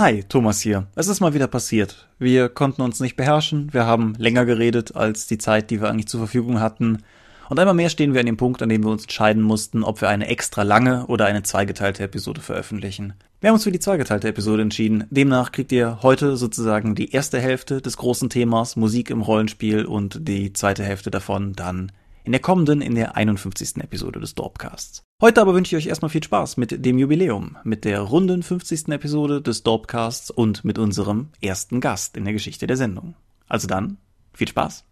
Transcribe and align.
Hi, 0.00 0.24
Thomas 0.26 0.62
hier. 0.62 0.86
Es 0.94 1.08
ist 1.08 1.20
mal 1.20 1.34
wieder 1.34 1.46
passiert. 1.46 2.08
Wir 2.18 2.48
konnten 2.48 2.80
uns 2.80 3.00
nicht 3.00 3.16
beherrschen, 3.16 3.68
wir 3.74 3.84
haben 3.84 4.14
länger 4.16 4.46
geredet 4.46 4.96
als 4.96 5.26
die 5.26 5.36
Zeit, 5.36 5.70
die 5.70 5.82
wir 5.82 5.90
eigentlich 5.90 6.08
zur 6.08 6.20
Verfügung 6.20 6.58
hatten. 6.58 7.02
Und 7.50 7.58
einmal 7.58 7.74
mehr 7.74 7.90
stehen 7.90 8.14
wir 8.14 8.20
an 8.20 8.24
dem 8.24 8.38
Punkt, 8.38 8.62
an 8.62 8.70
dem 8.70 8.82
wir 8.82 8.90
uns 8.90 9.02
entscheiden 9.02 9.42
mussten, 9.42 9.84
ob 9.84 10.00
wir 10.00 10.08
eine 10.08 10.28
extra 10.28 10.62
lange 10.62 11.06
oder 11.08 11.26
eine 11.26 11.42
zweigeteilte 11.42 12.02
Episode 12.02 12.40
veröffentlichen. 12.40 13.12
Wir 13.42 13.48
haben 13.48 13.56
uns 13.56 13.64
für 13.64 13.72
die 13.72 13.78
zweigeteilte 13.78 14.28
Episode 14.28 14.62
entschieden. 14.62 15.04
Demnach 15.10 15.52
kriegt 15.52 15.70
ihr 15.70 15.98
heute 16.02 16.38
sozusagen 16.38 16.94
die 16.94 17.12
erste 17.12 17.38
Hälfte 17.38 17.82
des 17.82 17.98
großen 17.98 18.30
Themas 18.30 18.76
Musik 18.76 19.10
im 19.10 19.20
Rollenspiel 19.20 19.84
und 19.84 20.26
die 20.26 20.54
zweite 20.54 20.82
Hälfte 20.82 21.10
davon 21.10 21.52
dann 21.52 21.92
in 22.24 22.32
der 22.32 22.40
kommenden, 22.40 22.80
in 22.80 22.94
der 22.94 23.16
51. 23.16 23.76
Episode 23.78 24.20
des 24.20 24.34
Dorpcasts. 24.34 25.02
Heute 25.20 25.40
aber 25.40 25.54
wünsche 25.54 25.76
ich 25.76 25.84
euch 25.84 25.88
erstmal 25.88 26.10
viel 26.10 26.22
Spaß 26.22 26.56
mit 26.56 26.84
dem 26.84 26.98
Jubiläum, 26.98 27.56
mit 27.64 27.84
der 27.84 28.00
runden 28.00 28.42
50. 28.42 28.88
Episode 28.88 29.42
des 29.42 29.62
Dorpcasts 29.62 30.30
und 30.30 30.64
mit 30.64 30.78
unserem 30.78 31.28
ersten 31.40 31.80
Gast 31.80 32.16
in 32.16 32.24
der 32.24 32.32
Geschichte 32.32 32.66
der 32.66 32.76
Sendung. 32.76 33.14
Also 33.48 33.66
dann, 33.66 33.98
viel 34.32 34.48
Spaß! 34.48 34.84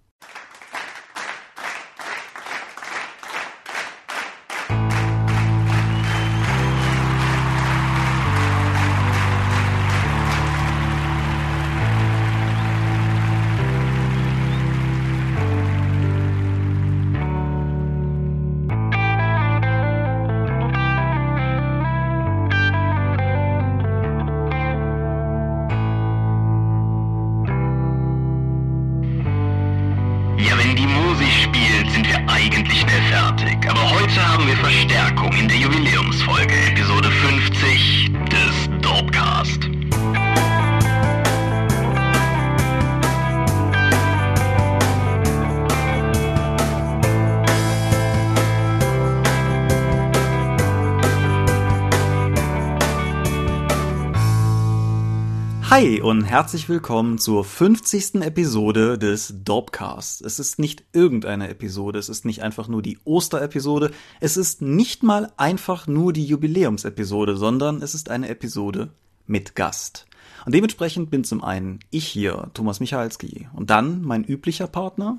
Herzlich 56.29 56.68
willkommen 56.68 57.16
zur 57.18 57.43
50. 57.43 58.16
Episode 58.16 58.98
des 58.98 59.34
Dorpcast. 59.45 60.21
Es 60.21 60.38
ist 60.38 60.59
nicht 60.59 60.85
irgendeine 60.93 61.48
Episode, 61.48 61.98
es 61.98 62.10
ist 62.10 62.26
nicht 62.26 62.43
einfach 62.43 62.68
nur 62.68 62.82
die 62.82 62.98
Osterepisode, 63.04 63.90
es 64.20 64.37
ist 64.37 64.60
nicht 64.60 65.03
mal 65.03 65.32
einfach 65.38 65.87
nur 65.87 66.12
die 66.12 66.26
Jubiläumsepisode, 66.26 67.37
sondern 67.37 67.81
es 67.81 67.94
ist 67.94 68.10
eine 68.10 68.28
Episode 68.28 68.91
mit 69.26 69.54
Gast. 69.54 70.06
Und 70.44 70.54
dementsprechend 70.54 71.10
bin 71.10 71.25
zum 71.25 71.43
einen 71.43 71.81
ich 71.91 72.06
hier, 72.06 72.50
Thomas 72.53 72.81
Michalski, 72.81 73.48
und 73.54 73.70
dann 73.70 74.03
mein 74.03 74.25
üblicher 74.25 74.66
Partner, 74.66 75.19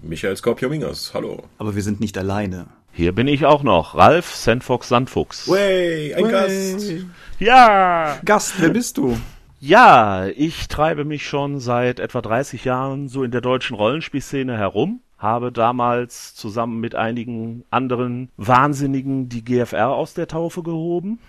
Michael 0.00 0.36
Skorpio-Mingers, 0.36 1.12
hallo. 1.12 1.42
aber 1.58 1.74
wir 1.76 1.82
sind 1.82 2.00
nicht 2.00 2.16
alleine. 2.16 2.68
Hier 2.94 3.12
bin 3.12 3.28
ich 3.28 3.44
auch 3.44 3.62
noch, 3.62 3.94
Ralf 3.94 4.34
Sandfox 4.34 4.88
Sandfuchs. 4.88 5.46
Way, 5.48 6.14
ein 6.14 6.24
Hey. 6.24 6.32
Gast. 6.32 7.06
Ja! 7.38 8.18
Gast, 8.24 8.54
wer 8.58 8.70
bist 8.70 8.96
du? 8.96 9.18
Ja, 9.64 10.26
ich 10.26 10.66
treibe 10.66 11.04
mich 11.04 11.24
schon 11.24 11.60
seit 11.60 12.00
etwa 12.00 12.20
30 12.20 12.64
Jahren 12.64 13.06
so 13.06 13.22
in 13.22 13.30
der 13.30 13.40
deutschen 13.40 13.76
Rollenspielszene 13.76 14.58
herum. 14.58 15.02
Habe 15.18 15.52
damals 15.52 16.34
zusammen 16.34 16.80
mit 16.80 16.96
einigen 16.96 17.62
anderen 17.70 18.28
Wahnsinnigen 18.36 19.28
die 19.28 19.44
GFR 19.44 19.90
aus 19.90 20.14
der 20.14 20.26
Taufe 20.26 20.64
gehoben 20.64 21.20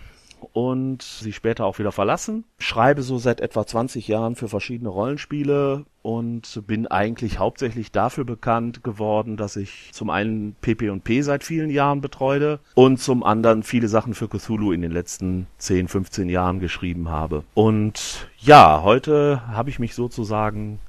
und 0.54 1.02
sie 1.02 1.34
später 1.34 1.66
auch 1.66 1.80
wieder 1.80 1.92
verlassen. 1.92 2.44
Schreibe 2.60 3.02
so 3.02 3.18
seit 3.18 3.42
etwa 3.42 3.66
20 3.66 4.08
Jahren 4.08 4.36
für 4.36 4.48
verschiedene 4.48 4.90
Rollenspiele 4.90 5.86
und 6.02 6.62
bin 6.68 6.88
eigentlich 6.88 7.40
hauptsächlich 7.40 7.92
dafür 7.92 8.26
bekannt 8.26 8.84
geworden, 8.84 9.38
dass 9.38 9.56
ich 9.56 9.90
zum 9.94 10.10
einen 10.10 10.56
PP&P 10.62 11.22
seit 11.22 11.44
vielen 11.44 11.70
Jahren 11.70 12.02
betreute 12.02 12.60
und 12.76 13.00
zum 13.00 13.24
anderen 13.24 13.64
viele 13.64 13.88
Sachen 13.88 14.14
für 14.14 14.28
Cthulhu 14.28 14.72
in 14.72 14.82
den 14.82 14.92
letzten 14.92 15.48
10, 15.60 15.88
15 15.88 16.30
Jahren 16.30 16.60
geschrieben 16.60 17.10
habe. 17.10 17.44
Und 17.54 18.28
ja, 18.40 18.84
heute 18.84 19.48
habe 19.48 19.70
ich 19.70 19.80
mich 19.80 19.96
sozusagen 19.96 20.80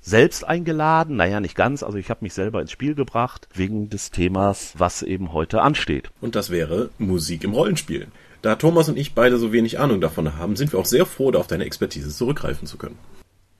selbst 0.00 0.44
eingeladen, 0.44 1.16
naja, 1.16 1.40
nicht 1.40 1.54
ganz, 1.54 1.82
also 1.82 1.98
ich 1.98 2.10
habe 2.10 2.20
mich 2.22 2.34
selber 2.34 2.60
ins 2.60 2.72
Spiel 2.72 2.94
gebracht, 2.94 3.48
wegen 3.54 3.90
des 3.90 4.10
Themas, 4.10 4.74
was 4.76 5.02
eben 5.02 5.32
heute 5.32 5.62
ansteht. 5.62 6.10
Und 6.20 6.34
das 6.34 6.50
wäre 6.50 6.90
Musik 6.98 7.44
im 7.44 7.52
Rollenspiel. 7.52 8.08
Da 8.48 8.56
Thomas 8.56 8.88
und 8.88 8.96
ich 8.96 9.12
beide 9.12 9.36
so 9.36 9.52
wenig 9.52 9.78
Ahnung 9.78 10.00
davon 10.00 10.38
haben, 10.38 10.56
sind 10.56 10.72
wir 10.72 10.80
auch 10.80 10.86
sehr 10.86 11.04
froh, 11.04 11.30
da 11.30 11.38
auf 11.38 11.48
deine 11.48 11.66
Expertise 11.66 12.08
zurückgreifen 12.08 12.66
zu 12.66 12.78
können. 12.78 12.96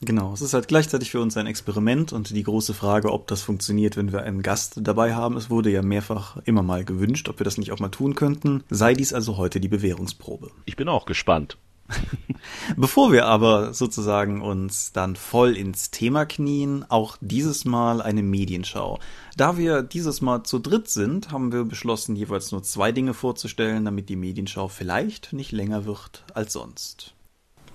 Genau, 0.01 0.33
es 0.33 0.41
ist 0.41 0.55
halt 0.55 0.67
gleichzeitig 0.67 1.11
für 1.11 1.21
uns 1.21 1.37
ein 1.37 1.47
Experiment 1.47 2.15
und 2.15 2.31
die 2.31 2.43
große 2.43 2.73
Frage, 2.73 3.13
ob 3.13 3.27
das 3.27 3.43
funktioniert, 3.43 3.99
wenn 3.99 4.13
wir 4.13 4.23
einen 4.23 4.41
Gast 4.41 4.79
dabei 4.81 5.15
haben. 5.15 5.37
Es 5.37 5.51
wurde 5.51 5.69
ja 5.69 5.83
mehrfach 5.83 6.39
immer 6.47 6.63
mal 6.63 6.87
gewünscht, 6.87 7.29
ob 7.29 7.39
wir 7.39 7.45
das 7.45 7.59
nicht 7.59 7.71
auch 7.71 7.81
mal 7.81 7.91
tun 7.91 8.15
könnten. 8.15 8.65
Sei 8.71 8.95
dies 8.95 9.13
also 9.13 9.37
heute 9.37 9.61
die 9.61 9.69
Bewährungsprobe. 9.69 10.53
Ich 10.65 10.77
bin 10.77 10.89
auch 10.89 11.05
gespannt. 11.05 11.59
Bevor 12.77 13.13
wir 13.13 13.27
aber 13.27 13.73
sozusagen 13.73 14.43
uns 14.43 14.93
dann 14.93 15.17
voll 15.17 15.57
ins 15.57 15.91
Thema 15.91 16.27
knien, 16.27 16.85
auch 16.89 17.17
dieses 17.21 17.65
Mal 17.65 18.03
eine 18.03 18.23
Medienschau. 18.23 18.99
Da 19.37 19.57
wir 19.57 19.83
dieses 19.83 20.21
Mal 20.21 20.43
zu 20.43 20.59
dritt 20.59 20.89
sind, 20.89 21.31
haben 21.31 21.53
wir 21.53 21.65
beschlossen, 21.65 22.17
jeweils 22.17 22.53
nur 22.53 22.63
zwei 22.63 22.93
Dinge 22.93 23.15
vorzustellen, 23.15 23.85
damit 23.85 24.09
die 24.09 24.17
Medienschau 24.17 24.69
vielleicht 24.69 25.33
nicht 25.33 25.53
länger 25.53 25.85
wird 25.85 26.25
als 26.35 26.53
sonst. 26.53 27.15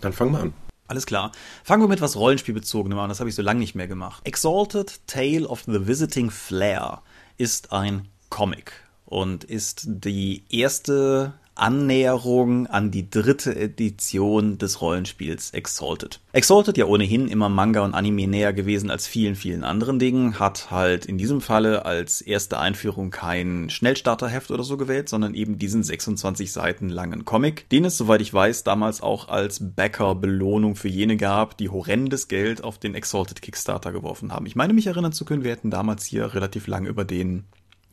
Dann 0.02 0.14
fangen 0.14 0.34
wir 0.34 0.40
an. 0.40 0.54
Alles 0.88 1.06
klar. 1.06 1.32
Fangen 1.64 1.82
wir 1.82 1.88
mit 1.88 2.02
was 2.02 2.18
Rollenspielbezogenem 2.18 3.00
an. 3.00 3.10
Das 3.10 3.20
habe 3.20 3.30
ich 3.30 3.36
so 3.36 3.42
lange 3.42 3.60
nicht 3.60 3.74
mehr 3.74 3.88
gemacht. 3.88 4.22
Exalted 4.26 5.00
Tale 5.08 5.48
of 5.48 5.64
the 5.66 5.88
Visiting 5.88 6.30
Flare 6.30 7.00
ist 7.38 7.72
ein 7.72 8.10
Comic 8.30 8.74
und 9.06 9.44
ist 9.44 9.84
die 9.86 10.44
erste 10.50 11.34
Annäherung 11.56 12.68
an 12.68 12.92
die 12.92 13.10
dritte 13.10 13.56
Edition 13.56 14.58
des 14.58 14.82
Rollenspiels 14.82 15.52
Exalted. 15.52 16.20
Exalted 16.32 16.78
ja 16.78 16.86
ohnehin 16.86 17.28
immer 17.28 17.50
Manga 17.50 17.82
und 17.82 17.94
Anime 17.94 18.28
näher 18.28 18.54
gewesen 18.54 18.90
als 18.90 19.08
vielen, 19.08 19.36
vielen 19.36 19.64
anderen 19.64 20.00
Dingen, 20.00 20.40
hat 20.40 20.72
halt 20.72 21.06
in 21.06 21.18
diesem 21.18 21.42
Falle 21.42 21.86
als 21.86 22.22
erste 22.22 22.60
Einführung 22.60 23.12
kein 23.12 23.70
Schnellstarterheft 23.70 24.52
oder 24.52 24.64
so 24.64 24.78
gewählt, 24.78 25.10
sondern 25.10 25.36
eben 25.36 25.60
diesen 25.60 25.84
26 25.84 26.52
Seiten 26.52 26.90
langen 26.90 27.26
Comic, 27.26 27.70
den 27.70 27.86
es, 27.86 27.98
soweit 27.98 28.22
ich 28.22 28.34
weiß, 28.34 28.64
damals 28.64 29.02
auch 29.02 29.28
als 29.28 29.60
Backer-Belohnung 29.76 30.76
für 30.76 30.90
jene 30.90 31.18
gab, 31.18 31.58
die 31.58 31.70
horrendes 31.70 32.28
Geld 32.28 32.64
auf 32.64 32.78
den 32.78 32.96
Exalted 32.96 33.42
Kickstarter 33.42 33.92
geworfen 33.92 34.32
haben. 34.32 34.46
Ich 34.46 34.56
meine 34.56 34.74
mich 34.74 34.88
erinnern 34.88 35.14
zu 35.14 35.26
können, 35.26 35.44
wir 35.44 35.52
hätten 35.52 35.72
damals 35.72 36.06
hier 36.06 36.34
relativ 36.34 36.68
lang 36.68 36.86
über 36.86 37.06
den 37.06 37.46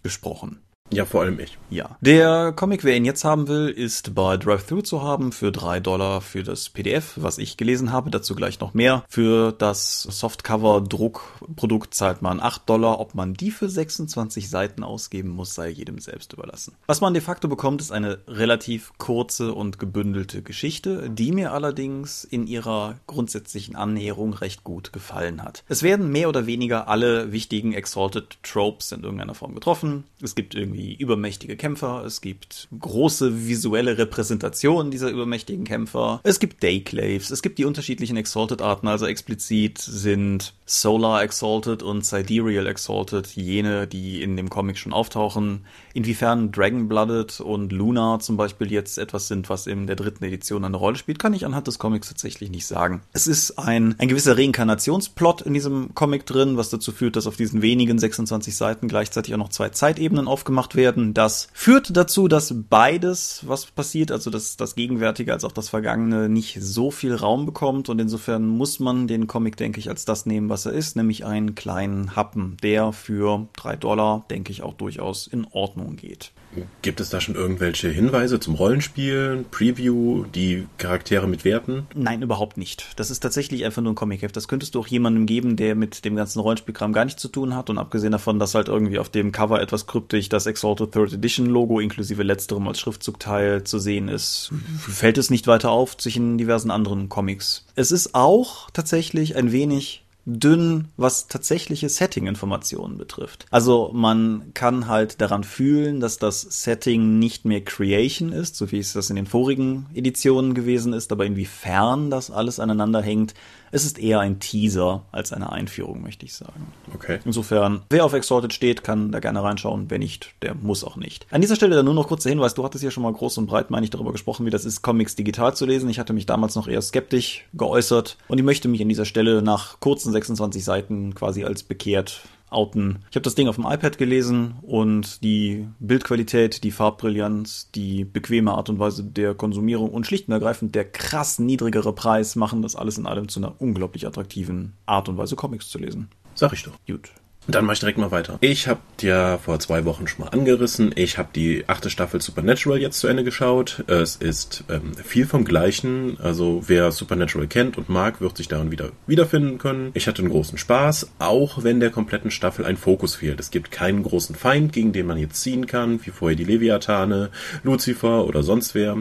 gesprochen. 0.02 0.60
Ja, 0.92 1.04
vor 1.04 1.22
allem 1.22 1.38
ich. 1.38 1.56
Ja. 1.70 1.96
Der 2.00 2.52
Comic, 2.52 2.82
wer 2.82 2.96
ihn 2.96 3.04
jetzt 3.04 3.24
haben 3.24 3.46
will, 3.46 3.68
ist 3.68 4.14
bei 4.14 4.36
DriveThru 4.36 4.82
zu 4.82 5.02
haben 5.02 5.30
für 5.30 5.52
drei 5.52 5.78
Dollar 5.78 6.20
für 6.20 6.42
das 6.42 6.68
PDF, 6.68 7.12
was 7.14 7.38
ich 7.38 7.56
gelesen 7.56 7.92
habe. 7.92 8.10
Dazu 8.10 8.34
gleich 8.34 8.58
noch 8.58 8.74
mehr. 8.74 9.04
Für 9.08 9.52
das 9.52 10.02
Softcover-Druckprodukt 10.02 11.94
zahlt 11.94 12.22
man 12.22 12.40
acht 12.40 12.68
Dollar. 12.68 12.98
Ob 12.98 13.14
man 13.14 13.34
die 13.34 13.52
für 13.52 13.68
26 13.68 14.50
Seiten 14.50 14.82
ausgeben 14.82 15.28
muss, 15.28 15.54
sei 15.54 15.68
jedem 15.68 16.00
selbst 16.00 16.32
überlassen. 16.32 16.74
Was 16.86 17.00
man 17.00 17.14
de 17.14 17.22
facto 17.22 17.46
bekommt, 17.46 17.80
ist 17.80 17.92
eine 17.92 18.18
relativ 18.26 18.92
kurze 18.98 19.54
und 19.54 19.78
gebündelte 19.78 20.42
Geschichte, 20.42 21.08
die 21.08 21.30
mir 21.30 21.52
allerdings 21.52 22.24
in 22.24 22.48
ihrer 22.48 22.96
grundsätzlichen 23.06 23.76
Annäherung 23.76 24.34
recht 24.34 24.64
gut 24.64 24.92
gefallen 24.92 25.44
hat. 25.44 25.62
Es 25.68 25.84
werden 25.84 26.10
mehr 26.10 26.28
oder 26.28 26.46
weniger 26.46 26.88
alle 26.88 27.30
wichtigen 27.30 27.74
Exalted 27.74 28.38
Tropes 28.42 28.90
in 28.90 29.04
irgendeiner 29.04 29.34
Form 29.34 29.54
getroffen. 29.54 30.04
Es 30.20 30.34
gibt 30.34 30.56
irgendwie 30.56 30.79
übermächtige 30.80 31.56
Kämpfer, 31.56 32.04
es 32.04 32.20
gibt 32.20 32.68
große 32.78 33.46
visuelle 33.46 33.98
Repräsentationen 33.98 34.90
dieser 34.90 35.10
übermächtigen 35.10 35.64
Kämpfer, 35.64 36.20
es 36.22 36.40
gibt 36.40 36.62
Dayclaves, 36.62 37.30
es 37.30 37.42
gibt 37.42 37.58
die 37.58 37.64
unterschiedlichen 37.64 38.16
Exalted-Arten, 38.16 38.88
also 38.88 39.06
explizit 39.06 39.78
sind 39.78 40.54
Solar 40.70 41.22
Exalted 41.24 41.82
und 41.82 42.06
Sidereal 42.06 42.68
Exalted 42.68 43.26
jene, 43.28 43.88
die 43.88 44.22
in 44.22 44.36
dem 44.36 44.48
Comic 44.48 44.78
schon 44.78 44.92
auftauchen. 44.92 45.64
Inwiefern 45.94 46.52
Dragon-Blooded 46.52 47.40
und 47.40 47.72
Luna 47.72 48.20
zum 48.20 48.36
Beispiel 48.36 48.70
jetzt 48.70 48.96
etwas 48.96 49.26
sind, 49.26 49.50
was 49.50 49.66
in 49.66 49.88
der 49.88 49.96
dritten 49.96 50.22
Edition 50.22 50.64
eine 50.64 50.76
Rolle 50.76 50.96
spielt, 50.96 51.18
kann 51.18 51.34
ich 51.34 51.44
anhand 51.44 51.66
des 51.66 51.80
Comics 51.80 52.08
tatsächlich 52.08 52.50
nicht 52.50 52.66
sagen. 52.66 53.02
Es 53.12 53.26
ist 53.26 53.58
ein, 53.58 53.96
ein 53.98 54.06
gewisser 54.06 54.38
Reinkarnationsplot 54.38 55.42
in 55.42 55.54
diesem 55.54 55.92
Comic 55.94 56.24
drin, 56.24 56.56
was 56.56 56.70
dazu 56.70 56.92
führt, 56.92 57.16
dass 57.16 57.26
auf 57.26 57.36
diesen 57.36 57.62
wenigen 57.62 57.98
26 57.98 58.54
Seiten 58.54 58.86
gleichzeitig 58.86 59.34
auch 59.34 59.38
noch 59.38 59.48
zwei 59.48 59.70
Zeitebenen 59.70 60.28
aufgemacht 60.28 60.69
gemacht 60.70 60.76
werden. 60.76 61.14
Das 61.14 61.48
führt 61.52 61.96
dazu, 61.96 62.28
dass 62.28 62.54
beides, 62.68 63.42
was 63.46 63.66
passiert, 63.66 64.10
also 64.10 64.30
das, 64.30 64.56
das 64.56 64.74
Gegenwärtige 64.74 65.32
als 65.32 65.44
auch 65.44 65.52
das 65.52 65.68
Vergangene, 65.68 66.28
nicht 66.28 66.58
so 66.60 66.90
viel 66.90 67.14
Raum 67.14 67.46
bekommt. 67.46 67.88
Und 67.88 68.00
insofern 68.00 68.46
muss 68.46 68.80
man 68.80 69.06
den 69.06 69.26
Comic, 69.26 69.56
denke 69.56 69.80
ich, 69.80 69.88
als 69.88 70.04
das 70.04 70.26
nehmen, 70.26 70.48
was 70.48 70.66
er 70.66 70.72
ist, 70.72 70.96
nämlich 70.96 71.24
einen 71.24 71.54
kleinen 71.54 72.16
Happen, 72.16 72.56
der 72.62 72.92
für 72.92 73.48
drei 73.56 73.76
Dollar, 73.76 74.24
denke 74.30 74.52
ich, 74.52 74.62
auch 74.62 74.74
durchaus 74.74 75.26
in 75.26 75.46
Ordnung 75.50 75.96
geht. 75.96 76.32
Gibt 76.82 77.00
es 77.00 77.10
da 77.10 77.20
schon 77.20 77.36
irgendwelche 77.36 77.88
Hinweise 77.88 78.40
zum 78.40 78.54
Rollenspiel, 78.54 79.44
Preview, 79.50 80.24
die 80.34 80.66
Charaktere 80.78 81.28
mit 81.28 81.44
Werten? 81.44 81.86
Nein, 81.94 82.22
überhaupt 82.22 82.56
nicht. 82.56 82.88
Das 82.96 83.10
ist 83.10 83.20
tatsächlich 83.20 83.64
einfach 83.64 83.82
nur 83.82 83.92
ein 83.92 83.96
Comic-Heft. 83.96 84.36
Das 84.36 84.48
könntest 84.48 84.74
du 84.74 84.80
auch 84.80 84.86
jemandem 84.86 85.26
geben, 85.26 85.56
der 85.56 85.74
mit 85.74 86.04
dem 86.04 86.16
ganzen 86.16 86.40
Rollenspielkram 86.40 86.92
gar 86.92 87.04
nichts 87.04 87.22
zu 87.22 87.28
tun 87.28 87.54
hat. 87.54 87.70
Und 87.70 87.78
abgesehen 87.78 88.12
davon, 88.12 88.38
dass 88.38 88.54
halt 88.54 88.68
irgendwie 88.68 88.98
auf 88.98 89.08
dem 89.08 89.30
Cover 89.30 89.60
etwas 89.60 89.86
kryptisch 89.86 90.28
das 90.28 90.46
Exalted 90.46 90.92
Third 90.92 91.12
Edition 91.12 91.46
Logo 91.46 91.78
inklusive 91.78 92.22
letzterem 92.22 92.66
als 92.66 92.80
Schriftzugteil 92.80 93.64
zu 93.64 93.78
sehen 93.78 94.08
ist, 94.08 94.50
fällt 94.78 95.18
es 95.18 95.30
nicht 95.30 95.46
weiter 95.46 95.70
auf, 95.70 95.96
sich 95.98 96.16
in 96.16 96.38
diversen 96.38 96.70
anderen 96.70 97.08
Comics. 97.08 97.64
Es 97.76 97.92
ist 97.92 98.14
auch 98.14 98.70
tatsächlich 98.70 99.36
ein 99.36 99.52
wenig 99.52 100.02
dünn, 100.38 100.88
was 100.96 101.28
tatsächliche 101.28 101.88
Setting-Informationen 101.88 102.98
betrifft. 102.98 103.46
Also 103.50 103.90
man 103.92 104.52
kann 104.54 104.86
halt 104.86 105.20
daran 105.20 105.44
fühlen, 105.44 106.00
dass 106.00 106.18
das 106.18 106.40
Setting 106.42 107.18
nicht 107.18 107.44
mehr 107.44 107.64
Creation 107.64 108.32
ist, 108.32 108.56
so 108.56 108.70
wie 108.72 108.78
es 108.78 108.92
das 108.92 109.10
in 109.10 109.16
den 109.16 109.26
vorigen 109.26 109.86
Editionen 109.94 110.54
gewesen 110.54 110.92
ist, 110.92 111.12
aber 111.12 111.26
inwiefern 111.26 112.10
das 112.10 112.30
alles 112.30 112.60
aneinander 112.60 113.02
hängt, 113.02 113.34
es 113.72 113.84
ist 113.84 113.98
eher 113.98 114.20
ein 114.20 114.40
Teaser 114.40 115.04
als 115.12 115.32
eine 115.32 115.52
Einführung, 115.52 116.02
möchte 116.02 116.26
ich 116.26 116.34
sagen. 116.34 116.72
Okay. 116.94 117.20
Insofern, 117.24 117.82
wer 117.90 118.04
auf 118.04 118.12
Exalted 118.12 118.52
steht, 118.52 118.82
kann 118.82 119.12
da 119.12 119.20
gerne 119.20 119.42
reinschauen. 119.42 119.86
Wer 119.88 119.98
nicht, 119.98 120.34
der 120.42 120.54
muss 120.54 120.84
auch 120.84 120.96
nicht. 120.96 121.26
An 121.30 121.40
dieser 121.40 121.56
Stelle 121.56 121.76
dann 121.76 121.84
nur 121.84 121.94
noch 121.94 122.08
kurzer 122.08 122.30
Hinweis. 122.30 122.54
Du 122.54 122.64
hattest 122.64 122.84
ja 122.84 122.90
schon 122.90 123.02
mal 123.02 123.12
groß 123.12 123.38
und 123.38 123.46
breit, 123.46 123.70
meine 123.70 123.84
ich, 123.84 123.90
darüber 123.90 124.12
gesprochen, 124.12 124.46
wie 124.46 124.50
das 124.50 124.64
ist, 124.64 124.82
Comics 124.82 125.14
digital 125.14 125.54
zu 125.54 125.66
lesen. 125.66 125.88
Ich 125.88 125.98
hatte 125.98 126.12
mich 126.12 126.26
damals 126.26 126.54
noch 126.54 126.68
eher 126.68 126.82
skeptisch 126.82 127.46
geäußert 127.52 128.16
und 128.28 128.38
ich 128.38 128.44
möchte 128.44 128.68
mich 128.68 128.82
an 128.82 128.88
dieser 128.88 129.04
Stelle 129.04 129.42
nach 129.42 129.80
kurzen 129.80 130.12
26 130.12 130.64
Seiten 130.64 131.14
quasi 131.14 131.44
als 131.44 131.62
bekehrt 131.62 132.22
outen. 132.50 133.00
Ich 133.10 133.16
habe 133.16 133.22
das 133.22 133.34
Ding 133.34 133.48
auf 133.48 133.56
dem 133.56 133.66
iPad 133.66 133.98
gelesen 133.98 134.54
und 134.62 135.22
die 135.22 135.66
Bildqualität, 135.78 136.64
die 136.64 136.70
Farbbrillanz, 136.70 137.70
die 137.74 138.04
bequeme 138.04 138.52
Art 138.52 138.68
und 138.68 138.78
Weise 138.78 139.04
der 139.04 139.34
Konsumierung 139.34 139.90
und 139.90 140.06
schlicht 140.06 140.28
und 140.28 140.34
ergreifend 140.34 140.74
der 140.74 140.84
krass 140.84 141.38
niedrigere 141.38 141.94
Preis 141.94 142.36
machen 142.36 142.62
das 142.62 142.76
alles 142.76 142.98
in 142.98 143.06
allem 143.06 143.28
zu 143.28 143.40
einer 143.40 143.60
unglaublich 143.60 144.06
attraktiven 144.06 144.74
Art 144.86 145.08
und 145.08 145.16
Weise, 145.16 145.36
Comics 145.36 145.68
zu 145.68 145.78
lesen. 145.78 146.08
Sag 146.34 146.52
ich 146.52 146.62
doch. 146.62 146.72
Gut. 146.86 147.10
Dann 147.50 147.64
mache 147.64 147.74
ich 147.74 147.80
direkt 147.80 147.98
mal 147.98 148.10
weiter. 148.10 148.38
Ich 148.40 148.68
habe 148.68 148.80
ja 149.00 149.38
vor 149.38 149.58
zwei 149.60 149.84
Wochen 149.84 150.06
schon 150.06 150.24
mal 150.24 150.30
angerissen. 150.30 150.92
Ich 150.94 151.18
habe 151.18 151.30
die 151.34 151.64
achte 151.66 151.90
Staffel 151.90 152.20
Supernatural 152.20 152.80
jetzt 152.80 152.98
zu 152.98 153.08
Ende 153.08 153.24
geschaut. 153.24 153.84
Es 153.86 154.16
ist 154.16 154.64
ähm, 154.68 154.94
viel 154.94 155.26
vom 155.26 155.44
Gleichen. 155.44 156.18
Also 156.20 156.62
wer 156.66 156.92
Supernatural 156.92 157.48
kennt 157.48 157.78
und 157.78 157.88
mag, 157.88 158.20
wird 158.20 158.36
sich 158.36 158.48
darin 158.48 158.70
wieder 158.70 158.90
wiederfinden 159.06 159.58
können. 159.58 159.90
Ich 159.94 160.06
hatte 160.06 160.22
einen 160.22 160.30
großen 160.30 160.58
Spaß, 160.58 161.12
auch 161.18 161.64
wenn 161.64 161.80
der 161.80 161.90
kompletten 161.90 162.30
Staffel 162.30 162.64
ein 162.64 162.76
Fokus 162.76 163.16
fehlt. 163.16 163.40
Es 163.40 163.50
gibt 163.50 163.70
keinen 163.70 164.02
großen 164.02 164.34
Feind, 164.34 164.72
gegen 164.72 164.92
den 164.92 165.06
man 165.06 165.18
jetzt 165.18 165.40
ziehen 165.40 165.66
kann, 165.66 166.04
wie 166.04 166.10
vorher 166.10 166.36
die 166.36 166.44
Leviathane, 166.44 167.30
Lucifer 167.62 168.26
oder 168.26 168.42
sonst 168.42 168.74
wer. 168.74 168.96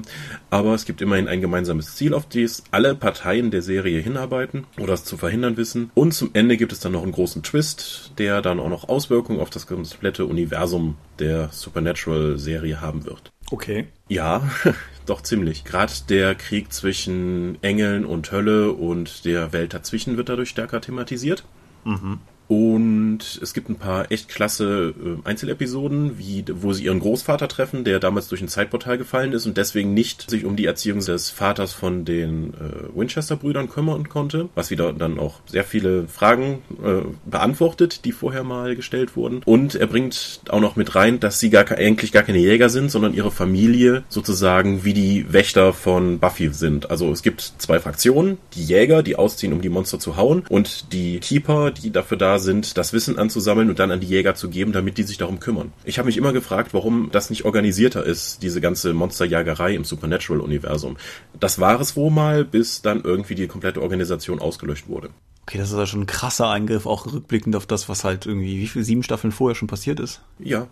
Aber 0.49 0.73
es 0.73 0.85
gibt 0.85 1.01
immerhin 1.01 1.27
ein 1.27 1.41
gemeinsames 1.41 1.95
Ziel, 1.95 2.13
auf 2.13 2.27
das 2.27 2.63
alle 2.71 2.95
Parteien 2.95 3.51
der 3.51 3.61
Serie 3.61 3.99
hinarbeiten 3.99 4.65
oder 4.79 4.93
es 4.93 5.03
zu 5.03 5.17
verhindern 5.17 5.57
wissen. 5.57 5.91
Und 5.93 6.13
zum 6.13 6.31
Ende 6.33 6.57
gibt 6.57 6.71
es 6.71 6.79
dann 6.79 6.91
noch 6.91 7.03
einen 7.03 7.11
großen 7.11 7.43
Twist, 7.43 8.11
der 8.17 8.38
dann 8.41 8.59
auch 8.59 8.69
noch 8.69 8.89
Auswirkungen 8.89 9.39
auf 9.39 9.49
das 9.49 9.67
komplette 9.67 10.25
Universum 10.25 10.97
der 11.19 11.49
Supernatural-Serie 11.51 12.81
haben 12.81 13.05
wird. 13.05 13.31
Okay. 13.51 13.87
Ja, 14.07 14.49
doch 15.05 15.21
ziemlich. 15.21 15.63
Gerade 15.63 15.93
der 16.09 16.35
Krieg 16.35 16.71
zwischen 16.73 17.57
Engeln 17.63 18.05
und 18.05 18.31
Hölle 18.31 18.71
und 18.71 19.25
der 19.25 19.53
Welt 19.53 19.73
dazwischen 19.73 20.17
wird 20.17 20.29
dadurch 20.29 20.49
stärker 20.49 20.81
thematisiert. 20.81 21.43
Mhm. 21.83 22.19
Und 22.49 23.39
es 23.43 23.53
gibt 23.53 23.69
ein 23.69 23.75
paar 23.75 24.11
echt 24.11 24.27
klasse 24.27 24.95
äh, 24.99 25.27
Einzelepisoden, 25.27 26.17
wie 26.17 26.43
wo 26.51 26.73
sie 26.73 26.85
ihren 26.85 26.99
Großvater 26.99 27.47
treffen, 27.47 27.83
der 27.83 27.99
damals 27.99 28.27
durch 28.27 28.41
ein 28.41 28.47
Zeitportal 28.47 28.97
gefallen 28.97 29.33
ist 29.33 29.45
und 29.45 29.55
deswegen 29.55 29.93
nicht 29.93 30.27
sich 30.31 30.45
um 30.45 30.55
die 30.55 30.65
Erziehung 30.65 30.99
des 30.99 31.29
Vaters 31.29 31.73
von 31.73 32.05
den 32.05 32.55
äh, 32.55 32.97
Winchester-Brüdern 32.97 33.69
kümmern 33.69 34.09
konnte, 34.09 34.49
was 34.55 34.71
wieder 34.71 34.93
dann 34.93 35.19
auch 35.19 35.41
sehr 35.45 35.63
viele 35.63 36.07
Fragen 36.07 36.63
äh, 36.83 37.01
beantwortet, 37.29 38.03
die 38.03 38.11
vorher 38.11 38.43
mal 38.43 38.75
gestellt 38.75 39.15
wurden. 39.15 39.43
Und 39.45 39.75
er 39.75 39.85
bringt 39.85 40.41
auch 40.49 40.59
noch 40.59 40.75
mit 40.75 40.95
rein, 40.95 41.19
dass 41.19 41.39
sie 41.39 41.51
gar 41.51 41.69
eigentlich 41.69 42.11
gar 42.11 42.23
keine 42.23 42.39
Jäger 42.39 42.69
sind, 42.69 42.89
sondern 42.89 43.13
ihre 43.13 43.29
Familie 43.29 44.01
sozusagen 44.09 44.83
wie 44.83 44.95
die 44.95 45.31
Wächter 45.31 45.71
von 45.71 46.17
Buffy 46.17 46.49
sind. 46.51 46.89
Also 46.89 47.11
es 47.11 47.21
gibt 47.21 47.41
zwei 47.59 47.79
Fraktionen, 47.79 48.39
die 48.55 48.63
Jäger, 48.63 49.03
die 49.03 49.17
ausziehen, 49.17 49.53
um 49.53 49.61
die 49.61 49.69
Monster 49.69 49.99
zu 49.99 50.17
hauen, 50.17 50.45
und 50.49 50.93
die 50.93 51.19
Keeper, 51.19 51.69
die 51.69 51.91
dafür 51.91 52.17
da 52.17 52.38
sind, 52.39 52.77
das 52.77 52.93
Wissen 52.93 53.17
anzusammeln 53.17 53.69
und 53.69 53.79
dann 53.79 53.91
an 53.91 53.99
die 53.99 54.07
Jäger 54.07 54.35
zu 54.35 54.49
geben, 54.49 54.71
damit 54.71 54.97
die 54.97 55.03
sich 55.03 55.17
darum 55.17 55.39
kümmern. 55.39 55.71
Ich 55.83 55.97
habe 55.97 56.07
mich 56.07 56.17
immer 56.17 56.33
gefragt, 56.33 56.73
warum 56.73 57.09
das 57.11 57.29
nicht 57.29 57.45
organisierter 57.45 58.05
ist, 58.05 58.41
diese 58.41 58.61
ganze 58.61 58.93
Monsterjagerei 58.93 59.75
im 59.75 59.83
Supernatural-Universum. 59.83 60.97
Das 61.39 61.59
war 61.59 61.79
es 61.79 61.95
wohl 61.95 62.11
mal, 62.11 62.45
bis 62.45 62.81
dann 62.81 63.03
irgendwie 63.03 63.35
die 63.35 63.47
komplette 63.47 63.81
Organisation 63.81 64.39
ausgelöscht 64.39 64.87
wurde. 64.87 65.09
Okay, 65.49 65.57
das 65.57 65.71
ist 65.71 65.77
ja 65.79 65.87
schon 65.87 66.01
ein 66.01 66.05
krasser 66.05 66.47
Eingriff, 66.47 66.85
auch 66.85 67.11
rückblickend 67.11 67.55
auf 67.55 67.65
das, 67.65 67.89
was 67.89 68.03
halt 68.03 68.27
irgendwie, 68.27 68.59
wie 68.59 68.67
viele 68.67 68.85
sieben 68.85 69.01
Staffeln 69.01 69.31
vorher 69.31 69.55
schon 69.55 69.67
passiert 69.67 69.99
ist. 69.99 70.21
Ja. 70.37 70.67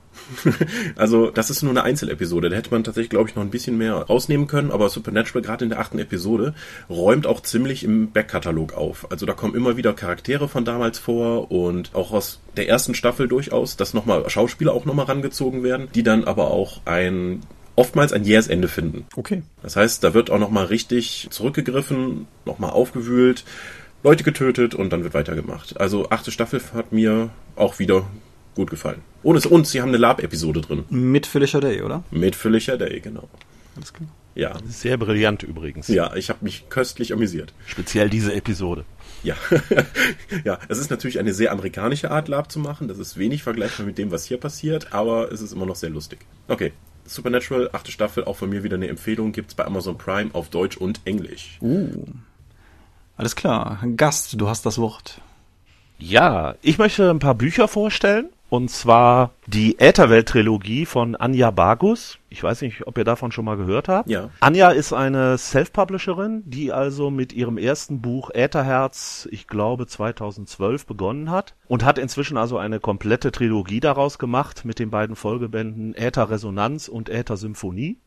also, 0.96 1.32
das 1.32 1.50
ist 1.50 1.64
nur 1.64 1.72
eine 1.72 1.82
Einzelepisode. 1.82 2.52
Da 2.52 2.56
hätte 2.58 2.70
man 2.70 2.84
tatsächlich, 2.84 3.10
glaube 3.10 3.28
ich, 3.28 3.36
noch 3.36 3.42
ein 3.42 3.50
bisschen 3.50 3.80
mehr 3.80 3.96
rausnehmen 3.96 4.46
können, 4.46 4.70
aber 4.70 4.90
Supernatural, 4.90 5.42
gerade 5.42 5.66
in 5.66 5.72
der 5.72 5.80
achten 5.80 5.98
Episode, 5.98 6.54
räumt 6.92 7.26
auch 7.26 7.42
ziemlich 7.42 7.84
im 7.84 8.12
Backkatalog 8.12 8.76
auf. 8.76 9.10
Also 9.10 9.26
da 9.26 9.34
kommen 9.34 9.56
immer 9.56 9.78
wieder 9.78 9.94
Charaktere 9.94 10.48
von 10.48 10.64
damals 10.64 11.00
vor 11.00 11.52
und 11.52 11.96
auch 11.96 12.12
aus 12.12 12.40
der 12.56 12.70
ersten 12.70 12.94
Staffel 12.94 13.28
durchaus, 13.28 13.78
dass 13.78 13.96
nochmal 13.96 14.30
Schauspieler 14.30 14.74
auch 14.74 14.86
nochmal 14.86 15.08
rangezogen 15.08 15.64
werden, 15.64 15.88
die 15.96 16.04
dann 16.04 16.24
aber 16.24 16.52
auch 16.52 16.82
ein 16.86 17.42
oftmals 17.76 18.12
ein 18.12 18.26
jähes 18.26 18.48
Ende 18.48 18.68
finden. 18.68 19.06
Okay. 19.16 19.42
Das 19.64 19.76
heißt, 19.76 20.04
da 20.04 20.14
wird 20.14 20.30
auch 20.30 20.40
nochmal 20.40 20.66
richtig 20.66 21.28
zurückgegriffen, 21.32 22.28
nochmal 22.46 22.72
aufgewühlt 22.72 23.44
Leute 24.04 24.24
getötet 24.24 24.76
und 24.76 24.92
dann 24.92 25.04
wird 25.04 25.14
weitergemacht. 25.14 25.80
Also 25.80 26.10
achte 26.10 26.32
Staffel 26.32 26.62
hat 26.74 26.92
mir 26.92 27.30
auch 27.56 27.80
wieder 27.80 28.06
gut 28.56 28.70
gefallen. 28.70 29.02
Und, 29.24 29.36
es, 29.36 29.46
und 29.46 29.68
sie 29.68 29.82
haben 29.82 29.90
eine 29.90 29.98
Lab-Episode 29.98 30.62
drin. 30.62 30.86
Mit 30.90 31.26
Felicia 31.26 31.60
Day, 31.60 31.82
oder? 31.82 32.04
Mit 32.12 32.36
Felicia 32.36 32.78
Day, 32.78 33.00
genau. 33.00 33.30
Alles 33.76 33.94
klar. 33.94 34.10
Ja. 34.36 34.56
Sehr 34.68 34.98
brillant 34.98 35.42
übrigens. 35.44 35.88
Ja, 35.88 36.16
ich 36.16 36.30
habe 36.30 36.44
mich 36.44 36.70
köstlich 36.70 37.12
amüsiert. 37.12 37.54
Speziell 37.66 38.10
diese 38.10 38.34
Episode. 38.34 38.86
Ja. 39.24 39.36
ja, 40.46 40.60
es 40.68 40.78
ist 40.78 40.92
natürlich 40.92 41.18
eine 41.18 41.34
sehr 41.34 41.52
amerikanische 41.52 42.12
Art, 42.12 42.28
Lab 42.28 42.52
zu 42.52 42.60
machen. 42.60 42.88
Das 42.88 43.00
ist 43.00 43.18
wenig 43.18 43.42
vergleichbar 43.42 43.86
mit 43.86 43.98
dem, 43.98 44.12
was 44.12 44.26
hier 44.26 44.38
passiert, 44.38 44.94
aber 44.94 45.32
es 45.32 45.42
ist 45.42 45.54
immer 45.54 45.66
noch 45.66 45.76
sehr 45.76 45.90
lustig. 45.90 46.20
Okay. 46.48 46.72
Supernatural, 47.06 47.70
achte 47.72 47.92
Staffel, 47.92 48.26
auch 48.26 48.36
von 48.36 48.50
mir 48.50 48.64
wieder 48.64 48.76
eine 48.76 48.90
Empfehlung, 48.90 49.32
gibt's 49.32 49.56
bei 49.56 49.66
Amazon 49.66 49.98
Prime 49.98 50.30
auf 50.34 50.50
Deutsch 50.50 50.78
und 50.78 51.02
Englisch. 51.06 51.58
Uh. 51.62 52.06
Alles 53.18 53.36
klar. 53.36 53.80
Gast, 53.96 54.40
du 54.40 54.48
hast 54.48 54.66
das 54.66 54.78
Wort. 54.78 55.22
Ja, 55.98 56.56
ich 56.62 56.78
möchte 56.78 57.10
ein 57.10 57.20
paar 57.20 57.36
Bücher 57.36 57.68
vorstellen. 57.68 58.30
Und 58.50 58.72
zwar 58.72 59.32
die 59.46 59.78
Ätherwelt-Trilogie 59.78 60.86
von 60.86 61.18
Anja 61.18 61.52
Bagus. 61.52 62.18
Ich 62.30 62.42
weiß 62.42 62.62
nicht, 62.62 62.88
ob 62.88 62.98
ihr 62.98 63.04
davon 63.04 63.34
schon 63.34 63.44
mal 63.44 63.58
gehört 63.58 63.90
habt. 63.90 64.10
Ja. 64.10 64.30
Anja 64.40 64.70
ist 64.70 64.94
eine 64.94 65.38
Self-Publisherin, 65.38 66.44
die 66.46 66.72
also 66.72 67.10
mit 67.10 67.34
ihrem 67.34 67.58
ersten 67.58 68.00
Buch 68.00 68.30
Ätherherz, 68.34 69.28
ich 69.32 69.48
glaube 69.48 69.86
2012 69.86 70.86
begonnen 70.86 71.30
hat 71.30 71.56
und 71.68 71.84
hat 71.84 71.98
inzwischen 71.98 72.38
also 72.38 72.58
eine 72.58 72.80
komplette 72.80 73.34
Trilogie 73.34 73.82
daraus 73.82 74.18
gemacht 74.18 74.64
mit 74.64 74.80
den 74.80 74.92
beiden 74.92 75.18
Folgebänden 75.18 75.94
Ätherresonanz 75.94 76.88
und 76.88 77.10
Äthersymphonie. 77.10 77.98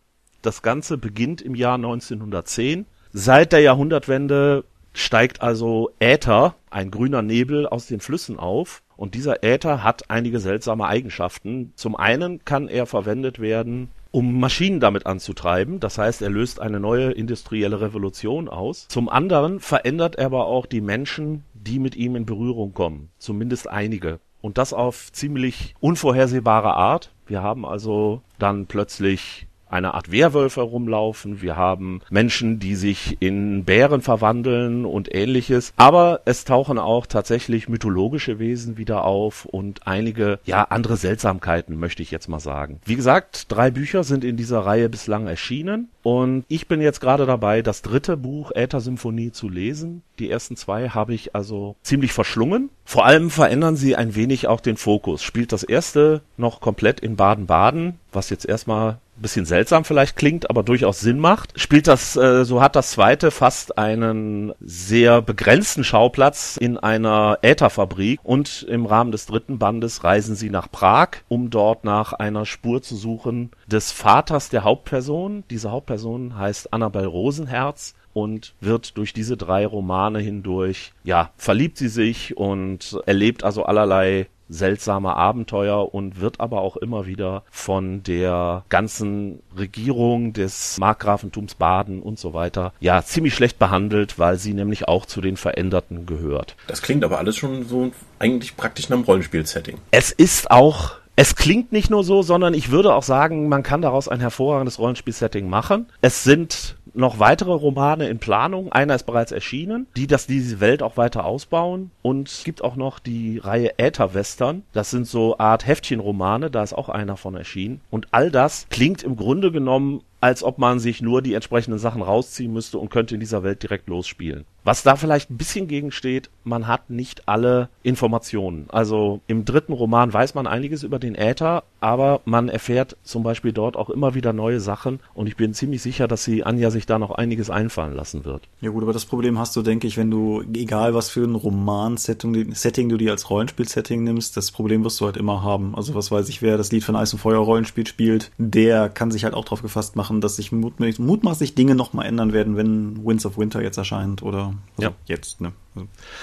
Das 0.40 0.62
Ganze 0.62 0.96
beginnt 0.96 1.42
im 1.42 1.54
Jahr 1.54 1.74
1910. 1.74 2.86
Seit 3.12 3.52
der 3.52 3.60
Jahrhundertwende 3.60 4.64
steigt 4.92 5.42
also 5.42 5.90
Äther, 5.99 6.54
ein 6.70 6.90
grüner 6.90 7.23
Nebel, 7.23 7.66
aus 7.66 7.87
den 7.87 8.00
Flüssen 8.00 8.38
auf. 8.38 8.82
Und 8.97 9.14
dieser 9.14 9.42
Äther 9.42 9.82
hat 9.82 10.11
einige 10.11 10.40
seltsame 10.40 10.87
Eigenschaften. 10.87 11.73
Zum 11.75 11.97
einen 11.97 12.44
kann 12.44 12.68
er 12.68 12.87
verwendet 12.87 13.40
werden, 13.40 13.88
um 14.11 14.40
Maschinen 14.40 14.80
damit 14.80 15.06
anzutreiben. 15.06 15.80
Das 15.80 15.97
heißt, 15.97 16.23
er 16.23 16.30
löst 16.30 16.61
eine 16.61 16.80
neue 16.80 17.11
industrielle 17.12 17.80
Revolution 17.80 18.49
aus. 18.49 18.88
Zum 18.88 19.09
anderen 19.09 19.61
verändert 19.61 20.16
er 20.16 20.26
aber 20.26 20.47
auch 20.47 20.66
die 20.66 20.80
Menschen, 20.80 21.44
die 21.54 21.78
mit 21.78 21.97
ihm 21.97 22.16
in 22.16 22.26
Berührung 22.26 22.75
kommen. 22.75 23.11
Zumindest 23.18 23.68
einige. 23.68 24.20
Und 24.42 24.59
das 24.59 24.73
auf 24.73 25.12
ziemlich 25.12 25.75
unvorhersehbare 25.80 26.75
Art. 26.75 27.12
Wir 27.26 27.42
haben 27.42 27.64
also 27.64 28.23
dann 28.38 28.66
plötzlich 28.66 29.47
eine 29.70 29.94
Art 29.94 30.12
Werwölfe 30.12 30.60
rumlaufen, 30.62 31.42
wir 31.42 31.56
haben 31.56 32.00
Menschen, 32.10 32.58
die 32.58 32.74
sich 32.74 33.16
in 33.20 33.64
Bären 33.64 34.02
verwandeln 34.02 34.84
und 34.84 35.14
ähnliches. 35.14 35.72
Aber 35.76 36.20
es 36.24 36.44
tauchen 36.44 36.78
auch 36.78 37.06
tatsächlich 37.06 37.68
mythologische 37.68 38.38
Wesen 38.38 38.76
wieder 38.76 39.04
auf 39.04 39.44
und 39.44 39.86
einige, 39.86 40.38
ja, 40.44 40.64
andere 40.64 40.96
Seltsamkeiten, 40.96 41.78
möchte 41.78 42.02
ich 42.02 42.10
jetzt 42.10 42.28
mal 42.28 42.40
sagen. 42.40 42.80
Wie 42.84 42.96
gesagt, 42.96 43.46
drei 43.50 43.70
Bücher 43.70 44.04
sind 44.04 44.24
in 44.24 44.36
dieser 44.36 44.60
Reihe 44.60 44.88
bislang 44.88 45.26
erschienen 45.26 45.88
und 46.02 46.44
ich 46.48 46.66
bin 46.66 46.80
jetzt 46.80 47.00
gerade 47.00 47.26
dabei, 47.26 47.62
das 47.62 47.82
dritte 47.82 48.16
Buch 48.16 48.52
Äther 48.54 48.80
Symphonie 48.80 49.32
zu 49.32 49.48
lesen. 49.48 50.02
Die 50.18 50.30
ersten 50.30 50.56
zwei 50.56 50.88
habe 50.88 51.14
ich 51.14 51.34
also 51.34 51.76
ziemlich 51.82 52.12
verschlungen. 52.12 52.70
Vor 52.84 53.04
allem 53.04 53.30
verändern 53.30 53.76
sie 53.76 53.96
ein 53.96 54.14
wenig 54.14 54.48
auch 54.48 54.60
den 54.60 54.76
Fokus. 54.76 55.22
Spielt 55.22 55.52
das 55.52 55.62
erste 55.62 56.22
noch 56.36 56.60
komplett 56.60 57.00
in 57.00 57.16
Baden-Baden, 57.16 57.98
was 58.12 58.30
jetzt 58.30 58.46
erstmal 58.46 58.98
bisschen 59.20 59.46
seltsam 59.46 59.84
vielleicht 59.84 60.16
klingt, 60.16 60.50
aber 60.50 60.62
durchaus 60.62 61.00
Sinn 61.00 61.18
macht. 61.18 61.58
Spielt 61.58 61.86
das, 61.86 62.16
äh, 62.16 62.44
so 62.44 62.60
hat 62.62 62.76
das 62.76 62.92
zweite 62.92 63.30
fast 63.30 63.78
einen 63.78 64.52
sehr 64.60 65.22
begrenzten 65.22 65.84
Schauplatz 65.84 66.56
in 66.56 66.78
einer 66.78 67.38
Ätherfabrik 67.42 68.20
und 68.22 68.62
im 68.68 68.86
Rahmen 68.86 69.12
des 69.12 69.26
dritten 69.26 69.58
Bandes 69.58 70.04
reisen 70.04 70.34
sie 70.36 70.50
nach 70.50 70.70
Prag, 70.70 71.10
um 71.28 71.50
dort 71.50 71.84
nach 71.84 72.12
einer 72.12 72.46
Spur 72.46 72.82
zu 72.82 72.96
suchen 72.96 73.50
des 73.66 73.92
Vaters 73.92 74.48
der 74.48 74.64
Hauptperson. 74.64 75.44
Diese 75.50 75.70
Hauptperson 75.70 76.36
heißt 76.36 76.72
Annabel 76.72 77.04
Rosenherz 77.04 77.94
und 78.12 78.54
wird 78.60 78.96
durch 78.96 79.12
diese 79.12 79.36
drei 79.36 79.66
Romane 79.66 80.18
hindurch, 80.18 80.92
ja, 81.04 81.30
verliebt 81.36 81.78
sie 81.78 81.88
sich 81.88 82.36
und 82.36 82.98
erlebt 83.06 83.44
also 83.44 83.64
allerlei 83.64 84.28
seltsame 84.50 85.16
Abenteuer 85.16 85.95
und 85.95 86.21
wird 86.21 86.40
aber 86.40 86.61
auch 86.61 86.76
immer 86.76 87.07
wieder 87.07 87.45
von 87.50 88.02
der 88.02 88.64
ganzen 88.69 89.40
Regierung 89.57 90.33
des 90.33 90.76
Markgrafentums 90.78 91.54
Baden 91.54 92.02
und 92.02 92.19
so 92.19 92.35
weiter 92.35 92.73
ja 92.80 93.02
ziemlich 93.02 93.35
schlecht 93.35 93.59
behandelt, 93.59 94.19
weil 94.19 94.37
sie 94.37 94.52
nämlich 94.52 94.88
auch 94.88 95.07
zu 95.07 95.21
den 95.21 95.37
Veränderten 95.37 96.04
gehört. 96.04 96.57
Das 96.66 96.83
klingt 96.83 97.04
aber 97.04 97.19
alles 97.19 97.37
schon 97.37 97.64
so 97.64 97.92
eigentlich 98.19 98.57
praktisch 98.57 98.88
nach 98.88 98.97
einem 98.97 99.04
Rollenspiel-Setting. 99.04 99.78
Es 99.90 100.11
ist 100.11 100.50
auch 100.50 101.00
es 101.16 101.37
klingt 101.37 101.71
nicht 101.71 101.90
nur 101.90 102.02
so, 102.02 102.23
sondern 102.23 102.54
ich 102.54 102.71
würde 102.71 102.95
auch 102.95 103.02
sagen, 103.02 103.47
man 103.49 103.62
kann 103.62 103.83
daraus 103.83 104.09
ein 104.09 104.21
hervorragendes 104.21 104.78
Rollenspiel-Setting 104.78 105.50
machen. 105.50 105.85
Es 106.00 106.25
sind 106.25 106.76
noch 106.94 107.18
weitere 107.18 107.52
Romane 107.52 108.09
in 108.09 108.18
Planung. 108.18 108.73
Einer 108.73 108.94
ist 108.94 109.04
bereits 109.04 109.32
erschienen, 109.32 109.87
die 109.97 110.06
das 110.06 110.26
diese 110.26 110.61
Welt 110.61 110.82
auch 110.82 110.97
weiter 110.97 111.25
ausbauen. 111.25 111.90
Und 112.02 112.28
es 112.28 112.44
gibt 112.44 112.62
auch 112.62 112.76
noch 112.76 112.99
die 112.99 113.38
Reihe 113.38 113.78
Äther 113.78 114.14
Western. 114.14 114.62
Das 114.73 114.90
sind 114.90 115.06
so 115.06 115.38
Art 115.38 115.66
Heftchenromane, 115.66 116.50
da 116.50 116.62
ist 116.62 116.73
auch 116.73 116.88
einer 116.88 117.16
von 117.16 117.35
erschienen. 117.35 117.80
Und 117.90 118.09
all 118.11 118.30
das 118.30 118.66
klingt 118.70 119.02
im 119.02 119.16
Grunde 119.16 119.52
genommen 119.52 120.02
als 120.20 120.44
ob 120.44 120.59
man 120.59 120.78
sich 120.78 121.00
nur 121.00 121.23
die 121.23 121.35
entsprechenden 121.35 121.78
Sachen 121.78 122.02
rausziehen 122.02 122.52
müsste 122.52 122.78
und 122.78 122.90
könnte 122.90 123.14
in 123.14 123.20
dieser 123.20 123.42
Welt 123.42 123.62
direkt 123.62 123.88
losspielen. 123.88 124.44
Was 124.64 124.82
da 124.82 124.96
vielleicht 124.96 125.30
ein 125.30 125.36
bisschen 125.36 125.68
gegensteht, 125.68 126.30
man 126.44 126.66
hat 126.66 126.90
nicht 126.90 127.28
alle 127.28 127.68
Informationen. 127.82 128.66
Also 128.68 129.20
im 129.26 129.44
dritten 129.44 129.72
Roman 129.72 130.12
weiß 130.12 130.34
man 130.34 130.46
einiges 130.46 130.82
über 130.82 130.98
den 130.98 131.14
Äther, 131.14 131.62
aber 131.80 132.20
man 132.24 132.48
erfährt 132.48 132.96
zum 133.02 133.22
Beispiel 133.22 133.52
dort 133.52 133.76
auch 133.76 133.88
immer 133.88 134.14
wieder 134.14 134.32
neue 134.32 134.60
Sachen 134.60 135.00
und 135.14 135.26
ich 135.26 135.36
bin 135.36 135.54
ziemlich 135.54 135.80
sicher, 135.80 136.08
dass 136.08 136.24
sie 136.24 136.44
Anja 136.44 136.70
sich 136.70 136.86
da 136.86 136.98
noch 136.98 137.12
einiges 137.12 137.48
einfallen 137.48 137.94
lassen 137.94 138.24
wird. 138.24 138.42
Ja 138.60 138.70
gut, 138.70 138.82
aber 138.82 138.92
das 138.92 139.06
Problem 139.06 139.38
hast 139.38 139.56
du, 139.56 139.62
denke 139.62 139.86
ich, 139.86 139.96
wenn 139.96 140.10
du, 140.10 140.42
egal 140.54 140.94
was 140.94 141.08
für 141.08 141.24
ein 141.24 141.34
Roman-Setting 141.34 142.54
Setting 142.54 142.88
du 142.88 142.96
dir 142.96 143.12
als 143.12 143.30
Rollenspiel-Setting 143.30 144.04
nimmst, 144.04 144.36
das 144.36 144.50
Problem 144.50 144.84
wirst 144.84 145.00
du 145.00 145.06
halt 145.06 145.16
immer 145.16 145.42
haben. 145.42 145.74
Also 145.74 145.94
was 145.94 146.10
weiß 146.10 146.28
ich, 146.28 146.42
wer 146.42 146.58
das 146.58 146.70
Lied 146.70 146.84
von 146.84 146.96
Eis 146.96 147.12
und 147.12 147.18
Feuer 147.18 147.38
Rollenspiel 147.38 147.86
spielt, 147.86 148.30
der 148.38 148.88
kann 148.88 149.10
sich 149.10 149.24
halt 149.24 149.34
auch 149.34 149.44
drauf 149.44 149.62
gefasst 149.62 149.96
machen, 149.96 150.20
dass 150.20 150.36
sich 150.36 150.52
mutmaßlich 150.52 151.54
Dinge 151.54 151.74
nochmal 151.74 152.06
ändern 152.06 152.32
werden, 152.32 152.56
wenn 152.56 153.04
Winds 153.04 153.24
of 153.24 153.38
Winter 153.38 153.62
jetzt 153.62 153.78
erscheint 153.78 154.22
oder 154.22 154.50
also 154.76 154.90
ja. 154.90 154.92
jetzt, 155.07 155.40
ne? 155.40 155.52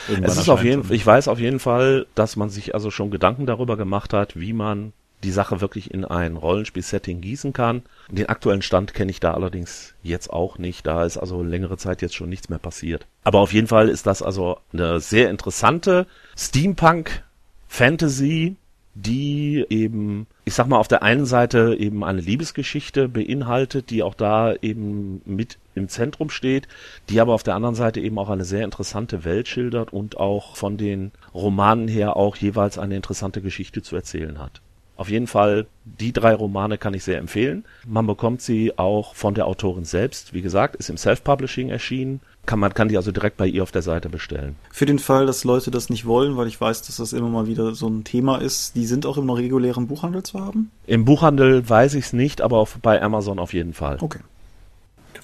Also 0.07 0.23
es 0.23 0.37
ist 0.37 0.49
auf 0.49 0.63
jeden 0.63 0.91
ich 0.91 1.05
weiß 1.05 1.27
auf 1.27 1.39
jeden 1.39 1.59
Fall, 1.59 2.07
dass 2.15 2.35
man 2.35 2.49
sich 2.49 2.73
also 2.73 2.91
schon 2.91 3.11
Gedanken 3.11 3.45
darüber 3.45 3.77
gemacht 3.77 4.13
hat, 4.13 4.39
wie 4.39 4.53
man 4.53 4.93
die 5.23 5.31
Sache 5.31 5.61
wirklich 5.61 5.91
in 5.91 6.03
ein 6.05 6.37
Rollenspiel-Setting 6.37 7.21
gießen 7.21 7.53
kann. 7.53 7.81
Den 8.09 8.29
aktuellen 8.29 8.61
Stand 8.61 8.93
kenne 8.93 9.09
ich 9.09 9.19
da 9.19 9.33
allerdings 9.33 9.95
jetzt 10.03 10.31
auch 10.31 10.59
nicht. 10.59 10.85
Da 10.85 11.05
ist 11.05 11.17
also 11.17 11.41
längere 11.41 11.77
Zeit 11.77 12.03
jetzt 12.03 12.13
schon 12.15 12.29
nichts 12.29 12.49
mehr 12.49 12.59
passiert. 12.59 13.07
Aber 13.23 13.39
auf 13.39 13.51
jeden 13.51 13.65
Fall 13.67 13.89
ist 13.89 14.05
das 14.05 14.21
also 14.21 14.59
eine 14.73 14.99
sehr 14.99 15.31
interessante 15.31 16.05
Steampunk-Fantasy, 16.37 18.57
die 18.93 19.65
eben, 19.69 20.27
ich 20.47 20.53
sag 20.53 20.69
mal, 20.69 20.77
auf 20.77 20.87
der 20.87 21.03
einen 21.03 21.25
Seite 21.25 21.75
eben 21.77 22.05
eine 22.05 22.21
Liebesgeschichte 22.21 23.09
beinhaltet, 23.09 23.89
die 23.89 24.01
auch 24.01 24.13
da 24.13 24.53
eben 24.61 25.21
mit 25.25 25.57
im 25.75 25.89
Zentrum 25.89 26.29
steht, 26.29 26.69
die 27.09 27.19
aber 27.19 27.33
auf 27.33 27.43
der 27.43 27.55
anderen 27.55 27.75
Seite 27.75 27.99
eben 27.99 28.17
auch 28.17 28.29
eine 28.29 28.45
sehr 28.45 28.63
interessante 28.63 29.25
Welt 29.25 29.49
schildert 29.49 29.91
und 29.91 30.15
auch 30.15 30.55
von 30.55 30.77
den 30.77 31.11
Romanen 31.33 31.89
her 31.89 32.15
auch 32.15 32.37
jeweils 32.37 32.77
eine 32.77 32.95
interessante 32.95 33.41
Geschichte 33.41 33.81
zu 33.81 33.97
erzählen 33.97 34.39
hat. 34.39 34.61
Auf 34.95 35.09
jeden 35.09 35.27
Fall, 35.27 35.67
die 35.83 36.13
drei 36.13 36.33
Romane 36.33 36.77
kann 36.77 36.93
ich 36.93 37.03
sehr 37.03 37.17
empfehlen. 37.17 37.65
Man 37.85 38.07
bekommt 38.07 38.41
sie 38.41 38.77
auch 38.77 39.15
von 39.15 39.33
der 39.33 39.47
Autorin 39.47 39.83
selbst. 39.83 40.33
Wie 40.33 40.41
gesagt, 40.41 40.77
ist 40.77 40.89
im 40.89 40.95
Self-Publishing 40.95 41.69
erschienen. 41.69 42.21
Kann, 42.47 42.59
man 42.59 42.73
kann 42.73 42.87
die 42.87 42.95
also 42.95 43.11
direkt 43.11 43.35
bei 43.35 43.45
ihr 43.45 43.61
auf 43.61 43.71
der 43.71 43.81
Seite 43.81 44.07
bestellen. 44.07 44.55
Für 44.71 44.85
den 44.85 44.99
Fall, 44.99 45.25
dass 45.25 45.43
Leute 45.43 45.69
das 45.69 45.89
nicht 45.89 46.05
wollen, 46.05 46.37
weil 46.37 46.47
ich 46.47 46.59
weiß, 46.59 46.81
dass 46.81 46.95
das 46.95 47.11
immer 47.11 47.27
mal 47.27 47.45
wieder 47.45 47.75
so 47.75 47.87
ein 47.87 48.05
Thema 48.05 48.37
ist, 48.37 48.75
die 48.75 48.85
sind 48.85 49.05
auch 49.05 49.17
im 49.17 49.29
regulären 49.29 49.87
Buchhandel 49.87 50.23
zu 50.23 50.39
haben? 50.39 50.71
Im 50.87 51.03
Buchhandel 51.03 51.69
weiß 51.69 51.93
ich 51.95 52.05
es 52.05 52.13
nicht, 52.13 52.41
aber 52.41 52.57
auf, 52.57 52.79
bei 52.81 53.01
Amazon 53.01 53.37
auf 53.37 53.53
jeden 53.53 53.73
Fall. 53.73 53.97
Okay. 53.99 54.19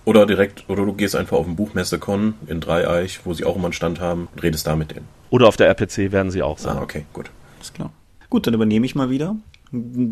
Oder 0.04 0.26
direkt, 0.26 0.66
oder 0.68 0.86
du 0.86 0.92
gehst 0.92 1.16
einfach 1.16 1.38
auf 1.38 1.46
den 1.46 1.56
Buchmesse-Con 1.56 2.34
in 2.48 2.60
Dreieich, 2.60 3.22
wo 3.24 3.34
sie 3.34 3.46
auch 3.46 3.56
immer 3.56 3.66
einen 3.66 3.74
Stand 3.74 4.02
haben, 4.02 4.28
und 4.34 4.44
redest 4.44 4.68
da 4.68 4.76
mit 4.76 4.92
denen. 4.92 5.08
Oder 5.30 5.48
auf 5.48 5.56
der 5.56 5.68
RPC 5.68 6.12
werden 6.12 6.30
sie 6.30 6.44
auch 6.44 6.58
sein. 6.58 6.78
Ah, 6.78 6.82
okay, 6.82 7.06
gut. 7.14 7.32
Ist 7.62 7.74
klar. 7.74 7.92
Gut, 8.30 8.46
dann 8.48 8.54
übernehme 8.54 8.86
ich 8.86 8.96
mal 8.96 9.10
wieder. 9.10 9.38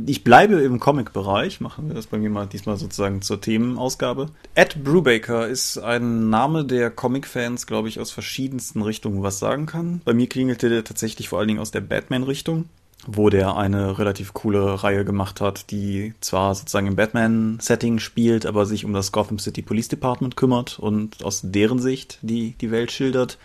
Ich 0.08 0.24
bleibe 0.24 0.62
im 0.62 0.80
Comic-Bereich, 0.80 1.62
machen 1.62 1.88
wir 1.88 1.94
das 1.94 2.08
bei 2.08 2.18
mir 2.18 2.32
mal 2.32 2.48
diesmal 2.48 2.78
sozusagen 2.78 3.22
zur 3.22 3.40
Themenausgabe. 3.40 4.30
Ed 4.56 4.84
Brubaker 4.84 5.48
ist 5.48 5.78
ein 5.78 6.30
Name, 6.30 6.66
der 6.66 6.90
Comic-Fans, 6.90 7.68
glaube 7.68 7.88
ich, 7.88 8.00
aus 8.00 8.10
verschiedensten 8.10 8.82
Richtungen 8.82 9.22
was 9.22 9.38
sagen 9.38 9.68
kann. 9.68 10.02
Bei 10.04 10.14
mir 10.14 10.28
klingelte 10.28 10.70
der 10.70 10.84
tatsächlich 10.84 11.30
vor 11.30 11.40
allen 11.40 11.48
Dingen 11.48 11.60
aus 11.60 11.72
der 11.72 11.82
Batman-Richtung 11.82 12.66
wo 13.08 13.30
der 13.30 13.56
eine 13.58 13.98
relativ 13.98 14.34
coole 14.34 14.84
Reihe 14.84 15.04
gemacht 15.06 15.42
hat, 15.42 15.72
die 15.72 16.14
zwar 16.22 16.54
sozusagen 16.54 16.88
im 16.88 16.96
Batman-Setting 16.96 18.00
spielt, 18.00 18.46
aber 18.46 18.66
sich 18.66 18.86
um 18.86 18.94
das 18.94 19.12
Gotham 19.12 19.40
City 19.40 19.62
Police 19.62 19.88
Department 19.88 20.38
kümmert 20.38 20.78
und 20.78 21.24
aus 21.24 21.42
deren 21.44 21.80
Sicht 21.80 22.20
die, 22.22 22.52
die 22.62 22.72
Welt 22.72 22.92
schildert. 22.92 23.38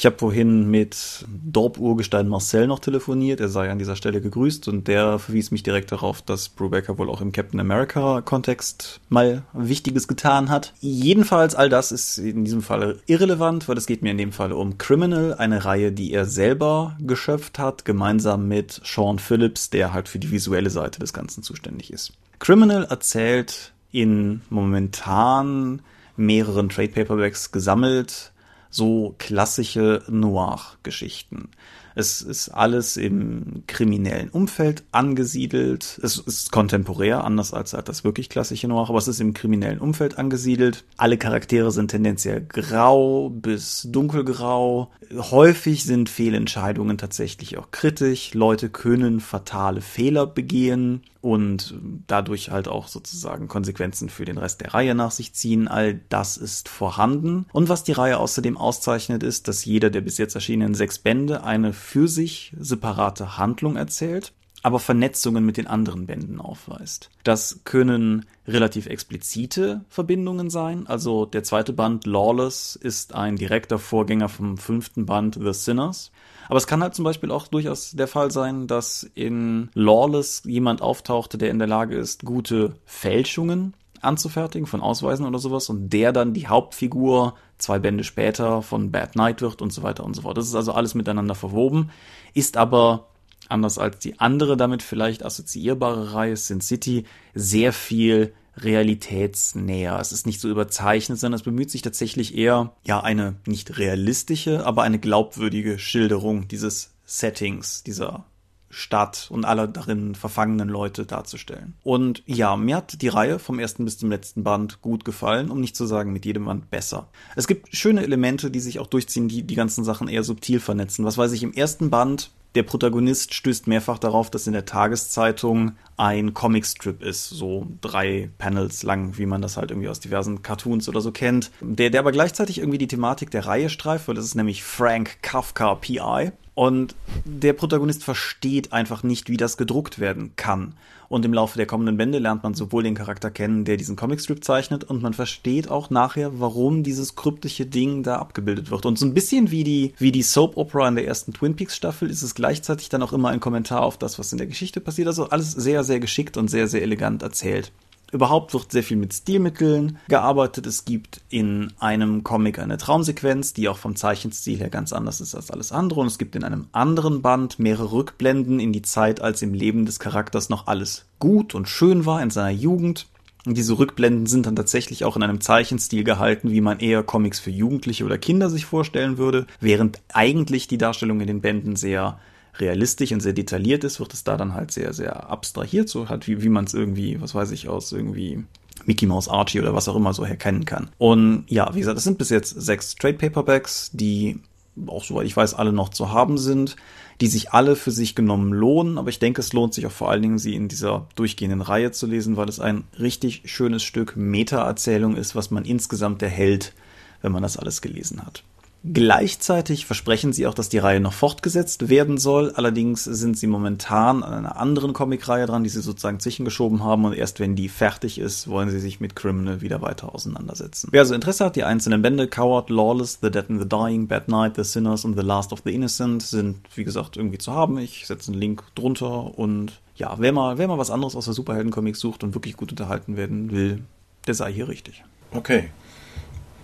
Ich 0.00 0.06
habe 0.06 0.16
vorhin 0.16 0.70
mit 0.70 1.26
Dorp-Urgestein 1.28 2.26
Marcel 2.26 2.66
noch 2.66 2.78
telefoniert, 2.78 3.38
er 3.38 3.50
sei 3.50 3.70
an 3.70 3.78
dieser 3.78 3.96
Stelle 3.96 4.22
gegrüßt 4.22 4.66
und 4.68 4.88
der 4.88 5.18
verwies 5.18 5.50
mich 5.50 5.62
direkt 5.62 5.92
darauf, 5.92 6.22
dass 6.22 6.48
Brubaker 6.48 6.96
wohl 6.96 7.10
auch 7.10 7.20
im 7.20 7.32
Captain 7.32 7.60
America-Kontext 7.60 9.02
mal 9.10 9.42
Wichtiges 9.52 10.08
getan 10.08 10.48
hat. 10.48 10.72
Jedenfalls, 10.80 11.54
all 11.54 11.68
das 11.68 11.92
ist 11.92 12.16
in 12.16 12.46
diesem 12.46 12.62
Fall 12.62 12.98
irrelevant, 13.08 13.68
weil 13.68 13.76
es 13.76 13.84
geht 13.84 14.00
mir 14.00 14.12
in 14.12 14.16
dem 14.16 14.32
Fall 14.32 14.52
um 14.52 14.78
Criminal, 14.78 15.34
eine 15.34 15.66
Reihe, 15.66 15.92
die 15.92 16.14
er 16.14 16.24
selber 16.24 16.96
geschöpft 17.00 17.58
hat, 17.58 17.84
gemeinsam 17.84 18.48
mit 18.48 18.80
Sean 18.82 19.18
Phillips, 19.18 19.68
der 19.68 19.92
halt 19.92 20.08
für 20.08 20.18
die 20.18 20.30
visuelle 20.30 20.70
Seite 20.70 20.98
des 20.98 21.12
Ganzen 21.12 21.42
zuständig 21.42 21.92
ist. 21.92 22.14
Criminal 22.38 22.84
erzählt 22.84 23.74
in 23.92 24.40
momentan 24.48 25.82
mehreren 26.16 26.70
Trade 26.70 26.88
Paperbacks 26.88 27.52
gesammelt 27.52 28.32
so 28.70 29.14
klassische 29.18 30.02
Noir-Geschichten. 30.08 31.48
Es 31.94 32.22
ist 32.22 32.50
alles 32.50 32.96
im 32.96 33.64
kriminellen 33.66 34.30
Umfeld 34.30 34.84
angesiedelt. 34.92 36.00
Es 36.02 36.18
ist 36.18 36.52
kontemporär, 36.52 37.24
anders 37.24 37.52
als 37.52 37.72
das 37.72 38.04
wirklich 38.04 38.28
klassische 38.28 38.68
Noir, 38.68 38.88
aber 38.88 38.98
es 38.98 39.08
ist 39.08 39.20
im 39.20 39.34
kriminellen 39.34 39.80
Umfeld 39.80 40.16
angesiedelt. 40.16 40.84
Alle 40.96 41.18
Charaktere 41.18 41.72
sind 41.72 41.90
tendenziell 41.90 42.42
grau 42.42 43.30
bis 43.30 43.88
dunkelgrau. 43.90 44.90
Häufig 45.12 45.84
sind 45.84 46.08
Fehlentscheidungen 46.08 46.96
tatsächlich 46.96 47.58
auch 47.58 47.70
kritisch. 47.72 48.34
Leute 48.34 48.70
können 48.70 49.20
fatale 49.20 49.80
Fehler 49.80 50.26
begehen 50.26 51.02
und 51.20 51.74
dadurch 52.06 52.50
halt 52.50 52.68
auch 52.68 52.88
sozusagen 52.88 53.48
Konsequenzen 53.48 54.08
für 54.08 54.24
den 54.24 54.38
Rest 54.38 54.60
der 54.60 54.74
Reihe 54.74 54.94
nach 54.94 55.10
sich 55.10 55.32
ziehen. 55.32 55.68
All 55.68 56.00
das 56.08 56.36
ist 56.36 56.68
vorhanden. 56.68 57.46
Und 57.52 57.68
was 57.68 57.84
die 57.84 57.92
Reihe 57.92 58.18
außerdem 58.18 58.56
auszeichnet, 58.56 59.22
ist, 59.22 59.48
dass 59.48 59.64
jeder 59.64 59.90
der 59.90 60.00
bis 60.00 60.18
jetzt 60.18 60.34
erschienenen 60.34 60.74
sechs 60.74 60.98
Bände 60.98 61.44
eine 61.44 61.72
für 61.72 62.08
sich 62.08 62.54
separate 62.58 63.38
Handlung 63.38 63.76
erzählt 63.76 64.32
aber 64.62 64.78
Vernetzungen 64.78 65.44
mit 65.44 65.56
den 65.56 65.66
anderen 65.66 66.06
Bänden 66.06 66.40
aufweist. 66.40 67.10
Das 67.24 67.60
können 67.64 68.26
relativ 68.46 68.86
explizite 68.86 69.84
Verbindungen 69.88 70.50
sein. 70.50 70.86
Also 70.86 71.24
der 71.24 71.42
zweite 71.44 71.72
Band 71.72 72.06
Lawless 72.06 72.76
ist 72.76 73.14
ein 73.14 73.36
direkter 73.36 73.78
Vorgänger 73.78 74.28
vom 74.28 74.58
fünften 74.58 75.06
Band 75.06 75.38
The 75.40 75.52
Sinners. 75.52 76.10
Aber 76.50 76.56
es 76.56 76.66
kann 76.66 76.82
halt 76.82 76.96
zum 76.96 77.04
Beispiel 77.04 77.30
auch 77.30 77.46
durchaus 77.46 77.92
der 77.92 78.08
Fall 78.08 78.32
sein, 78.32 78.66
dass 78.66 79.08
in 79.14 79.70
Lawless 79.74 80.42
jemand 80.44 80.82
auftauchte, 80.82 81.38
der 81.38 81.48
in 81.48 81.60
der 81.60 81.68
Lage 81.68 81.96
ist, 81.96 82.24
gute 82.24 82.74
Fälschungen 82.84 83.74
anzufertigen 84.00 84.66
von 84.66 84.80
Ausweisen 84.80 85.26
oder 85.26 85.38
sowas 85.38 85.68
und 85.68 85.90
der 85.90 86.12
dann 86.12 86.34
die 86.34 86.48
Hauptfigur 86.48 87.34
zwei 87.58 87.78
Bände 87.78 88.02
später 88.02 88.62
von 88.62 88.90
Bad 88.90 89.14
Night 89.14 89.42
wird 89.42 89.62
und 89.62 89.72
so 89.72 89.84
weiter 89.84 90.02
und 90.02 90.16
so 90.16 90.22
fort. 90.22 90.38
Das 90.38 90.48
ist 90.48 90.56
also 90.56 90.72
alles 90.72 90.96
miteinander 90.96 91.36
verwoben, 91.36 91.90
ist 92.34 92.56
aber 92.56 93.06
anders 93.48 93.78
als 93.78 94.00
die 94.00 94.18
andere 94.18 94.56
damit 94.56 94.82
vielleicht 94.82 95.24
assoziierbare 95.24 96.14
Reihe 96.14 96.36
Sin 96.36 96.60
City 96.60 97.04
sehr 97.32 97.72
viel 97.72 98.32
realitätsnäher. 98.62 99.98
Es 99.98 100.12
ist 100.12 100.26
nicht 100.26 100.40
so 100.40 100.48
überzeichnet, 100.48 101.18
sondern 101.18 101.38
es 101.38 101.44
bemüht 101.44 101.70
sich 101.70 101.82
tatsächlich 101.82 102.36
eher, 102.36 102.72
ja, 102.84 103.00
eine 103.00 103.36
nicht 103.46 103.78
realistische, 103.78 104.66
aber 104.66 104.82
eine 104.82 104.98
glaubwürdige 104.98 105.78
Schilderung 105.78 106.48
dieses 106.48 106.92
Settings, 107.04 107.82
dieser 107.82 108.24
Stadt 108.72 109.26
und 109.30 109.44
aller 109.44 109.66
darin 109.66 110.14
verfangenen 110.14 110.68
Leute 110.68 111.04
darzustellen. 111.04 111.74
Und 111.82 112.22
ja, 112.26 112.56
mir 112.56 112.76
hat 112.76 113.02
die 113.02 113.08
Reihe 113.08 113.40
vom 113.40 113.58
ersten 113.58 113.84
bis 113.84 113.98
zum 113.98 114.10
letzten 114.10 114.44
Band 114.44 114.80
gut 114.80 115.04
gefallen, 115.04 115.50
um 115.50 115.60
nicht 115.60 115.74
zu 115.74 115.86
sagen 115.86 116.12
mit 116.12 116.24
jedem 116.24 116.44
Band 116.44 116.70
besser. 116.70 117.08
Es 117.34 117.48
gibt 117.48 117.74
schöne 117.74 118.04
Elemente, 118.04 118.50
die 118.50 118.60
sich 118.60 118.78
auch 118.78 118.86
durchziehen, 118.86 119.28
die 119.28 119.42
die 119.42 119.56
ganzen 119.56 119.82
Sachen 119.82 120.06
eher 120.06 120.22
subtil 120.22 120.60
vernetzen. 120.60 121.04
Was 121.04 121.18
weiß 121.18 121.32
ich, 121.32 121.42
im 121.42 121.52
ersten 121.52 121.90
Band 121.90 122.30
der 122.54 122.62
Protagonist 122.64 123.34
stößt 123.34 123.66
mehrfach 123.66 123.98
darauf, 123.98 124.30
dass 124.30 124.46
in 124.46 124.52
der 124.52 124.64
Tageszeitung 124.64 125.72
ein 125.96 126.34
Comicstrip 126.34 127.02
ist, 127.02 127.28
so 127.28 127.66
drei 127.80 128.30
Panels 128.38 128.82
lang, 128.82 129.18
wie 129.18 129.26
man 129.26 129.42
das 129.42 129.56
halt 129.56 129.70
irgendwie 129.70 129.88
aus 129.88 130.00
diversen 130.00 130.42
Cartoons 130.42 130.88
oder 130.88 131.00
so 131.00 131.12
kennt, 131.12 131.50
der, 131.60 131.90
der 131.90 132.00
aber 132.00 132.12
gleichzeitig 132.12 132.58
irgendwie 132.58 132.78
die 132.78 132.88
Thematik 132.88 133.30
der 133.30 133.46
Reihe 133.46 133.68
streift, 133.68 134.08
weil 134.08 134.14
das 134.14 134.24
ist 134.24 134.34
nämlich 134.34 134.64
Frank 134.64 135.22
Kafka 135.22 135.74
PI. 135.76 136.32
Und 136.60 136.94
der 137.24 137.54
Protagonist 137.54 138.04
versteht 138.04 138.74
einfach 138.74 139.02
nicht, 139.02 139.30
wie 139.30 139.38
das 139.38 139.56
gedruckt 139.56 139.98
werden 139.98 140.32
kann. 140.36 140.74
Und 141.08 141.24
im 141.24 141.32
Laufe 141.32 141.56
der 141.56 141.64
kommenden 141.64 141.96
Bände 141.96 142.18
lernt 142.18 142.42
man 142.42 142.52
sowohl 142.52 142.82
den 142.82 142.94
Charakter 142.94 143.30
kennen, 143.30 143.64
der 143.64 143.78
diesen 143.78 143.96
Comicstrip 143.96 144.44
zeichnet, 144.44 144.84
und 144.84 145.00
man 145.00 145.14
versteht 145.14 145.70
auch 145.70 145.88
nachher, 145.88 146.38
warum 146.38 146.82
dieses 146.82 147.16
kryptische 147.16 147.64
Ding 147.64 148.02
da 148.02 148.16
abgebildet 148.16 148.70
wird. 148.70 148.84
Und 148.84 148.98
so 148.98 149.06
ein 149.06 149.14
bisschen 149.14 149.50
wie 149.50 149.64
die, 149.64 149.94
wie 149.96 150.12
die 150.12 150.22
Soap 150.22 150.58
Opera 150.58 150.86
in 150.86 150.96
der 150.96 151.06
ersten 151.06 151.32
Twin 151.32 151.56
Peaks 151.56 151.76
Staffel 151.76 152.10
ist 152.10 152.20
es 152.20 152.34
gleichzeitig 152.34 152.90
dann 152.90 153.02
auch 153.02 153.14
immer 153.14 153.30
ein 153.30 153.40
Kommentar 153.40 153.80
auf 153.80 153.96
das, 153.96 154.18
was 154.18 154.30
in 154.30 154.36
der 154.36 154.46
Geschichte 154.46 154.82
passiert. 154.82 155.08
Also 155.08 155.30
alles 155.30 155.52
sehr, 155.52 155.82
sehr 155.82 155.98
geschickt 155.98 156.36
und 156.36 156.48
sehr, 156.48 156.68
sehr 156.68 156.82
elegant 156.82 157.22
erzählt. 157.22 157.72
Überhaupt 158.12 158.52
wird 158.54 158.72
sehr 158.72 158.82
viel 158.82 158.96
mit 158.96 159.14
Stilmitteln 159.14 159.98
gearbeitet. 160.08 160.66
Es 160.66 160.84
gibt 160.84 161.20
in 161.28 161.72
einem 161.78 162.24
Comic 162.24 162.58
eine 162.58 162.76
Traumsequenz, 162.76 163.52
die 163.52 163.68
auch 163.68 163.78
vom 163.78 163.94
Zeichenstil 163.94 164.58
her 164.58 164.70
ganz 164.70 164.92
anders 164.92 165.20
ist 165.20 165.34
als 165.34 165.50
alles 165.50 165.70
andere. 165.70 166.00
Und 166.00 166.08
es 166.08 166.18
gibt 166.18 166.34
in 166.34 166.44
einem 166.44 166.66
anderen 166.72 167.22
Band 167.22 167.58
mehrere 167.58 167.92
Rückblenden 167.92 168.58
in 168.58 168.72
die 168.72 168.82
Zeit, 168.82 169.20
als 169.20 169.42
im 169.42 169.54
Leben 169.54 169.86
des 169.86 170.00
Charakters 170.00 170.48
noch 170.48 170.66
alles 170.66 171.06
gut 171.18 171.54
und 171.54 171.68
schön 171.68 172.06
war 172.06 172.22
in 172.22 172.30
seiner 172.30 172.50
Jugend. 172.50 173.06
Und 173.46 173.56
diese 173.56 173.78
Rückblenden 173.78 174.26
sind 174.26 174.46
dann 174.46 174.56
tatsächlich 174.56 175.04
auch 175.04 175.16
in 175.16 175.22
einem 175.22 175.40
Zeichenstil 175.40 176.04
gehalten, 176.04 176.50
wie 176.50 176.60
man 176.60 176.80
eher 176.80 177.02
Comics 177.02 177.40
für 177.40 177.50
Jugendliche 177.50 178.04
oder 178.04 178.18
Kinder 178.18 178.50
sich 178.50 178.66
vorstellen 178.66 179.16
würde, 179.16 179.46
während 179.60 180.00
eigentlich 180.12 180.68
die 180.68 180.78
Darstellung 180.78 181.20
in 181.20 181.26
den 181.26 181.40
Bänden 181.40 181.76
sehr 181.76 182.18
realistisch 182.60 183.12
und 183.12 183.20
sehr 183.20 183.32
detailliert 183.32 183.84
ist, 183.84 184.00
wird 184.00 184.14
es 184.14 184.24
da 184.24 184.36
dann 184.36 184.54
halt 184.54 184.70
sehr, 184.70 184.92
sehr 184.92 185.30
abstrahiert, 185.30 185.88
so 185.88 186.08
halt 186.08 186.26
wie, 186.26 186.42
wie 186.42 186.48
man 186.48 186.64
es 186.64 186.74
irgendwie, 186.74 187.20
was 187.20 187.34
weiß 187.34 187.50
ich, 187.52 187.68
aus 187.68 187.92
irgendwie 187.92 188.44
Mickey 188.86 189.06
Mouse 189.06 189.28
Archie 189.28 189.60
oder 189.60 189.74
was 189.74 189.88
auch 189.88 189.96
immer 189.96 190.14
so 190.14 190.24
herkennen 190.24 190.64
kann. 190.64 190.90
Und 190.98 191.44
ja, 191.48 191.74
wie 191.74 191.80
gesagt, 191.80 191.98
es 191.98 192.04
sind 192.04 192.18
bis 192.18 192.30
jetzt 192.30 192.50
sechs 192.50 192.94
Trade 192.94 193.18
Paperbacks, 193.18 193.90
die 193.92 194.40
auch 194.86 195.04
soweit 195.04 195.26
ich 195.26 195.36
weiß, 195.36 195.54
alle 195.54 195.72
noch 195.72 195.90
zu 195.90 196.12
haben 196.12 196.38
sind, 196.38 196.76
die 197.20 197.26
sich 197.26 197.52
alle 197.52 197.76
für 197.76 197.90
sich 197.90 198.14
genommen 198.14 198.52
lohnen, 198.52 198.96
aber 198.96 199.10
ich 199.10 199.18
denke, 199.18 199.40
es 199.40 199.52
lohnt 199.52 199.74
sich 199.74 199.86
auch 199.86 199.92
vor 199.92 200.10
allen 200.10 200.22
Dingen, 200.22 200.38
sie 200.38 200.54
in 200.54 200.68
dieser 200.68 201.06
durchgehenden 201.16 201.60
Reihe 201.60 201.90
zu 201.90 202.06
lesen, 202.06 202.36
weil 202.36 202.48
es 202.48 202.60
ein 202.60 202.84
richtig 202.98 203.42
schönes 203.44 203.82
Stück 203.82 204.16
Meta-Erzählung 204.16 205.16
ist, 205.16 205.34
was 205.34 205.50
man 205.50 205.64
insgesamt 205.64 206.22
erhält, 206.22 206.72
wenn 207.20 207.32
man 207.32 207.42
das 207.42 207.58
alles 207.58 207.82
gelesen 207.82 208.24
hat. 208.24 208.42
Gleichzeitig 208.82 209.84
versprechen 209.84 210.32
sie 210.32 210.46
auch, 210.46 210.54
dass 210.54 210.70
die 210.70 210.78
Reihe 210.78 211.00
noch 211.00 211.12
fortgesetzt 211.12 211.90
werden 211.90 212.16
soll. 212.16 212.50
Allerdings 212.52 213.04
sind 213.04 213.36
sie 213.36 213.46
momentan 213.46 214.22
an 214.22 214.32
einer 214.32 214.56
anderen 214.56 214.94
Comicreihe 214.94 215.44
dran, 215.44 215.64
die 215.64 215.68
sie 215.68 215.82
sozusagen 215.82 216.18
zwischengeschoben 216.18 216.82
haben. 216.82 217.04
Und 217.04 217.12
erst 217.12 217.40
wenn 217.40 217.56
die 217.56 217.68
fertig 217.68 218.18
ist, 218.18 218.48
wollen 218.48 218.70
sie 218.70 218.80
sich 218.80 218.98
mit 218.98 219.14
Criminal 219.14 219.60
wieder 219.60 219.82
weiter 219.82 220.14
auseinandersetzen. 220.14 220.88
Wer 220.92 221.02
also 221.02 221.14
Interesse 221.14 221.44
hat, 221.44 221.56
die 221.56 221.64
einzelnen 221.64 222.00
Bände 222.00 222.26
Coward, 222.26 222.70
Lawless, 222.70 223.18
The 223.20 223.30
Dead 223.30 223.50
and 223.50 223.60
the 223.60 223.68
Dying, 223.68 224.08
Bad 224.08 224.28
Night, 224.28 224.56
The 224.56 224.64
Sinners 224.64 225.04
und 225.04 225.14
The 225.14 225.26
Last 225.26 225.52
of 225.52 225.60
the 225.64 225.74
Innocent 225.74 226.22
sind, 226.22 226.56
wie 226.74 226.84
gesagt, 226.84 227.18
irgendwie 227.18 227.38
zu 227.38 227.52
haben. 227.52 227.76
Ich 227.76 228.06
setze 228.06 228.32
einen 228.32 228.40
Link 228.40 228.62
drunter. 228.74 229.38
Und 229.38 229.78
ja, 229.96 230.14
wer 230.18 230.32
mal, 230.32 230.56
wer 230.56 230.68
mal 230.68 230.78
was 230.78 230.90
anderes 230.90 231.16
aus 231.16 231.26
der 231.26 231.34
Superhelden-Comics 231.34 232.00
sucht 232.00 232.24
und 232.24 232.32
wirklich 232.32 232.56
gut 232.56 232.70
unterhalten 232.70 233.18
werden 233.18 233.50
will, 233.50 233.82
der 234.26 234.32
sei 234.32 234.50
hier 234.50 234.68
richtig. 234.68 235.04
Okay. 235.32 235.70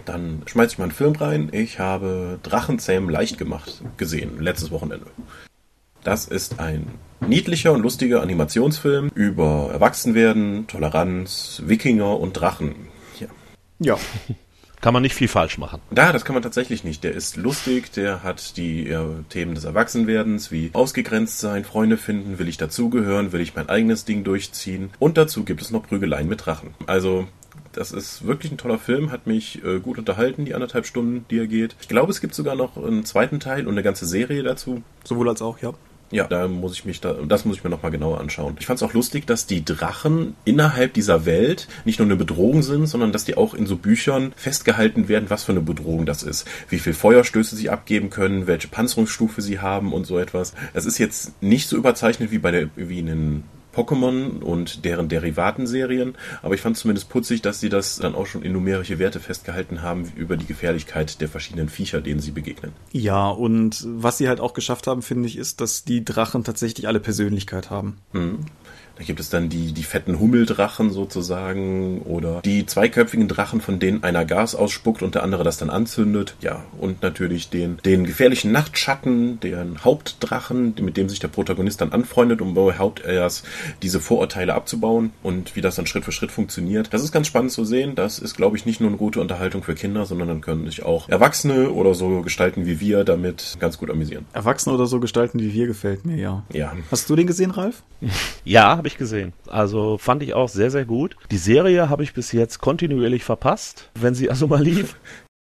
Dann 0.06 0.42
schmeiß 0.46 0.72
ich 0.72 0.78
mal 0.78 0.84
einen 0.84 0.92
Film 0.92 1.14
rein. 1.16 1.50
Ich 1.52 1.78
habe 1.78 2.38
Drachenzähmen 2.42 3.10
leicht 3.10 3.36
gemacht 3.36 3.82
gesehen, 3.96 4.40
letztes 4.40 4.70
Wochenende. 4.70 5.06
Das 6.04 6.26
ist 6.26 6.60
ein 6.60 6.86
niedlicher 7.20 7.72
und 7.72 7.82
lustiger 7.82 8.22
Animationsfilm 8.22 9.10
über 9.14 9.70
Erwachsenwerden, 9.72 10.68
Toleranz, 10.68 11.62
Wikinger 11.66 12.18
und 12.20 12.34
Drachen. 12.34 12.74
Ja. 13.18 13.26
Ja. 13.80 13.98
Kann 14.82 14.92
man 14.92 15.02
nicht 15.02 15.14
viel 15.16 15.26
falsch 15.26 15.58
machen. 15.58 15.80
Da, 15.90 16.12
das 16.12 16.24
kann 16.24 16.34
man 16.34 16.42
tatsächlich 16.42 16.84
nicht. 16.84 17.02
Der 17.02 17.12
ist 17.12 17.36
lustig, 17.36 17.90
der 17.92 18.22
hat 18.22 18.56
die 18.56 18.88
äh, 18.88 19.04
Themen 19.30 19.54
des 19.54 19.64
Erwachsenwerdens, 19.64 20.52
wie 20.52 20.70
ausgegrenzt 20.74 21.40
sein, 21.40 21.64
Freunde 21.64 21.96
finden, 21.96 22.38
will 22.38 22.46
ich 22.46 22.58
dazugehören, 22.58 23.32
will 23.32 23.40
ich 23.40 23.56
mein 23.56 23.68
eigenes 23.68 24.04
Ding 24.04 24.22
durchziehen. 24.22 24.90
Und 25.00 25.16
dazu 25.16 25.44
gibt 25.44 25.62
es 25.62 25.70
noch 25.70 25.88
Prügeleien 25.88 26.28
mit 26.28 26.44
Drachen. 26.46 26.74
Also 26.86 27.26
das 27.76 27.92
ist 27.92 28.26
wirklich 28.26 28.52
ein 28.52 28.58
toller 28.58 28.78
Film, 28.78 29.10
hat 29.10 29.26
mich 29.26 29.62
äh, 29.64 29.80
gut 29.80 29.98
unterhalten, 29.98 30.44
die 30.44 30.54
anderthalb 30.54 30.86
Stunden, 30.86 31.26
die 31.30 31.38
er 31.38 31.46
geht. 31.46 31.76
Ich 31.80 31.88
glaube, 31.88 32.10
es 32.10 32.20
gibt 32.20 32.34
sogar 32.34 32.56
noch 32.56 32.76
einen 32.76 33.04
zweiten 33.04 33.40
Teil 33.40 33.66
und 33.66 33.74
eine 33.74 33.82
ganze 33.82 34.06
Serie 34.06 34.42
dazu. 34.42 34.82
Sowohl 35.04 35.28
als 35.28 35.42
auch, 35.42 35.58
ja. 35.60 35.74
Ja, 36.12 36.28
da 36.28 36.46
muss 36.46 36.74
ich 36.74 36.84
mich 36.84 37.00
da, 37.00 37.14
das 37.14 37.44
muss 37.44 37.56
ich 37.56 37.64
mir 37.64 37.70
nochmal 37.70 37.90
genauer 37.90 38.20
anschauen. 38.20 38.56
Ich 38.60 38.66
fand 38.66 38.76
es 38.76 38.82
auch 38.84 38.92
lustig, 38.92 39.26
dass 39.26 39.46
die 39.46 39.64
Drachen 39.64 40.36
innerhalb 40.44 40.94
dieser 40.94 41.26
Welt 41.26 41.66
nicht 41.84 41.98
nur 41.98 42.06
eine 42.06 42.14
Bedrohung 42.14 42.62
sind, 42.62 42.86
sondern 42.86 43.10
dass 43.10 43.24
die 43.24 43.36
auch 43.36 43.54
in 43.54 43.66
so 43.66 43.76
Büchern 43.76 44.32
festgehalten 44.36 45.08
werden, 45.08 45.30
was 45.30 45.42
für 45.42 45.50
eine 45.50 45.60
Bedrohung 45.60 46.06
das 46.06 46.22
ist. 46.22 46.46
Wie 46.68 46.78
viel 46.78 46.94
Feuerstöße 46.94 47.56
sie 47.56 47.70
abgeben 47.70 48.10
können, 48.10 48.46
welche 48.46 48.68
Panzerungsstufe 48.68 49.42
sie 49.42 49.58
haben 49.58 49.92
und 49.92 50.06
so 50.06 50.18
etwas. 50.18 50.54
Es 50.74 50.86
ist 50.86 50.98
jetzt 50.98 51.42
nicht 51.42 51.68
so 51.68 51.76
überzeichnet 51.76 52.30
wie 52.30 52.38
bei 52.38 52.52
der, 52.52 52.68
wie 52.76 53.00
in 53.00 53.06
den 53.06 53.44
Pokémon 53.76 54.42
und 54.42 54.84
deren 54.84 55.08
Derivatenserien, 55.08 56.16
aber 56.42 56.54
ich 56.54 56.62
fand 56.62 56.76
zumindest 56.78 57.08
putzig, 57.10 57.42
dass 57.42 57.60
sie 57.60 57.68
das 57.68 57.96
dann 57.96 58.14
auch 58.14 58.26
schon 58.26 58.42
in 58.42 58.52
numerische 58.52 58.98
Werte 58.98 59.20
festgehalten 59.20 59.82
haben 59.82 60.10
über 60.16 60.36
die 60.36 60.46
Gefährlichkeit 60.46 61.20
der 61.20 61.28
verschiedenen 61.28 61.68
Viecher, 61.68 62.00
denen 62.00 62.20
sie 62.20 62.30
begegnen. 62.30 62.72
Ja, 62.92 63.28
und 63.28 63.84
was 63.86 64.18
sie 64.18 64.28
halt 64.28 64.40
auch 64.40 64.54
geschafft 64.54 64.86
haben, 64.86 65.02
finde 65.02 65.28
ich, 65.28 65.36
ist, 65.36 65.60
dass 65.60 65.84
die 65.84 66.04
Drachen 66.04 66.44
tatsächlich 66.44 66.88
alle 66.88 67.00
Persönlichkeit 67.00 67.70
haben. 67.70 67.98
Mhm. 68.12 68.46
Da 68.96 69.04
gibt 69.04 69.20
es 69.20 69.28
dann 69.28 69.48
die, 69.48 69.72
die 69.72 69.82
fetten 69.82 70.18
Hummeldrachen 70.18 70.90
sozusagen 70.90 72.00
oder 72.02 72.40
die 72.42 72.64
zweiköpfigen 72.64 73.28
Drachen, 73.28 73.60
von 73.60 73.78
denen 73.78 74.02
einer 74.02 74.24
Gas 74.24 74.54
ausspuckt 74.54 75.02
und 75.02 75.14
der 75.14 75.22
andere 75.22 75.44
das 75.44 75.58
dann 75.58 75.70
anzündet. 75.70 76.34
Ja, 76.40 76.64
und 76.78 77.02
natürlich 77.02 77.50
den, 77.50 77.78
den 77.84 78.04
gefährlichen 78.04 78.52
Nachtschatten, 78.52 79.38
den 79.40 79.84
Hauptdrachen, 79.84 80.74
mit 80.80 80.96
dem 80.96 81.08
sich 81.08 81.18
der 81.18 81.28
Protagonist 81.28 81.80
dann 81.80 81.92
anfreundet, 81.92 82.40
um 82.40 82.50
überhaupt 82.50 83.04
erst 83.04 83.44
diese 83.82 84.00
Vorurteile 84.00 84.54
abzubauen 84.54 85.12
und 85.22 85.56
wie 85.56 85.60
das 85.60 85.76
dann 85.76 85.86
Schritt 85.86 86.04
für 86.04 86.12
Schritt 86.12 86.30
funktioniert. 86.30 86.88
Das 86.92 87.02
ist 87.02 87.12
ganz 87.12 87.26
spannend 87.26 87.52
zu 87.52 87.64
sehen. 87.64 87.94
Das 87.94 88.18
ist, 88.18 88.34
glaube 88.34 88.56
ich, 88.56 88.64
nicht 88.64 88.80
nur 88.80 88.88
eine 88.88 88.98
gute 88.98 89.20
Unterhaltung 89.20 89.62
für 89.62 89.74
Kinder, 89.74 90.06
sondern 90.06 90.28
dann 90.28 90.40
können 90.40 90.64
sich 90.66 90.84
auch 90.84 91.08
Erwachsene 91.08 91.70
oder 91.70 91.94
so 91.94 92.22
gestalten 92.22 92.64
wie 92.64 92.80
wir 92.80 93.04
damit 93.04 93.56
ganz 93.60 93.76
gut 93.76 93.90
amüsieren. 93.90 94.24
Erwachsene 94.32 94.74
oder 94.74 94.86
so 94.86 95.00
gestalten 95.00 95.38
wie 95.38 95.52
wir 95.52 95.66
gefällt 95.66 96.06
mir, 96.06 96.16
ja. 96.16 96.44
Ja. 96.52 96.72
Hast 96.90 97.10
du 97.10 97.16
den 97.16 97.26
gesehen, 97.26 97.50
Ralf? 97.50 97.82
Ja, 98.44 98.80
habe 98.86 98.92
ich 98.92 98.98
gesehen. 98.98 99.32
Also 99.48 99.98
fand 99.98 100.22
ich 100.22 100.34
auch 100.34 100.48
sehr, 100.48 100.70
sehr 100.70 100.84
gut. 100.84 101.16
Die 101.32 101.38
Serie 101.38 101.88
habe 101.88 102.04
ich 102.04 102.14
bis 102.14 102.30
jetzt 102.30 102.60
kontinuierlich 102.60 103.24
verpasst, 103.24 103.90
wenn 103.94 104.14
sie 104.14 104.30
also 104.30 104.46
mal 104.46 104.62
lief. 104.62 104.96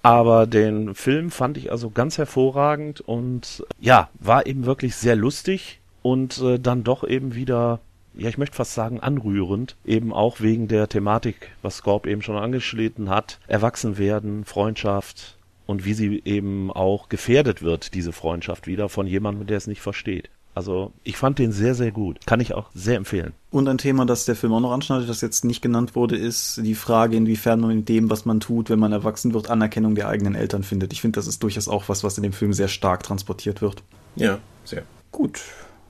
Aber 0.03 0.49
den 0.49 0.97
Film 0.97 1.31
fand 1.31 1.57
ich 1.57 1.71
also 1.71 1.91
ganz 1.91 2.19
hervorragend 2.19 3.01
und 3.01 3.65
ja, 3.79 4.11
war 4.19 4.47
eben 4.47 4.67
wirklich 4.67 4.97
sehr 4.97 5.15
lustig 5.15 5.81
und 6.03 6.43
äh, 6.43 6.59
dann 6.59 6.83
doch 6.83 7.07
eben 7.07 7.37
wieder, 7.37 7.79
ja, 8.15 8.29
ich 8.29 8.39
möchte 8.39 8.57
fast 8.57 8.75
sagen, 8.75 8.99
anrührend, 8.99 9.77
eben 9.85 10.13
auch 10.13 10.41
wegen 10.41 10.67
der 10.67 10.89
Thematik, 10.89 11.53
was 11.63 11.77
Scorp 11.77 12.09
eben 12.09 12.23
schon 12.23 12.37
angeschnitten 12.37 13.09
hat, 13.09 13.39
Erwachsenwerden, 13.47 14.47
Freundschaft 14.47 15.37
und 15.67 15.85
wie 15.85 15.95
sie 15.95 16.23
eben 16.25 16.73
auch 16.73 17.09
gefährdet 17.09 17.63
wird, 17.63 17.95
diese 17.95 18.13
Freundschaft 18.13 18.67
wieder 18.67 18.89
von 18.89 19.07
jemandem, 19.07 19.47
der 19.47 19.59
es 19.59 19.69
nicht 19.69 19.81
versteht. 19.81 20.29
Also 20.55 20.93
ich 21.05 21.17
fand 21.17 21.39
den 21.39 21.53
sehr, 21.53 21.75
sehr 21.75 21.93
gut. 21.93 22.19
Kann 22.27 22.41
ich 22.41 22.53
auch 22.53 22.71
sehr 22.75 22.97
empfehlen. 22.97 23.33
Und 23.51 23.69
ein 23.69 23.79
Thema, 23.79 24.07
das 24.07 24.25
der 24.25 24.35
Film 24.35 24.53
auch 24.53 24.61
noch 24.61 24.73
anschneidet, 24.73 25.09
das 25.09 25.21
jetzt 25.21 25.45
nicht 25.45 25.63
genannt 25.63 25.95
wurde, 25.95 26.17
ist 26.17 26.57
die 26.59 26.75
Frage, 26.75 27.17
inwiefern 27.17 27.61
man 27.61 27.77
mit 27.77 27.89
dem, 27.89 28.11
was 28.11 28.25
man 28.25 28.41
tut, 28.41 28.69
wenn 28.69 28.79
man 28.79 28.93
erwachsen 28.93 29.35
wird, 29.35 29.51
Anerkennung 29.51 29.95
der 29.95 30.09
eigenen 30.09 30.35
Eltern 30.35 30.65
findet. 30.65 30.93
Ich 30.93 31.01
finde, 31.01 31.17
das 31.17 31.29
ist 31.29 31.43
durchaus 31.43 31.69
auch 31.69 31.89
was, 31.89 32.03
was 32.03 32.19
in 32.19 32.25
dem 32.25 32.33
Film 32.33 32.53
sehr 32.53 32.69
stark 32.69 33.05
transportiert 33.05 33.63
wird. 33.63 33.83
Ja, 34.17 34.39
sehr. 34.65 34.83
Gut. 35.13 35.41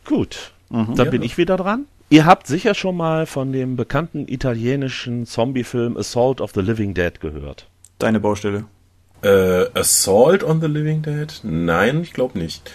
Gut. 0.05 0.53
Mhm. 0.71 0.94
Dann 0.94 1.07
ja. 1.07 1.11
bin 1.11 1.23
ich 1.23 1.38
wieder 1.38 1.57
dran. 1.57 1.87
Ihr 2.11 2.25
habt 2.25 2.47
sicher 2.47 2.75
schon 2.75 2.97
mal 2.97 3.27
von 3.27 3.53
dem 3.53 3.77
bekannten 3.77 4.29
italienischen 4.29 5.27
Zombie-Film 5.27 5.97
Assault 5.97 6.40
of 6.40 6.53
the 6.55 6.61
Living 6.61 6.94
Dead 6.94 7.21
gehört. 7.21 7.68
Deine 7.99 8.21
Baustelle. 8.21 8.64
Äh, 9.23 9.66
Assault 9.75 10.42
on 10.44 10.61
the 10.61 10.68
Living 10.68 11.03
Dead? 11.03 11.40
Nein, 11.42 12.03
ich 12.03 12.12
glaube 12.12 12.38
nicht. 12.38 12.71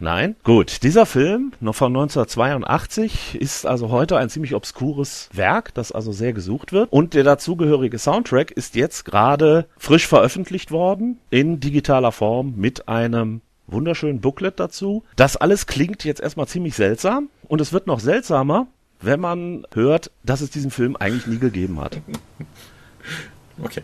Nein? 0.00 0.36
Gut, 0.44 0.84
dieser 0.84 1.06
Film, 1.06 1.52
noch 1.60 1.74
von 1.74 1.88
1982, 1.88 3.34
ist 3.40 3.66
also 3.66 3.90
heute 3.90 4.16
ein 4.16 4.30
ziemlich 4.30 4.54
obskures 4.54 5.28
Werk, 5.32 5.74
das 5.74 5.90
also 5.90 6.12
sehr 6.12 6.32
gesucht 6.32 6.72
wird. 6.72 6.92
Und 6.92 7.14
der 7.14 7.24
dazugehörige 7.24 7.98
Soundtrack 7.98 8.52
ist 8.52 8.76
jetzt 8.76 9.04
gerade 9.04 9.66
frisch 9.76 10.06
veröffentlicht 10.06 10.70
worden, 10.70 11.18
in 11.30 11.58
digitaler 11.58 12.12
Form, 12.12 12.54
mit 12.56 12.88
einem 12.88 13.40
wunderschönen 13.66 14.20
Booklet 14.20 14.60
dazu. 14.60 15.02
Das 15.16 15.36
alles 15.36 15.66
klingt 15.66 16.04
jetzt 16.04 16.20
erstmal 16.20 16.46
ziemlich 16.46 16.76
seltsam 16.76 17.28
und 17.48 17.60
es 17.60 17.72
wird 17.72 17.88
noch 17.88 18.00
seltsamer, 18.00 18.68
wenn 19.00 19.20
man 19.20 19.66
hört, 19.74 20.12
dass 20.22 20.40
es 20.40 20.50
diesen 20.50 20.70
Film 20.70 20.96
eigentlich 20.96 21.26
nie 21.26 21.38
gegeben 21.38 21.80
hat. 21.80 22.00
Okay. 23.60 23.82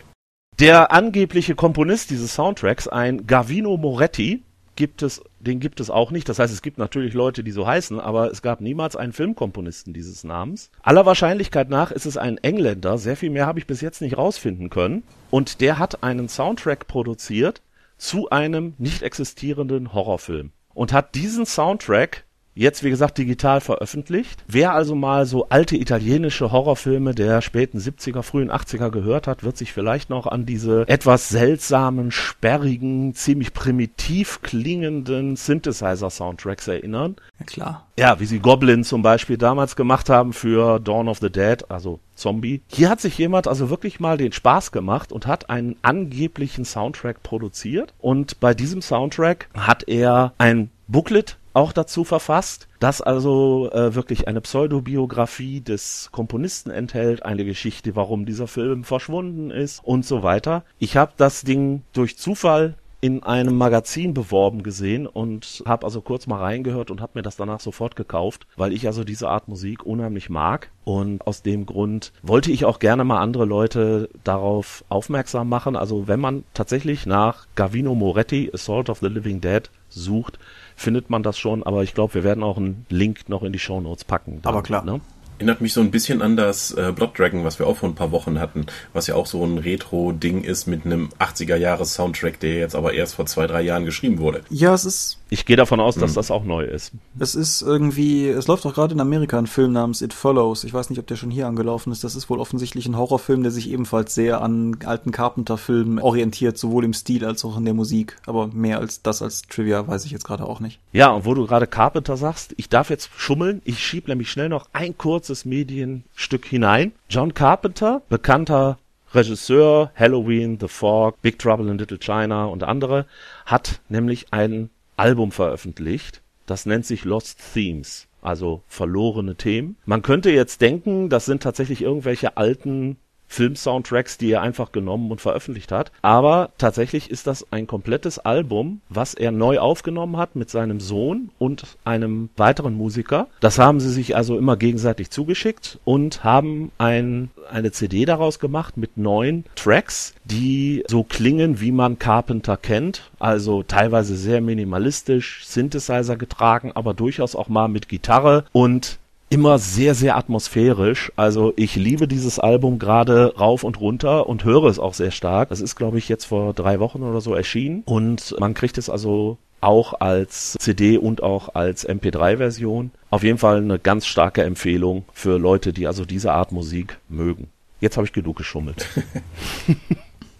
Der 0.57 0.93
angebliche 0.93 1.53
Komponist 1.53 2.09
dieses 2.09 2.33
Soundtracks, 2.33 2.87
ein 2.87 3.27
Gavino 3.27 3.75
Moretti, 3.75 4.41
gibt 4.75 5.01
es, 5.01 5.21
den 5.39 5.59
gibt 5.59 5.79
es 5.79 5.89
auch 5.89 6.11
nicht. 6.11 6.27
Das 6.29 6.39
heißt, 6.39 6.53
es 6.53 6.61
gibt 6.61 6.77
natürlich 6.77 7.13
Leute, 7.13 7.43
die 7.43 7.51
so 7.51 7.67
heißen, 7.67 7.99
aber 7.99 8.31
es 8.31 8.41
gab 8.41 8.61
niemals 8.61 8.95
einen 8.95 9.13
Filmkomponisten 9.13 9.93
dieses 9.93 10.23
Namens. 10.23 10.69
Aller 10.81 11.05
Wahrscheinlichkeit 11.05 11.69
nach 11.69 11.91
ist 11.91 12.05
es 12.05 12.17
ein 12.17 12.37
Engländer. 12.37 12.97
Sehr 12.97 13.17
viel 13.17 13.29
mehr 13.29 13.45
habe 13.45 13.59
ich 13.59 13.67
bis 13.67 13.81
jetzt 13.81 14.01
nicht 14.01 14.17
rausfinden 14.17 14.69
können. 14.69 15.03
Und 15.31 15.61
der 15.61 15.79
hat 15.79 16.03
einen 16.03 16.29
Soundtrack 16.29 16.87
produziert 16.87 17.61
zu 17.97 18.29
einem 18.29 18.73
nicht 18.77 19.03
existierenden 19.03 19.93
Horrorfilm 19.93 20.51
und 20.73 20.93
hat 20.93 21.15
diesen 21.15 21.45
Soundtrack 21.45 22.25
jetzt, 22.55 22.83
wie 22.83 22.89
gesagt, 22.89 23.17
digital 23.17 23.61
veröffentlicht. 23.61 24.43
Wer 24.47 24.73
also 24.73 24.95
mal 24.95 25.25
so 25.25 25.49
alte 25.49 25.75
italienische 25.75 26.51
Horrorfilme 26.51 27.13
der 27.13 27.41
späten 27.41 27.77
70er, 27.77 28.23
frühen 28.23 28.51
80er 28.51 28.89
gehört 28.89 29.27
hat, 29.27 29.43
wird 29.43 29.57
sich 29.57 29.73
vielleicht 29.73 30.09
noch 30.09 30.25
an 30.25 30.45
diese 30.45 30.87
etwas 30.87 31.29
seltsamen, 31.29 32.11
sperrigen, 32.11 33.13
ziemlich 33.13 33.53
primitiv 33.53 34.41
klingenden 34.41 35.35
Synthesizer-Soundtracks 35.35 36.67
erinnern. 36.67 37.17
Ja 37.39 37.45
klar. 37.45 37.87
Ja, 37.97 38.19
wie 38.19 38.25
sie 38.25 38.39
Goblin 38.39 38.83
zum 38.83 39.01
Beispiel 39.01 39.37
damals 39.37 39.75
gemacht 39.75 40.09
haben 40.09 40.33
für 40.33 40.79
Dawn 40.79 41.07
of 41.07 41.19
the 41.19 41.29
Dead, 41.29 41.69
also 41.69 41.99
Zombie. 42.15 42.61
Hier 42.67 42.89
hat 42.89 43.01
sich 43.01 43.17
jemand 43.17 43.47
also 43.47 43.69
wirklich 43.69 43.99
mal 43.99 44.17
den 44.17 44.31
Spaß 44.31 44.71
gemacht 44.71 45.11
und 45.11 45.27
hat 45.27 45.49
einen 45.49 45.75
angeblichen 45.81 46.65
Soundtrack 46.65 47.23
produziert. 47.23 47.93
Und 47.99 48.39
bei 48.39 48.53
diesem 48.53 48.81
Soundtrack 48.81 49.49
hat 49.53 49.87
er 49.87 50.33
ein 50.37 50.69
Booklet 50.87 51.37
auch 51.55 51.71
dazu 51.71 52.03
verfasst, 52.03 52.67
das 52.79 53.01
also 53.01 53.71
äh, 53.71 53.95
wirklich 53.95 54.27
eine 54.27 54.41
Pseudobiografie 54.41 55.61
des 55.61 56.09
Komponisten 56.11 56.69
enthält, 56.69 57.23
eine 57.23 57.45
Geschichte, 57.45 57.95
warum 57.95 58.25
dieser 58.25 58.47
Film 58.47 58.83
verschwunden 58.83 59.51
ist 59.51 59.81
und 59.83 60.05
so 60.05 60.21
weiter. 60.21 60.63
Ich 60.79 60.97
habe 60.97 61.13
das 61.17 61.41
Ding 61.41 61.83
durch 61.93 62.17
Zufall 62.17 62.75
in 63.05 63.21
einem 63.21 63.55
Magazin 63.55 64.15
beworben 64.15 64.63
gesehen 64.63 65.05
und 65.05 65.61
habe 65.67 65.85
also 65.85 66.01
kurz 66.01 66.25
mal 66.25 66.39
reingehört 66.39 66.89
und 66.89 67.01
habe 67.01 67.11
mir 67.15 67.21
das 67.21 67.35
danach 67.35 67.59
sofort 67.59 67.95
gekauft, 67.95 68.47
weil 68.55 68.73
ich 68.73 68.87
also 68.87 69.03
diese 69.03 69.29
Art 69.29 69.47
Musik 69.47 69.85
unheimlich 69.85 70.31
mag 70.31 70.71
und 70.85 71.25
aus 71.27 71.43
dem 71.43 71.67
Grund 71.67 72.13
wollte 72.23 72.51
ich 72.51 72.65
auch 72.65 72.79
gerne 72.79 73.03
mal 73.03 73.19
andere 73.21 73.45
Leute 73.45 74.09
darauf 74.23 74.83
aufmerksam 74.89 75.49
machen. 75.49 75.75
Also 75.75 76.07
wenn 76.07 76.19
man 76.19 76.45
tatsächlich 76.55 77.05
nach 77.05 77.45
Gavino 77.53 77.93
Moretti, 77.93 78.49
Assault 78.51 78.89
of 78.89 78.99
the 78.99 79.07
Living 79.07 79.39
Dead 79.39 79.69
sucht, 79.89 80.39
findet 80.75 81.09
man 81.09 81.23
das 81.23 81.37
schon, 81.37 81.63
aber 81.63 81.83
ich 81.83 81.93
glaube, 81.93 82.13
wir 82.15 82.23
werden 82.23 82.43
auch 82.43 82.57
einen 82.57 82.85
Link 82.89 83.29
noch 83.29 83.43
in 83.43 83.53
die 83.53 83.59
Show 83.59 83.79
Notes 83.79 84.03
packen. 84.03 84.41
Dann, 84.41 84.53
aber 84.53 84.63
klar. 84.63 84.83
Ne? 84.83 85.01
Erinnert 85.37 85.59
mich 85.59 85.73
so 85.73 85.81
ein 85.81 85.91
bisschen 85.91 86.21
an 86.21 86.37
das 86.37 86.71
äh, 86.71 86.93
Blood 86.95 87.19
Dragon, 87.19 87.43
was 87.43 87.59
wir 87.59 87.67
auch 87.67 87.75
vor 87.77 87.89
ein 87.89 87.95
paar 87.95 88.11
Wochen 88.11 88.39
hatten, 88.39 88.67
was 88.93 89.07
ja 89.07 89.15
auch 89.15 89.25
so 89.25 89.43
ein 89.43 89.57
Retro-Ding 89.57 90.43
ist 90.43 90.65
mit 90.65 90.85
einem 90.85 91.09
80er-Jahres-Soundtrack, 91.19 92.39
der 92.39 92.55
jetzt 92.55 92.73
aber 92.73 92.93
erst 92.93 93.15
vor 93.15 93.25
zwei, 93.25 93.45
drei 93.45 93.61
Jahren 93.61 93.83
geschrieben 93.83 94.19
wurde. 94.19 94.43
Ja, 94.49 94.73
es 94.73 94.85
ist 94.85 95.17
ich 95.29 95.45
gehe 95.45 95.55
davon 95.55 95.79
aus, 95.79 95.95
dass 95.95 96.11
hm. 96.11 96.15
das 96.15 96.31
auch 96.31 96.43
neu 96.43 96.63
ist. 96.63 96.91
Es 97.17 97.35
ist 97.35 97.61
irgendwie, 97.61 98.27
es 98.27 98.47
läuft 98.47 98.65
auch 98.65 98.73
gerade 98.73 98.93
in 98.93 98.99
Amerika 98.99 99.37
ein 99.37 99.47
Film 99.47 99.73
namens 99.73 100.01
It 100.01 100.13
Follows. 100.13 100.63
Ich 100.63 100.73
weiß 100.73 100.89
nicht, 100.89 100.99
ob 100.99 101.07
der 101.07 101.15
schon 101.15 101.31
hier 101.31 101.47
angelaufen 101.47 101.91
ist. 101.91 102.03
Das 102.03 102.15
ist 102.15 102.29
wohl 102.29 102.39
offensichtlich 102.39 102.85
ein 102.85 102.97
Horrorfilm, 102.97 103.41
der 103.41 103.51
sich 103.51 103.69
ebenfalls 103.69 104.13
sehr 104.13 104.41
an 104.41 104.77
alten 104.85 105.11
Carpenter-Filmen 105.11 105.99
orientiert, 105.99 106.57
sowohl 106.57 106.85
im 106.85 106.93
Stil 106.93 107.25
als 107.25 107.43
auch 107.43 107.57
in 107.57 107.65
der 107.65 107.73
Musik. 107.73 108.17
Aber 108.27 108.47
mehr 108.47 108.79
als 108.79 109.01
das 109.01 109.21
als 109.21 109.41
Trivia 109.43 109.87
weiß 109.87 110.05
ich 110.05 110.11
jetzt 110.11 110.25
gerade 110.25 110.45
auch 110.45 110.59
nicht. 110.59 110.79
Ja, 110.93 111.09
und 111.09 111.25
wo 111.25 111.33
du 111.33 111.47
gerade 111.47 111.67
Carpenter 111.67 112.17
sagst, 112.17 112.53
ich 112.57 112.69
darf 112.69 112.89
jetzt 112.89 113.09
schummeln. 113.17 113.61
Ich 113.65 113.79
schieb 113.79 114.07
nämlich 114.07 114.29
schnell 114.29 114.49
noch 114.49 114.67
ein 114.73 114.97
kurzes 114.97 115.45
Medienstück 115.45 116.45
hinein. 116.45 116.91
John 117.09 117.33
Carpenter, 117.33 118.01
bekannter 118.09 118.77
Regisseur, 119.15 119.91
Halloween, 119.95 120.57
The 120.59 120.67
Fog, 120.67 121.21
Big 121.21 121.39
Trouble 121.39 121.71
in 121.71 121.77
Little 121.77 121.97
China 121.97 122.45
und 122.45 122.63
andere, 122.63 123.05
hat 123.45 123.79
nämlich 123.87 124.33
einen 124.33 124.69
Album 124.97 125.31
veröffentlicht. 125.31 126.21
Das 126.45 126.65
nennt 126.65 126.85
sich 126.85 127.05
Lost 127.05 127.39
Themes, 127.53 128.07
also 128.21 128.61
verlorene 128.67 129.35
Themen. 129.35 129.77
Man 129.85 130.01
könnte 130.01 130.31
jetzt 130.31 130.61
denken, 130.61 131.09
das 131.09 131.25
sind 131.25 131.41
tatsächlich 131.41 131.81
irgendwelche 131.81 132.37
alten 132.37 132.97
Film-Soundtracks, 133.27 134.17
die 134.17 134.31
er 134.31 134.41
einfach 134.41 134.71
genommen 134.71 135.11
und 135.11 135.21
veröffentlicht 135.21 135.71
hat. 135.71 135.91
Aber 136.01 136.51
tatsächlich 136.57 137.09
ist 137.09 137.27
das 137.27 137.51
ein 137.51 137.67
komplettes 137.67 138.19
Album, 138.19 138.81
was 138.89 139.13
er 139.13 139.31
neu 139.31 139.59
aufgenommen 139.59 140.17
hat 140.17 140.35
mit 140.35 140.49
seinem 140.49 140.79
Sohn 140.79 141.29
und 141.37 141.77
einem 141.83 142.29
weiteren 142.37 142.75
Musiker. 142.75 143.27
Das 143.39 143.59
haben 143.59 143.79
sie 143.79 143.91
sich 143.91 144.15
also 144.15 144.37
immer 144.37 144.57
gegenseitig 144.57 145.09
zugeschickt 145.09 145.79
und 145.83 146.23
haben 146.23 146.71
ein, 146.77 147.29
eine 147.49 147.71
CD 147.71 148.05
daraus 148.05 148.39
gemacht 148.39 148.77
mit 148.77 148.97
neun 148.97 149.45
Tracks, 149.55 150.13
die 150.23 150.83
so 150.87 151.03
klingen, 151.03 151.59
wie 151.59 151.71
man 151.71 151.99
Carpenter 151.99 152.57
kennt. 152.57 153.09
Also 153.19 153.63
teilweise 153.63 154.15
sehr 154.15 154.41
minimalistisch, 154.41 155.45
Synthesizer 155.45 156.15
getragen, 156.15 156.71
aber 156.73 156.93
durchaus 156.93 157.35
auch 157.35 157.49
mal 157.49 157.67
mit 157.67 157.89
Gitarre 157.89 158.45
und 158.51 158.99
immer 159.29 159.59
sehr, 159.59 159.95
sehr 159.95 160.17
atmosphärisch. 160.17 161.11
Also 161.15 161.53
ich 161.55 161.75
liebe 161.75 162.07
dieses 162.07 162.39
Album 162.39 162.79
gerade 162.79 163.35
rauf 163.37 163.63
und 163.63 163.79
runter 163.79 164.27
und 164.27 164.43
höre 164.43 164.65
es 164.65 164.79
auch 164.79 164.93
sehr 164.93 165.11
stark. 165.11 165.49
Das 165.49 165.61
ist, 165.61 165.75
glaube 165.75 165.97
ich, 165.97 166.09
jetzt 166.09 166.25
vor 166.25 166.53
drei 166.53 166.79
Wochen 166.79 167.03
oder 167.03 167.21
so 167.21 167.33
erschienen 167.33 167.83
und 167.85 168.35
man 168.39 168.53
kriegt 168.53 168.77
es 168.77 168.89
also 168.89 169.37
auch 169.61 169.99
als 169.99 170.55
CD 170.59 170.97
und 170.97 171.23
auch 171.23 171.55
als 171.55 171.87
MP3-Version. 171.87 172.91
Auf 173.09 173.23
jeden 173.23 173.39
Fall 173.39 173.57
eine 173.57 173.79
ganz 173.79 174.05
starke 174.05 174.43
Empfehlung 174.43 175.05
für 175.11 175.39
Leute, 175.39 175.73
die 175.73 175.87
also 175.87 176.05
diese 176.05 176.33
Art 176.33 176.51
Musik 176.51 176.99
mögen. 177.09 177.47
Jetzt 177.81 177.97
habe 177.97 178.05
ich 178.05 178.13
genug 178.13 178.37
geschummelt. 178.37 178.87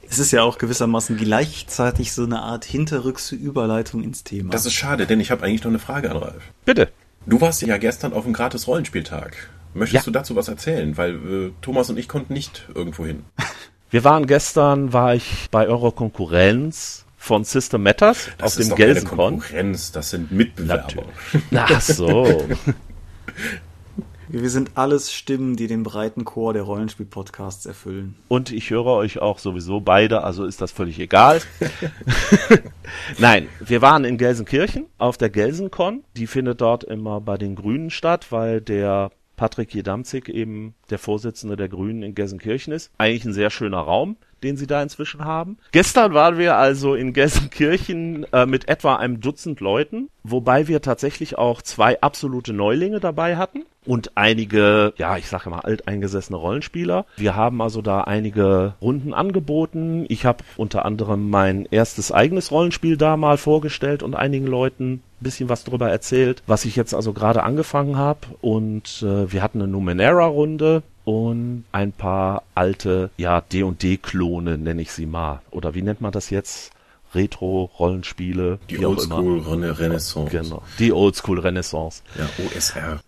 Es 0.08 0.20
ist 0.20 0.32
ja 0.32 0.44
auch 0.44 0.60
gewissermaßen 0.60 1.18
gleichzeitig 1.18 2.14
so 2.14 2.24
eine 2.24 2.42
Art 2.42 2.64
hinterrückse 2.64 3.36
Überleitung 3.36 4.04
ins 4.04 4.24
Thema. 4.24 4.52
Das 4.52 4.66
ist 4.66 4.74
schade, 4.74 5.08
denn 5.08 5.20
ich 5.20 5.32
habe 5.32 5.44
eigentlich 5.44 5.64
noch 5.64 5.72
eine 5.72 5.80
Frage 5.80 6.12
an 6.12 6.18
Ralf. 6.18 6.44
Bitte. 6.64 6.90
Du 7.26 7.42
warst 7.42 7.62
ja 7.62 7.78
gestern 7.78 8.14
auf 8.14 8.24
dem 8.24 8.34
gratis 8.34 8.68
Rollenspieltag. 8.68 9.50
Möchtest 9.74 10.06
ja. 10.06 10.12
du 10.12 10.12
dazu 10.12 10.36
was 10.36 10.48
erzählen? 10.48 10.96
Weil 10.96 11.16
äh, 11.16 11.52
Thomas 11.62 11.90
und 11.90 11.98
ich 11.98 12.08
konnten 12.08 12.34
nicht 12.34 12.68
irgendwo 12.74 13.06
hin. 13.06 13.24
Wir 13.90 14.04
waren 14.04 14.28
gestern, 14.28 14.94
war 14.94 15.16
ich 15.16 15.48
bei 15.52 15.68
eurer 15.68 15.92
Konkurrenz 15.92 17.06
von 17.18 17.44
System 17.44 17.84
Matters 17.84 18.30
das 18.38 18.58
auf 18.58 18.68
dem 18.68 18.76
Gelsenkon. 18.76 19.40
Konkurrenz, 19.40 19.92
das 19.92 20.10
sind 20.12 20.32
Mitbewerber. 20.32 21.06
Ach 21.56 21.82
so. 21.82 22.26
Wir 24.42 24.50
sind 24.50 24.72
alles 24.76 25.14
Stimmen, 25.14 25.56
die 25.56 25.68
den 25.68 25.84
breiten 25.84 26.26
Chor 26.26 26.52
der 26.52 26.64
Rollenspiel-Podcasts 26.64 27.66
erfüllen. 27.66 28.16
Und 28.28 28.52
ich 28.52 28.70
höre 28.70 28.88
euch 28.88 29.20
auch 29.20 29.40
sowieso 29.40 29.80
beide, 29.80 30.26
also 30.26 30.44
ist 30.44 30.60
das 30.60 30.74
völlig 30.74 31.00
egal. 31.00 31.42
Nein, 33.18 33.48
wir 33.62 33.82
waren 33.82 34.04
in 34.04 34.18
Gelsenkirchen 34.18 34.88
auf 34.98 35.18
der 35.18 35.30
Gelsenkon. 35.30 36.04
Die 36.18 36.28
findet 36.28 36.60
dort 36.60 36.84
immer 36.84 37.22
bei 37.22 37.38
den 37.38 37.56
Grünen 37.56 37.90
statt, 37.90 38.34
weil 38.34 38.60
der 38.60 39.12
Patrick 39.38 39.74
Jedamzig 39.74 40.28
eben 40.28 40.76
der 40.90 41.00
Vorsitzende 41.00 41.56
der 41.56 41.70
Grünen 41.70 42.04
in 42.04 42.14
Gelsenkirchen 42.14 42.74
ist. 42.74 42.92
Eigentlich 42.98 43.24
ein 43.24 43.34
sehr 43.34 43.50
schöner 43.50 43.80
Raum 43.80 44.18
den 44.46 44.58
sie 44.58 44.68
da 44.68 44.82
inzwischen 44.82 45.26
haben. 45.26 45.58
Gestern 45.72 46.14
waren 46.14 46.38
wir 46.38 46.56
also 46.56 46.96
in 46.96 47.14
Gelsenkirchen 47.14 48.26
äh, 48.32 48.46
mit 48.46 48.70
etwa 48.70 48.96
einem 48.96 49.20
Dutzend 49.20 49.60
Leuten, 49.60 50.10
wobei 50.24 50.68
wir 50.68 50.82
tatsächlich 50.82 51.38
auch 51.38 51.62
zwei 51.62 52.00
absolute 52.02 52.54
Neulinge 52.54 53.00
dabei 53.00 53.38
hatten 53.38 53.64
und 53.86 54.12
einige, 54.16 54.94
ja, 54.98 55.18
ich 55.18 55.28
sage 55.28 55.50
mal, 55.50 55.60
alteingesessene 55.60 56.38
Rollenspieler. 56.38 57.06
Wir 57.18 57.36
haben 57.36 57.62
also 57.62 57.82
da 57.82 58.02
einige 58.02 58.74
Runden 58.82 59.14
angeboten. 59.14 60.06
Ich 60.10 60.26
habe 60.26 60.44
unter 60.58 60.86
anderem 60.86 61.30
mein 61.30 61.68
erstes 61.70 62.12
eigenes 62.12 62.52
Rollenspiel 62.52 62.98
da 62.98 63.18
mal 63.18 63.38
vorgestellt 63.38 64.04
und 64.04 64.16
einigen 64.16 64.48
Leuten 64.48 65.02
bisschen 65.20 65.50
was 65.50 65.64
darüber 65.64 65.90
erzählt, 65.90 66.44
was 66.46 66.66
ich 66.66 66.76
jetzt 66.76 66.94
also 66.94 67.14
gerade 67.14 67.44
angefangen 67.44 67.98
habe. 67.98 68.20
Und 68.42 69.04
äh, 69.04 69.32
wir 69.32 69.42
hatten 69.42 69.62
eine 69.62 69.72
Numenera-Runde 69.72 70.84
und 71.06 71.64
ein 71.72 71.92
paar 71.94 72.44
alte, 72.56 73.12
ja, 73.18 73.42
D&D-Klone 73.42 74.58
nenne 74.58 74.82
ich 74.82 74.92
sie 74.92 75.06
mal. 75.06 75.42
Oder 75.52 75.74
wie 75.76 75.82
nennt 75.82 76.02
man 76.02 76.12
das 76.12 76.30
jetzt? 76.30 76.72
Retro-Rollenspiele. 77.14 78.60
Die 78.70 78.86
Oldschool-Renaissance. 78.86 80.32
Genau, 80.32 80.64
die 80.80 80.92
Oldschool-Renaissance. 80.92 82.04
Ja, 82.18 82.28
OSR. 82.46 83.00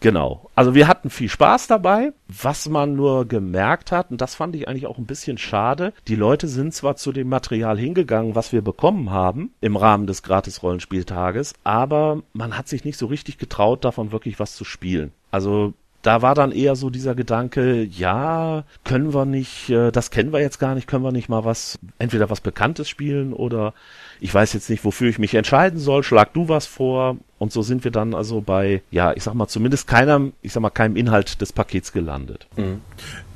Genau. 0.00 0.48
Also 0.54 0.74
wir 0.74 0.86
hatten 0.86 1.10
viel 1.10 1.28
Spaß 1.28 1.66
dabei. 1.66 2.12
Was 2.28 2.68
man 2.68 2.94
nur 2.94 3.26
gemerkt 3.26 3.90
hat, 3.90 4.10
und 4.12 4.20
das 4.20 4.36
fand 4.36 4.54
ich 4.54 4.68
eigentlich 4.68 4.86
auch 4.86 4.98
ein 4.98 5.06
bisschen 5.06 5.38
schade, 5.38 5.92
die 6.06 6.14
Leute 6.14 6.46
sind 6.46 6.72
zwar 6.72 6.94
zu 6.96 7.10
dem 7.10 7.28
Material 7.28 7.76
hingegangen, 7.76 8.36
was 8.36 8.52
wir 8.52 8.62
bekommen 8.62 9.10
haben 9.10 9.50
im 9.60 9.76
Rahmen 9.76 10.06
des 10.06 10.22
Gratis-Rollenspieltages, 10.22 11.54
aber 11.64 12.22
man 12.32 12.56
hat 12.56 12.68
sich 12.68 12.84
nicht 12.84 12.98
so 12.98 13.06
richtig 13.06 13.38
getraut, 13.38 13.84
davon 13.84 14.12
wirklich 14.12 14.38
was 14.38 14.54
zu 14.54 14.64
spielen. 14.64 15.10
Also 15.32 15.74
da 16.08 16.22
war 16.22 16.34
dann 16.34 16.52
eher 16.52 16.74
so 16.74 16.88
dieser 16.88 17.14
Gedanke, 17.14 17.82
ja, 17.82 18.64
können 18.82 19.12
wir 19.12 19.26
nicht, 19.26 19.68
äh, 19.68 19.92
das 19.92 20.10
kennen 20.10 20.32
wir 20.32 20.40
jetzt 20.40 20.58
gar 20.58 20.74
nicht, 20.74 20.86
können 20.88 21.04
wir 21.04 21.12
nicht 21.12 21.28
mal 21.28 21.44
was, 21.44 21.78
entweder 21.98 22.30
was 22.30 22.40
Bekanntes 22.40 22.88
spielen 22.88 23.34
oder 23.34 23.74
ich 24.20 24.32
weiß 24.32 24.52
jetzt 24.52 24.70
nicht, 24.70 24.84
wofür 24.84 25.08
ich 25.08 25.18
mich 25.18 25.34
entscheiden 25.34 25.78
soll, 25.78 26.02
schlag 26.02 26.32
du 26.32 26.48
was 26.48 26.66
vor. 26.66 27.16
Und 27.38 27.52
so 27.52 27.62
sind 27.62 27.84
wir 27.84 27.92
dann 27.92 28.14
also 28.14 28.40
bei, 28.40 28.82
ja, 28.90 29.12
ich 29.12 29.22
sag 29.22 29.34
mal, 29.34 29.46
zumindest 29.46 29.86
keinem, 29.86 30.32
ich 30.42 30.52
sag 30.52 30.60
mal, 30.60 30.70
keinem 30.70 30.96
Inhalt 30.96 31.40
des 31.40 31.52
Pakets 31.52 31.92
gelandet. 31.92 32.48
Mhm. 32.56 32.80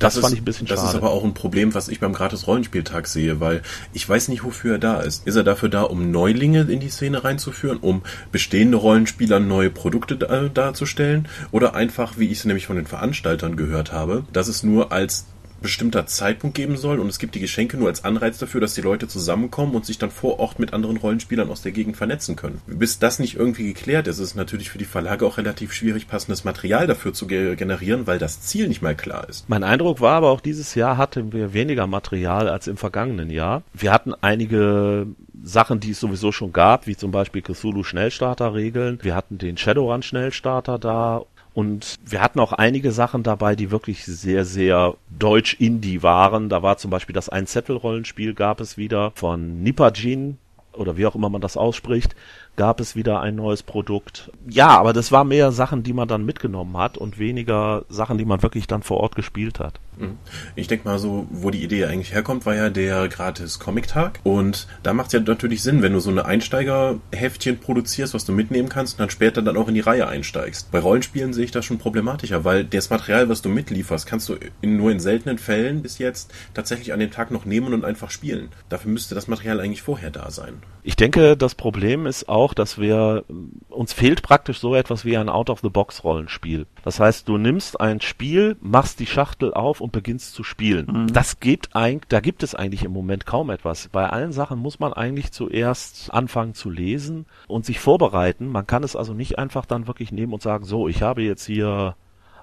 Das, 0.00 0.14
das 0.14 0.22
fand 0.22 0.32
ist, 0.32 0.38
ich 0.38 0.42
ein 0.42 0.44
bisschen 0.44 0.66
das 0.66 0.80
schade. 0.80 0.86
Das 0.88 0.94
ist 0.94 1.00
aber 1.00 1.12
auch 1.12 1.22
ein 1.22 1.34
Problem, 1.34 1.72
was 1.72 1.88
ich 1.88 2.00
beim 2.00 2.12
gratis 2.12 2.48
Rollenspieltag 2.48 3.06
sehe, 3.06 3.38
weil 3.38 3.62
ich 3.92 4.08
weiß 4.08 4.26
nicht, 4.26 4.42
wofür 4.42 4.72
er 4.72 4.78
da 4.80 5.00
ist. 5.00 5.24
Ist 5.24 5.36
er 5.36 5.44
dafür 5.44 5.68
da, 5.68 5.82
um 5.82 6.10
Neulinge 6.10 6.62
in 6.62 6.80
die 6.80 6.88
Szene 6.88 7.22
reinzuführen, 7.22 7.78
um 7.78 8.02
bestehende 8.32 8.76
Rollenspieler 8.76 9.38
neue 9.38 9.70
Produkte 9.70 10.16
da, 10.16 10.48
darzustellen? 10.48 11.28
Oder 11.52 11.76
einfach, 11.76 12.18
wie 12.18 12.26
ich 12.26 12.38
es 12.38 12.44
nämlich 12.44 12.66
von 12.66 12.76
den 12.76 12.86
Veranstaltern 12.86 13.54
gehört 13.54 13.92
habe, 13.92 14.24
dass 14.32 14.48
es 14.48 14.64
nur 14.64 14.90
als 14.90 15.26
bestimmter 15.62 16.06
Zeitpunkt 16.06 16.56
geben 16.56 16.76
soll 16.76 16.98
und 16.98 17.08
es 17.08 17.18
gibt 17.18 17.34
die 17.34 17.40
Geschenke 17.40 17.76
nur 17.76 17.88
als 17.88 18.04
Anreiz 18.04 18.38
dafür, 18.38 18.60
dass 18.60 18.74
die 18.74 18.80
Leute 18.80 19.08
zusammenkommen 19.08 19.74
und 19.74 19.86
sich 19.86 19.98
dann 19.98 20.10
vor 20.10 20.38
Ort 20.38 20.58
mit 20.58 20.72
anderen 20.72 20.96
Rollenspielern 20.96 21.50
aus 21.50 21.62
der 21.62 21.72
Gegend 21.72 21.96
vernetzen 21.96 22.36
können. 22.36 22.60
Bis 22.66 22.98
das 22.98 23.18
nicht 23.18 23.36
irgendwie 23.36 23.64
geklärt 23.64 24.06
ist, 24.06 24.18
ist 24.18 24.28
es 24.30 24.34
natürlich 24.34 24.70
für 24.70 24.78
die 24.78 24.84
Verlage 24.84 25.26
auch 25.26 25.38
relativ 25.38 25.72
schwierig, 25.72 26.08
passendes 26.08 26.44
Material 26.44 26.86
dafür 26.86 27.12
zu 27.12 27.26
generieren, 27.26 28.06
weil 28.06 28.18
das 28.18 28.42
Ziel 28.42 28.68
nicht 28.68 28.82
mal 28.82 28.94
klar 28.94 29.28
ist. 29.28 29.48
Mein 29.48 29.64
Eindruck 29.64 30.00
war 30.00 30.16
aber 30.16 30.30
auch 30.30 30.40
dieses 30.40 30.74
Jahr 30.74 30.96
hatten 30.96 31.32
wir 31.32 31.54
weniger 31.54 31.86
Material 31.86 32.48
als 32.48 32.66
im 32.66 32.76
vergangenen 32.76 33.30
Jahr. 33.30 33.62
Wir 33.72 33.92
hatten 33.92 34.12
einige 34.20 35.06
Sachen, 35.42 35.80
die 35.80 35.90
es 35.90 36.00
sowieso 36.00 36.32
schon 36.32 36.52
gab, 36.52 36.86
wie 36.86 36.96
zum 36.96 37.10
Beispiel 37.10 37.42
Cthulhu 37.42 37.82
Schnellstarter-Regeln. 37.82 38.98
Wir 39.02 39.14
hatten 39.14 39.38
den 39.38 39.56
Shadowrun 39.56 40.02
Schnellstarter 40.02 40.78
da 40.78 41.22
und 41.54 41.98
wir 42.04 42.20
hatten 42.20 42.40
auch 42.40 42.52
einige 42.52 42.92
Sachen 42.92 43.22
dabei, 43.22 43.56
die 43.56 43.70
wirklich 43.70 44.04
sehr, 44.04 44.44
sehr 44.44 44.94
deutsch-indie 45.18 46.02
waren. 46.02 46.48
Da 46.48 46.62
war 46.62 46.78
zum 46.78 46.90
Beispiel 46.90 47.14
das 47.14 47.28
Ein-Zettel-Rollenspiel 47.28 48.34
gab 48.34 48.60
es 48.60 48.78
wieder 48.78 49.12
von 49.14 49.62
Nipajin 49.62 50.38
oder 50.72 50.96
wie 50.96 51.06
auch 51.06 51.14
immer 51.14 51.28
man 51.28 51.42
das 51.42 51.58
ausspricht 51.58 52.16
gab 52.56 52.80
es 52.80 52.96
wieder 52.96 53.20
ein 53.20 53.34
neues 53.34 53.62
Produkt. 53.62 54.30
Ja, 54.48 54.68
aber 54.68 54.92
das 54.92 55.12
war 55.12 55.24
mehr 55.24 55.52
Sachen, 55.52 55.82
die 55.82 55.92
man 55.92 56.08
dann 56.08 56.24
mitgenommen 56.24 56.76
hat 56.76 56.98
und 56.98 57.18
weniger 57.18 57.84
Sachen, 57.88 58.18
die 58.18 58.24
man 58.24 58.42
wirklich 58.42 58.66
dann 58.66 58.82
vor 58.82 58.98
Ort 58.98 59.14
gespielt 59.14 59.58
hat. 59.58 59.80
Mhm. 59.98 60.18
Ich 60.54 60.68
denke 60.68 60.88
mal 60.88 60.98
so, 60.98 61.26
wo 61.30 61.50
die 61.50 61.62
Idee 61.62 61.86
eigentlich 61.86 62.12
herkommt, 62.12 62.46
war 62.46 62.54
ja 62.54 62.70
der 62.70 63.08
gratis 63.08 63.58
Comic-Tag. 63.58 64.20
Und 64.24 64.66
da 64.82 64.92
macht 64.92 65.08
es 65.08 65.12
ja 65.12 65.20
natürlich 65.20 65.62
Sinn, 65.62 65.82
wenn 65.82 65.92
du 65.92 66.00
so 66.00 66.10
eine 66.10 66.24
Einsteigerheftchen 66.24 67.58
produzierst, 67.58 68.14
was 68.14 68.24
du 68.24 68.32
mitnehmen 68.32 68.68
kannst 68.68 68.94
und 68.94 69.00
dann 69.00 69.10
später 69.10 69.42
dann 69.42 69.56
auch 69.56 69.68
in 69.68 69.74
die 69.74 69.80
Reihe 69.80 70.08
einsteigst. 70.08 70.70
Bei 70.70 70.78
Rollenspielen 70.78 71.32
sehe 71.32 71.44
ich 71.44 71.50
das 71.50 71.64
schon 71.64 71.78
problematischer, 71.78 72.44
weil 72.44 72.64
das 72.64 72.90
Material, 72.90 73.28
was 73.28 73.42
du 73.42 73.48
mitlieferst, 73.48 74.06
kannst 74.06 74.28
du 74.28 74.36
in, 74.60 74.76
nur 74.76 74.90
in 74.90 75.00
seltenen 75.00 75.38
Fällen 75.38 75.82
bis 75.82 75.98
jetzt 75.98 76.32
tatsächlich 76.54 76.92
an 76.92 77.00
dem 77.00 77.10
Tag 77.10 77.30
noch 77.30 77.44
nehmen 77.44 77.74
und 77.74 77.84
einfach 77.84 78.10
spielen. 78.10 78.48
Dafür 78.68 78.90
müsste 78.90 79.14
das 79.14 79.28
Material 79.28 79.60
eigentlich 79.60 79.82
vorher 79.82 80.10
da 80.10 80.30
sein. 80.30 80.54
Ich 80.84 80.96
denke, 80.96 81.36
das 81.36 81.54
Problem 81.54 82.06
ist 82.06 82.28
auch, 82.28 82.41
auch, 82.42 82.54
dass 82.54 82.78
wir, 82.78 83.24
uns 83.68 83.92
fehlt 83.92 84.22
praktisch 84.22 84.58
so 84.58 84.74
etwas 84.74 85.04
wie 85.04 85.16
ein 85.16 85.28
Out-of-the-Box-Rollenspiel. 85.28 86.66
Das 86.84 86.98
heißt, 86.98 87.28
du 87.28 87.38
nimmst 87.38 87.80
ein 87.80 88.00
Spiel, 88.00 88.56
machst 88.60 88.98
die 88.98 89.06
Schachtel 89.06 89.54
auf 89.54 89.80
und 89.80 89.92
beginnst 89.92 90.34
zu 90.34 90.42
spielen. 90.42 90.86
Mhm. 90.86 91.12
Das 91.12 91.38
gibt 91.38 91.76
eigentlich, 91.76 92.08
da 92.08 92.20
gibt 92.20 92.42
es 92.42 92.54
eigentlich 92.54 92.82
im 92.82 92.92
Moment 92.92 93.26
kaum 93.26 93.50
etwas. 93.50 93.88
Bei 93.88 94.10
allen 94.10 94.32
Sachen 94.32 94.58
muss 94.58 94.80
man 94.80 94.92
eigentlich 94.92 95.30
zuerst 95.30 96.12
anfangen 96.12 96.54
zu 96.54 96.68
lesen 96.68 97.26
und 97.46 97.64
sich 97.64 97.78
vorbereiten. 97.78 98.48
Man 98.48 98.66
kann 98.66 98.82
es 98.82 98.96
also 98.96 99.14
nicht 99.14 99.38
einfach 99.38 99.64
dann 99.64 99.86
wirklich 99.86 100.10
nehmen 100.10 100.32
und 100.32 100.42
sagen, 100.42 100.64
so, 100.64 100.88
ich 100.88 101.02
habe 101.02 101.22
jetzt 101.22 101.46
hier 101.46 101.94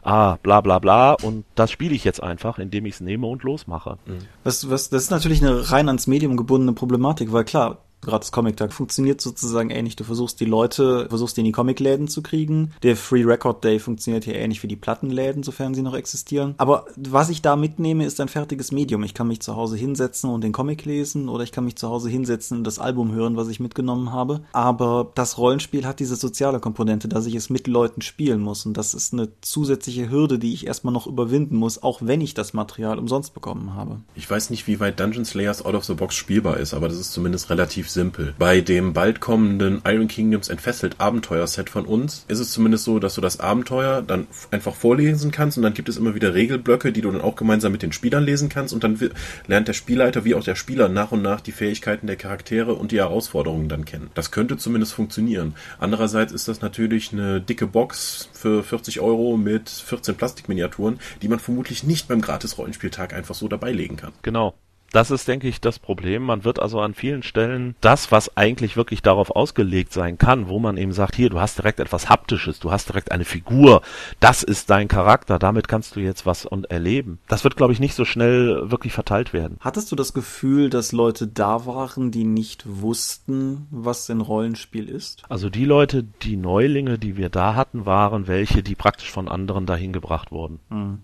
ah, 0.02 0.38
bla 0.42 0.62
bla 0.62 0.80
bla 0.80 1.14
und 1.14 1.44
das 1.56 1.72
spiele 1.72 1.94
ich 1.94 2.06
jetzt 2.06 2.24
einfach, 2.24 2.58
indem 2.60 2.86
ich 2.86 2.96
es 2.96 3.02
nehme 3.02 3.28
und 3.28 3.44
losmache. 3.44 3.98
Mhm. 4.06 4.20
Was, 4.44 4.70
was, 4.70 4.90
das 4.90 5.04
ist 5.04 5.12
natürlich 5.12 5.44
eine 5.44 5.72
rein 5.72 5.88
ans 5.88 6.08
Medium 6.08 6.38
gebundene 6.38 6.74
Problematik, 6.74 7.32
weil 7.34 7.44
klar, 7.44 7.80
gratis 8.02 8.32
Comic-Tag 8.32 8.74
funktioniert 8.74 9.22
sozusagen 9.22 9.70
ähnlich. 9.70 9.96
Du 9.96 10.04
versuchst 10.04 10.40
die 10.40 10.46
Leute, 10.46 11.08
versuchst 11.10 11.38
die 11.38 11.42
in 11.42 11.46
die 11.46 11.52
Comicläden 11.52 12.08
zu 12.08 12.22
kriegen. 12.22 12.72
Der 12.84 12.96
Free 12.96 13.24
Record 13.24 13.64
Day 13.64 13.80
funktioniert 13.80 14.24
hier 14.24 14.36
ähnlich 14.36 14.64
wie 14.64 14.68
die 14.68 14.76
Plattenläden, 14.76 15.44
sofern 15.44 15.74
sie 15.74 15.82
noch 15.82 15.94
existieren. 15.94 16.56
Aber 16.58 16.86
was 16.96 17.30
ich 17.30 17.42
da 17.42 17.56
mitnehme, 17.56 18.06
ist 18.06 18.20
ein 18.20 18.28
fertiges 18.28 18.72
Medium. 18.72 19.04
Ich 19.04 19.14
kann 19.14 19.28
mich 19.28 19.42
zu 19.42 19.56
Hause 19.56 19.78
hinsetzen 19.78 20.30
und 20.30 20.44
den 20.44 20.52
Comic 20.52 20.86
lesen 20.86 21.30
oder 21.30 21.44
ich 21.44 21.52
kann 21.52 21.66
mich 21.66 21.76
zu 21.76 21.90
Hause 21.90 22.10
hinsetzen 22.10 22.58
und 22.58 22.64
das 22.64 22.80
Album 22.80 23.12
hören, 23.12 23.36
was 23.36 23.50
ich 23.50 23.60
mitgenommen 23.60 24.12
habe. 24.12 24.42
Aber 24.54 25.12
das 25.16 25.38
Rollenspiel 25.38 25.86
hat 25.86 26.00
diese 26.00 26.16
soziale 26.16 26.60
Komponente, 26.60 27.08
dass 27.08 27.26
ich 27.26 27.36
es 27.36 27.50
mit 27.50 27.68
Leuten 27.68 28.02
spielen 28.02 28.40
muss. 28.40 28.66
Und 28.66 28.78
das 28.78 28.94
ist 28.94 29.14
eine 29.14 29.30
zusätzliche 29.42 30.10
Hürde, 30.10 30.40
die 30.40 30.54
ich 30.54 30.68
erstmal 30.68 30.94
noch 30.94 31.08
überwinden 31.08 31.58
muss, 31.58 31.84
auch 31.84 32.02
wenn 32.02 32.22
ich 32.22 32.34
das 32.34 32.54
Material 32.54 32.98
umsonst 33.00 33.34
bekommen 33.34 33.74
habe. 33.74 34.00
Ich 34.16 34.30
weiß 34.30 34.50
nicht, 34.50 34.68
wie 34.68 34.80
weit 34.80 35.00
Dungeon 35.00 35.26
Slayers 35.26 35.66
Out 35.66 35.76
of 35.76 35.86
the 35.86 35.94
Box 35.94 36.16
spielbar 36.16 36.58
ist, 36.58 36.74
aber 36.74 36.88
das 36.88 36.98
ist 36.98 37.12
zumindest 37.12 37.50
relativ 37.50 37.89
simpel. 37.90 38.34
Bei 38.38 38.62
dem 38.62 38.94
bald 38.94 39.20
kommenden 39.20 39.82
Iron 39.86 40.08
Kingdoms 40.08 40.50
Entfesselt 40.50 40.96
Abenteuerset 41.00 41.70
von 41.70 41.86
uns 41.86 42.26
ist 42.28 42.40
es 42.40 42.52
zumindest 42.52 42.86
so, 42.86 43.00
dass 43.00 43.16
du 43.16 43.22
das 43.22 43.40
Abenteuer 43.40 44.02
dann 44.02 44.28
einfach 44.52 44.76
vorlesen 44.76 45.32
kannst 45.32 45.58
und 45.58 45.64
dann 45.64 45.74
gibt 45.74 45.90
es 45.90 45.98
immer 45.98 46.16
wieder 46.16 46.34
Regelblöcke, 46.34 46.92
die 46.92 47.02
du 47.02 47.12
dann 47.12 47.22
auch 47.22 47.36
gemeinsam 47.36 47.72
mit 47.72 47.82
den 47.82 47.92
Spielern 47.92 48.24
lesen 48.24 48.50
kannst 48.50 48.74
und 48.74 48.84
dann 48.84 49.00
lernt 49.48 49.68
der 49.68 49.74
Spielleiter 49.74 50.26
wie 50.26 50.36
auch 50.36 50.44
der 50.44 50.56
Spieler 50.56 50.90
nach 50.90 51.12
und 51.12 51.22
nach 51.22 51.42
die 51.42 51.52
Fähigkeiten 51.52 52.08
der 52.08 52.16
Charaktere 52.16 52.74
und 52.74 52.92
die 52.92 52.98
Herausforderungen 52.98 53.70
dann 53.70 53.86
kennen. 53.86 54.10
Das 54.14 54.32
könnte 54.32 54.58
zumindest 54.58 54.94
funktionieren. 54.94 55.56
Andererseits 55.80 56.32
ist 56.32 56.48
das 56.48 56.62
natürlich 56.62 57.14
eine 57.14 57.42
dicke 57.42 57.68
Box 57.68 58.30
für 58.34 58.64
40 58.64 59.00
Euro 59.00 59.38
mit 59.38 59.70
14 59.70 60.16
Plastikminiaturen, 60.16 61.00
die 61.22 61.28
man 61.28 61.40
vermutlich 61.40 61.84
nicht 61.84 62.08
beim 62.08 62.22
Gratis-Rollenspieltag 62.22 63.14
einfach 63.14 63.36
so 63.36 63.48
dabei 63.48 63.72
legen 63.72 63.96
kann. 63.96 64.14
Genau. 64.22 64.54
Das 64.92 65.12
ist, 65.12 65.28
denke 65.28 65.48
ich, 65.48 65.62
das 65.62 65.80
Problem. 65.80 66.24
Man 66.24 66.44
wird 66.44 66.60
also 66.60 66.80
an 66.80 66.94
vielen 66.94 67.24
Stellen 67.24 67.76
das, 67.82 68.12
was 68.12 68.36
eigentlich 68.38 68.76
wirklich 68.76 69.02
darauf 69.02 69.32
ausgelegt 69.32 69.94
sein 69.94 70.18
kann, 70.18 70.48
wo 70.48 70.60
man 70.60 70.78
eben 70.78 70.94
sagt, 70.94 71.16
hier, 71.16 71.30
du 71.30 71.40
hast 71.40 71.58
direkt 71.58 71.80
etwas 71.80 72.10
Haptisches, 72.10 72.60
du 72.60 72.72
hast 72.72 72.90
direkt 72.90 73.12
eine 73.12 73.26
Figur, 73.26 73.82
das 74.20 74.44
ist 74.44 74.70
dein 74.70 74.88
Charakter, 74.88 75.40
damit 75.40 75.68
kannst 75.68 75.96
du 75.96 76.00
jetzt 76.00 76.26
was 76.26 76.46
und 76.46 76.72
erleben. 76.72 77.20
Das 77.28 77.44
wird, 77.44 77.56
glaube 77.56 77.74
ich, 77.74 77.80
nicht 77.80 77.96
so 77.96 78.06
schnell 78.06 78.72
wirklich 78.72 78.94
verteilt 78.94 79.34
werden. 79.34 79.58
Hattest 79.60 79.92
du 79.92 79.96
das 79.96 80.14
Gefühl, 80.14 80.70
dass 80.70 80.92
Leute 80.92 81.28
da 81.28 81.66
waren, 81.66 82.12
die 82.12 82.24
nicht 82.24 82.64
wussten, 82.66 83.68
was 83.70 84.10
ein 84.10 84.22
Rollenspiel 84.22 84.90
ist? 84.90 85.24
Also 85.30 85.50
die 85.50 85.66
Leute, 85.66 86.04
die 86.04 86.38
Neulinge, 86.38 86.98
die 86.98 87.18
wir 87.18 87.30
da 87.30 87.56
hatten, 87.56 87.86
waren 87.86 88.28
welche, 88.28 88.64
die 88.64 88.76
praktisch 88.76 89.12
von 89.12 89.28
anderen 89.28 89.66
dahin 89.66 89.94
gebracht 89.94 90.32
wurden. 90.32 90.60
Hm. 90.70 91.00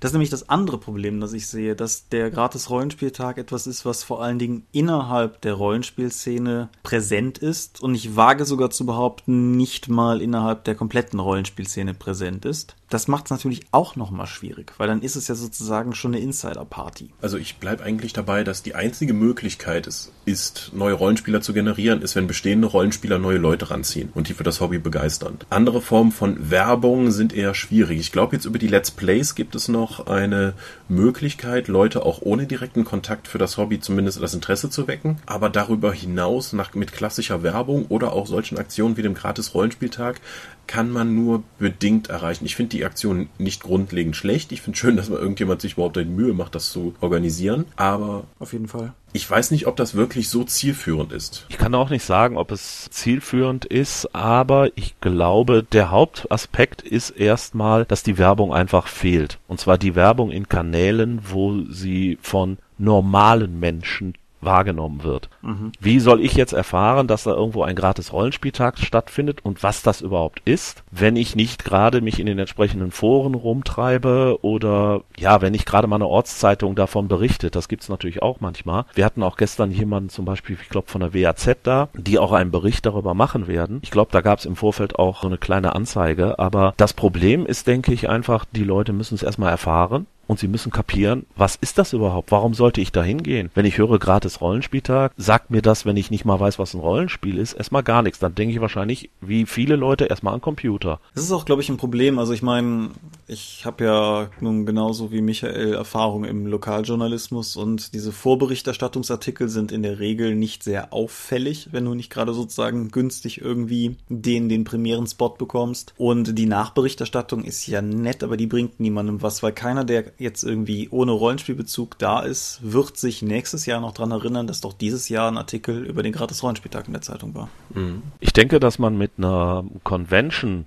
Das 0.00 0.10
ist 0.10 0.12
nämlich 0.14 0.30
das 0.30 0.48
andere 0.48 0.78
Problem, 0.78 1.20
das 1.20 1.32
ich 1.32 1.48
sehe, 1.48 1.74
dass 1.74 2.08
der 2.08 2.30
gratis 2.30 2.70
Rollenspieltag 2.70 3.38
etwas 3.38 3.66
ist, 3.66 3.84
was 3.84 4.04
vor 4.04 4.22
allen 4.22 4.38
Dingen 4.38 4.66
innerhalb 4.72 5.40
der 5.40 5.54
Rollenspielszene 5.54 6.68
präsent 6.82 7.38
ist 7.38 7.82
und 7.82 7.94
ich 7.94 8.16
wage 8.16 8.44
sogar 8.44 8.70
zu 8.70 8.86
behaupten, 8.86 9.56
nicht 9.56 9.88
mal 9.88 10.22
innerhalb 10.22 10.64
der 10.64 10.74
kompletten 10.74 11.18
Rollenspielszene 11.18 11.94
präsent 11.94 12.44
ist. 12.44 12.76
Das 12.90 13.06
macht 13.06 13.26
es 13.26 13.30
natürlich 13.30 13.62
auch 13.70 13.96
nochmal 13.96 14.26
schwierig, 14.26 14.72
weil 14.78 14.88
dann 14.88 15.02
ist 15.02 15.14
es 15.14 15.28
ja 15.28 15.34
sozusagen 15.34 15.94
schon 15.94 16.14
eine 16.14 16.22
Insider-Party. 16.22 17.10
Also 17.20 17.36
ich 17.36 17.56
bleibe 17.56 17.84
eigentlich 17.84 18.14
dabei, 18.14 18.44
dass 18.44 18.62
die 18.62 18.74
einzige 18.74 19.12
Möglichkeit 19.12 19.86
ist, 19.86 20.10
ist, 20.24 20.72
neue 20.74 20.94
Rollenspieler 20.94 21.42
zu 21.42 21.52
generieren, 21.52 22.00
ist, 22.00 22.16
wenn 22.16 22.26
bestehende 22.26 22.66
Rollenspieler 22.66 23.18
neue 23.18 23.36
Leute 23.36 23.70
ranziehen 23.70 24.10
und 24.14 24.28
die 24.28 24.34
für 24.34 24.42
das 24.42 24.60
Hobby 24.60 24.78
begeistern. 24.78 25.38
Andere 25.50 25.82
Formen 25.82 26.12
von 26.12 26.50
Werbung 26.50 27.10
sind 27.10 27.34
eher 27.34 27.54
schwierig. 27.54 28.00
Ich 28.00 28.12
glaube, 28.12 28.36
jetzt 28.36 28.46
über 28.46 28.58
die 28.58 28.68
Let's 28.68 28.90
Plays 28.90 29.34
gibt 29.34 29.54
es 29.54 29.68
noch 29.68 30.06
eine 30.06 30.54
Möglichkeit, 30.88 31.68
Leute 31.68 32.06
auch 32.06 32.22
ohne 32.22 32.46
direkten 32.46 32.84
Kontakt 32.84 33.28
für 33.28 33.38
das 33.38 33.58
Hobby 33.58 33.80
zumindest 33.80 34.22
das 34.22 34.32
Interesse 34.32 34.70
zu 34.70 34.88
wecken. 34.88 35.18
Aber 35.26 35.50
darüber 35.50 35.92
hinaus 35.92 36.54
nach, 36.54 36.74
mit 36.74 36.92
klassischer 36.92 37.42
Werbung 37.42 37.86
oder 37.88 38.14
auch 38.14 38.26
solchen 38.26 38.56
Aktionen 38.56 38.96
wie 38.96 39.02
dem 39.02 39.14
gratis 39.14 39.52
Rollenspieltag 39.52 40.20
kann 40.68 40.92
man 40.92 41.16
nur 41.16 41.42
bedingt 41.58 42.08
erreichen. 42.08 42.44
Ich 42.44 42.54
finde 42.54 42.76
die 42.76 42.84
Aktion 42.84 43.28
nicht 43.38 43.62
grundlegend 43.62 44.14
schlecht. 44.14 44.52
Ich 44.52 44.62
finde 44.62 44.78
schön, 44.78 44.96
dass 44.96 45.08
man 45.08 45.18
irgendjemand 45.18 45.60
sich 45.60 45.72
überhaupt 45.72 45.96
die 45.96 46.04
Mühe 46.04 46.34
macht, 46.34 46.54
das 46.54 46.70
zu 46.70 46.94
organisieren. 47.00 47.64
Aber 47.74 48.24
auf 48.38 48.52
jeden 48.52 48.68
Fall. 48.68 48.92
Ich 49.12 49.28
weiß 49.28 49.50
nicht, 49.50 49.66
ob 49.66 49.76
das 49.76 49.94
wirklich 49.94 50.28
so 50.28 50.44
zielführend 50.44 51.12
ist. 51.12 51.46
Ich 51.48 51.56
kann 51.58 51.74
auch 51.74 51.88
nicht 51.88 52.04
sagen, 52.04 52.36
ob 52.36 52.52
es 52.52 52.88
zielführend 52.90 53.64
ist, 53.64 54.14
aber 54.14 54.68
ich 54.76 55.00
glaube, 55.00 55.64
der 55.64 55.90
Hauptaspekt 55.90 56.82
ist 56.82 57.10
erstmal, 57.10 57.86
dass 57.86 58.02
die 58.02 58.18
Werbung 58.18 58.52
einfach 58.52 58.86
fehlt. 58.86 59.38
Und 59.48 59.60
zwar 59.60 59.78
die 59.78 59.94
Werbung 59.94 60.30
in 60.30 60.48
Kanälen, 60.48 61.20
wo 61.26 61.64
sie 61.70 62.18
von 62.20 62.58
normalen 62.76 63.58
Menschen 63.58 64.14
wahrgenommen 64.40 65.02
wird. 65.02 65.28
Mhm. 65.48 65.72
Wie 65.80 66.00
soll 66.00 66.20
ich 66.20 66.34
jetzt 66.34 66.52
erfahren, 66.52 67.06
dass 67.06 67.24
da 67.24 67.30
irgendwo 67.30 67.62
ein 67.62 67.74
gratis 67.74 68.12
Rollenspieltag 68.12 68.78
stattfindet 68.78 69.40
und 69.42 69.62
was 69.62 69.82
das 69.82 70.00
überhaupt 70.00 70.40
ist, 70.44 70.82
wenn 70.90 71.16
ich 71.16 71.36
nicht 71.36 71.64
gerade 71.64 72.00
mich 72.00 72.20
in 72.20 72.26
den 72.26 72.38
entsprechenden 72.38 72.90
Foren 72.90 73.34
rumtreibe 73.34 74.38
oder 74.42 75.02
ja, 75.18 75.40
wenn 75.40 75.52
nicht 75.52 75.66
gerade 75.66 75.86
mal 75.86 75.96
eine 75.96 76.06
Ortszeitung 76.06 76.74
davon 76.74 77.08
berichtet. 77.08 77.56
Das 77.56 77.68
gibt's 77.68 77.88
natürlich 77.88 78.22
auch 78.22 78.40
manchmal. 78.40 78.84
Wir 78.94 79.04
hatten 79.04 79.22
auch 79.22 79.36
gestern 79.36 79.70
jemanden 79.70 80.10
zum 80.10 80.24
Beispiel, 80.24 80.58
ich 80.60 80.68
glaube 80.68 80.88
von 80.88 81.00
der 81.00 81.14
WAZ 81.14 81.56
da, 81.62 81.88
die 81.94 82.18
auch 82.18 82.32
einen 82.32 82.50
Bericht 82.50 82.84
darüber 82.84 83.14
machen 83.14 83.46
werden. 83.46 83.80
Ich 83.82 83.90
glaube, 83.90 84.12
da 84.12 84.20
gab's 84.20 84.44
im 84.44 84.56
Vorfeld 84.56 84.98
auch 84.98 85.22
so 85.22 85.26
eine 85.26 85.38
kleine 85.38 85.74
Anzeige. 85.74 86.38
Aber 86.38 86.74
das 86.76 86.92
Problem 86.92 87.46
ist, 87.46 87.66
denke 87.66 87.92
ich, 87.92 88.08
einfach, 88.08 88.44
die 88.52 88.64
Leute 88.64 88.92
müssen 88.92 89.14
es 89.14 89.22
erstmal 89.22 89.50
erfahren 89.50 90.06
und 90.28 90.38
sie 90.38 90.46
müssen 90.46 90.70
kapieren, 90.70 91.26
was 91.36 91.56
ist 91.56 91.78
das 91.78 91.92
überhaupt? 91.92 92.30
Warum 92.30 92.54
sollte 92.54 92.80
ich 92.80 92.92
da 92.92 93.02
hingehen? 93.02 93.50
Wenn 93.54 93.64
ich 93.64 93.78
höre 93.78 93.98
gratis 93.98 94.40
Rollenspieltag, 94.40 95.12
sagt 95.16 95.37
mir 95.48 95.62
das, 95.62 95.86
wenn 95.86 95.96
ich 95.96 96.10
nicht 96.10 96.24
mal 96.24 96.38
weiß, 96.38 96.58
was 96.58 96.74
ein 96.74 96.80
Rollenspiel 96.80 97.38
ist, 97.38 97.54
erstmal 97.54 97.82
gar 97.82 98.02
nichts. 98.02 98.18
Dann 98.18 98.34
denke 98.34 98.54
ich 98.54 98.60
wahrscheinlich, 98.60 99.10
wie 99.20 99.46
viele 99.46 99.76
Leute, 99.76 100.06
erstmal 100.06 100.34
an 100.34 100.40
Computer. 100.40 101.00
Das 101.14 101.24
ist 101.24 101.32
auch, 101.32 101.44
glaube 101.44 101.62
ich, 101.62 101.68
ein 101.68 101.76
Problem. 101.76 102.18
Also 102.18 102.32
ich 102.32 102.42
meine, 102.42 102.90
ich 103.26 103.64
habe 103.64 103.84
ja 103.84 104.30
nun 104.40 104.66
genauso 104.66 105.12
wie 105.12 105.20
Michael 105.20 105.74
Erfahrung 105.74 106.24
im 106.24 106.46
Lokaljournalismus 106.46 107.56
und 107.56 107.94
diese 107.94 108.12
Vorberichterstattungsartikel 108.12 109.48
sind 109.48 109.72
in 109.72 109.82
der 109.82 109.98
Regel 109.98 110.34
nicht 110.34 110.62
sehr 110.62 110.92
auffällig, 110.92 111.68
wenn 111.72 111.84
du 111.84 111.94
nicht 111.94 112.10
gerade 112.10 112.34
sozusagen 112.34 112.88
günstig 112.88 113.40
irgendwie 113.40 113.96
den, 114.08 114.48
den 114.48 114.64
Premieren-Spot 114.64 115.30
bekommst. 115.30 115.94
Und 115.96 116.38
die 116.38 116.46
Nachberichterstattung 116.46 117.44
ist 117.44 117.66
ja 117.66 117.82
nett, 117.82 118.22
aber 118.22 118.36
die 118.36 118.46
bringt 118.46 118.80
niemandem 118.80 119.22
was, 119.22 119.42
weil 119.42 119.52
keiner, 119.52 119.84
der 119.84 120.12
jetzt 120.18 120.42
irgendwie 120.42 120.88
ohne 120.90 121.12
Rollenspielbezug 121.12 121.98
da 121.98 122.20
ist, 122.20 122.60
wird 122.62 122.96
sich 122.96 123.22
nächstes 123.22 123.66
Jahr 123.66 123.80
noch 123.80 123.92
dran 123.92 124.10
erinnern, 124.10 124.46
dass 124.46 124.60
doch 124.60 124.72
dieses 124.72 125.08
Jahr 125.08 125.17
ein 125.26 125.36
Artikel 125.36 125.84
über 125.84 126.04
den 126.04 126.12
gratis 126.12 126.42
Rollenspieltag 126.42 126.86
in 126.86 126.92
der 126.92 127.02
Zeitung 127.02 127.34
war. 127.34 127.48
Mhm. 127.70 128.02
Ich 128.20 128.32
denke, 128.32 128.60
dass 128.60 128.78
man 128.78 128.96
mit 128.96 129.12
einer 129.18 129.64
Convention 129.82 130.66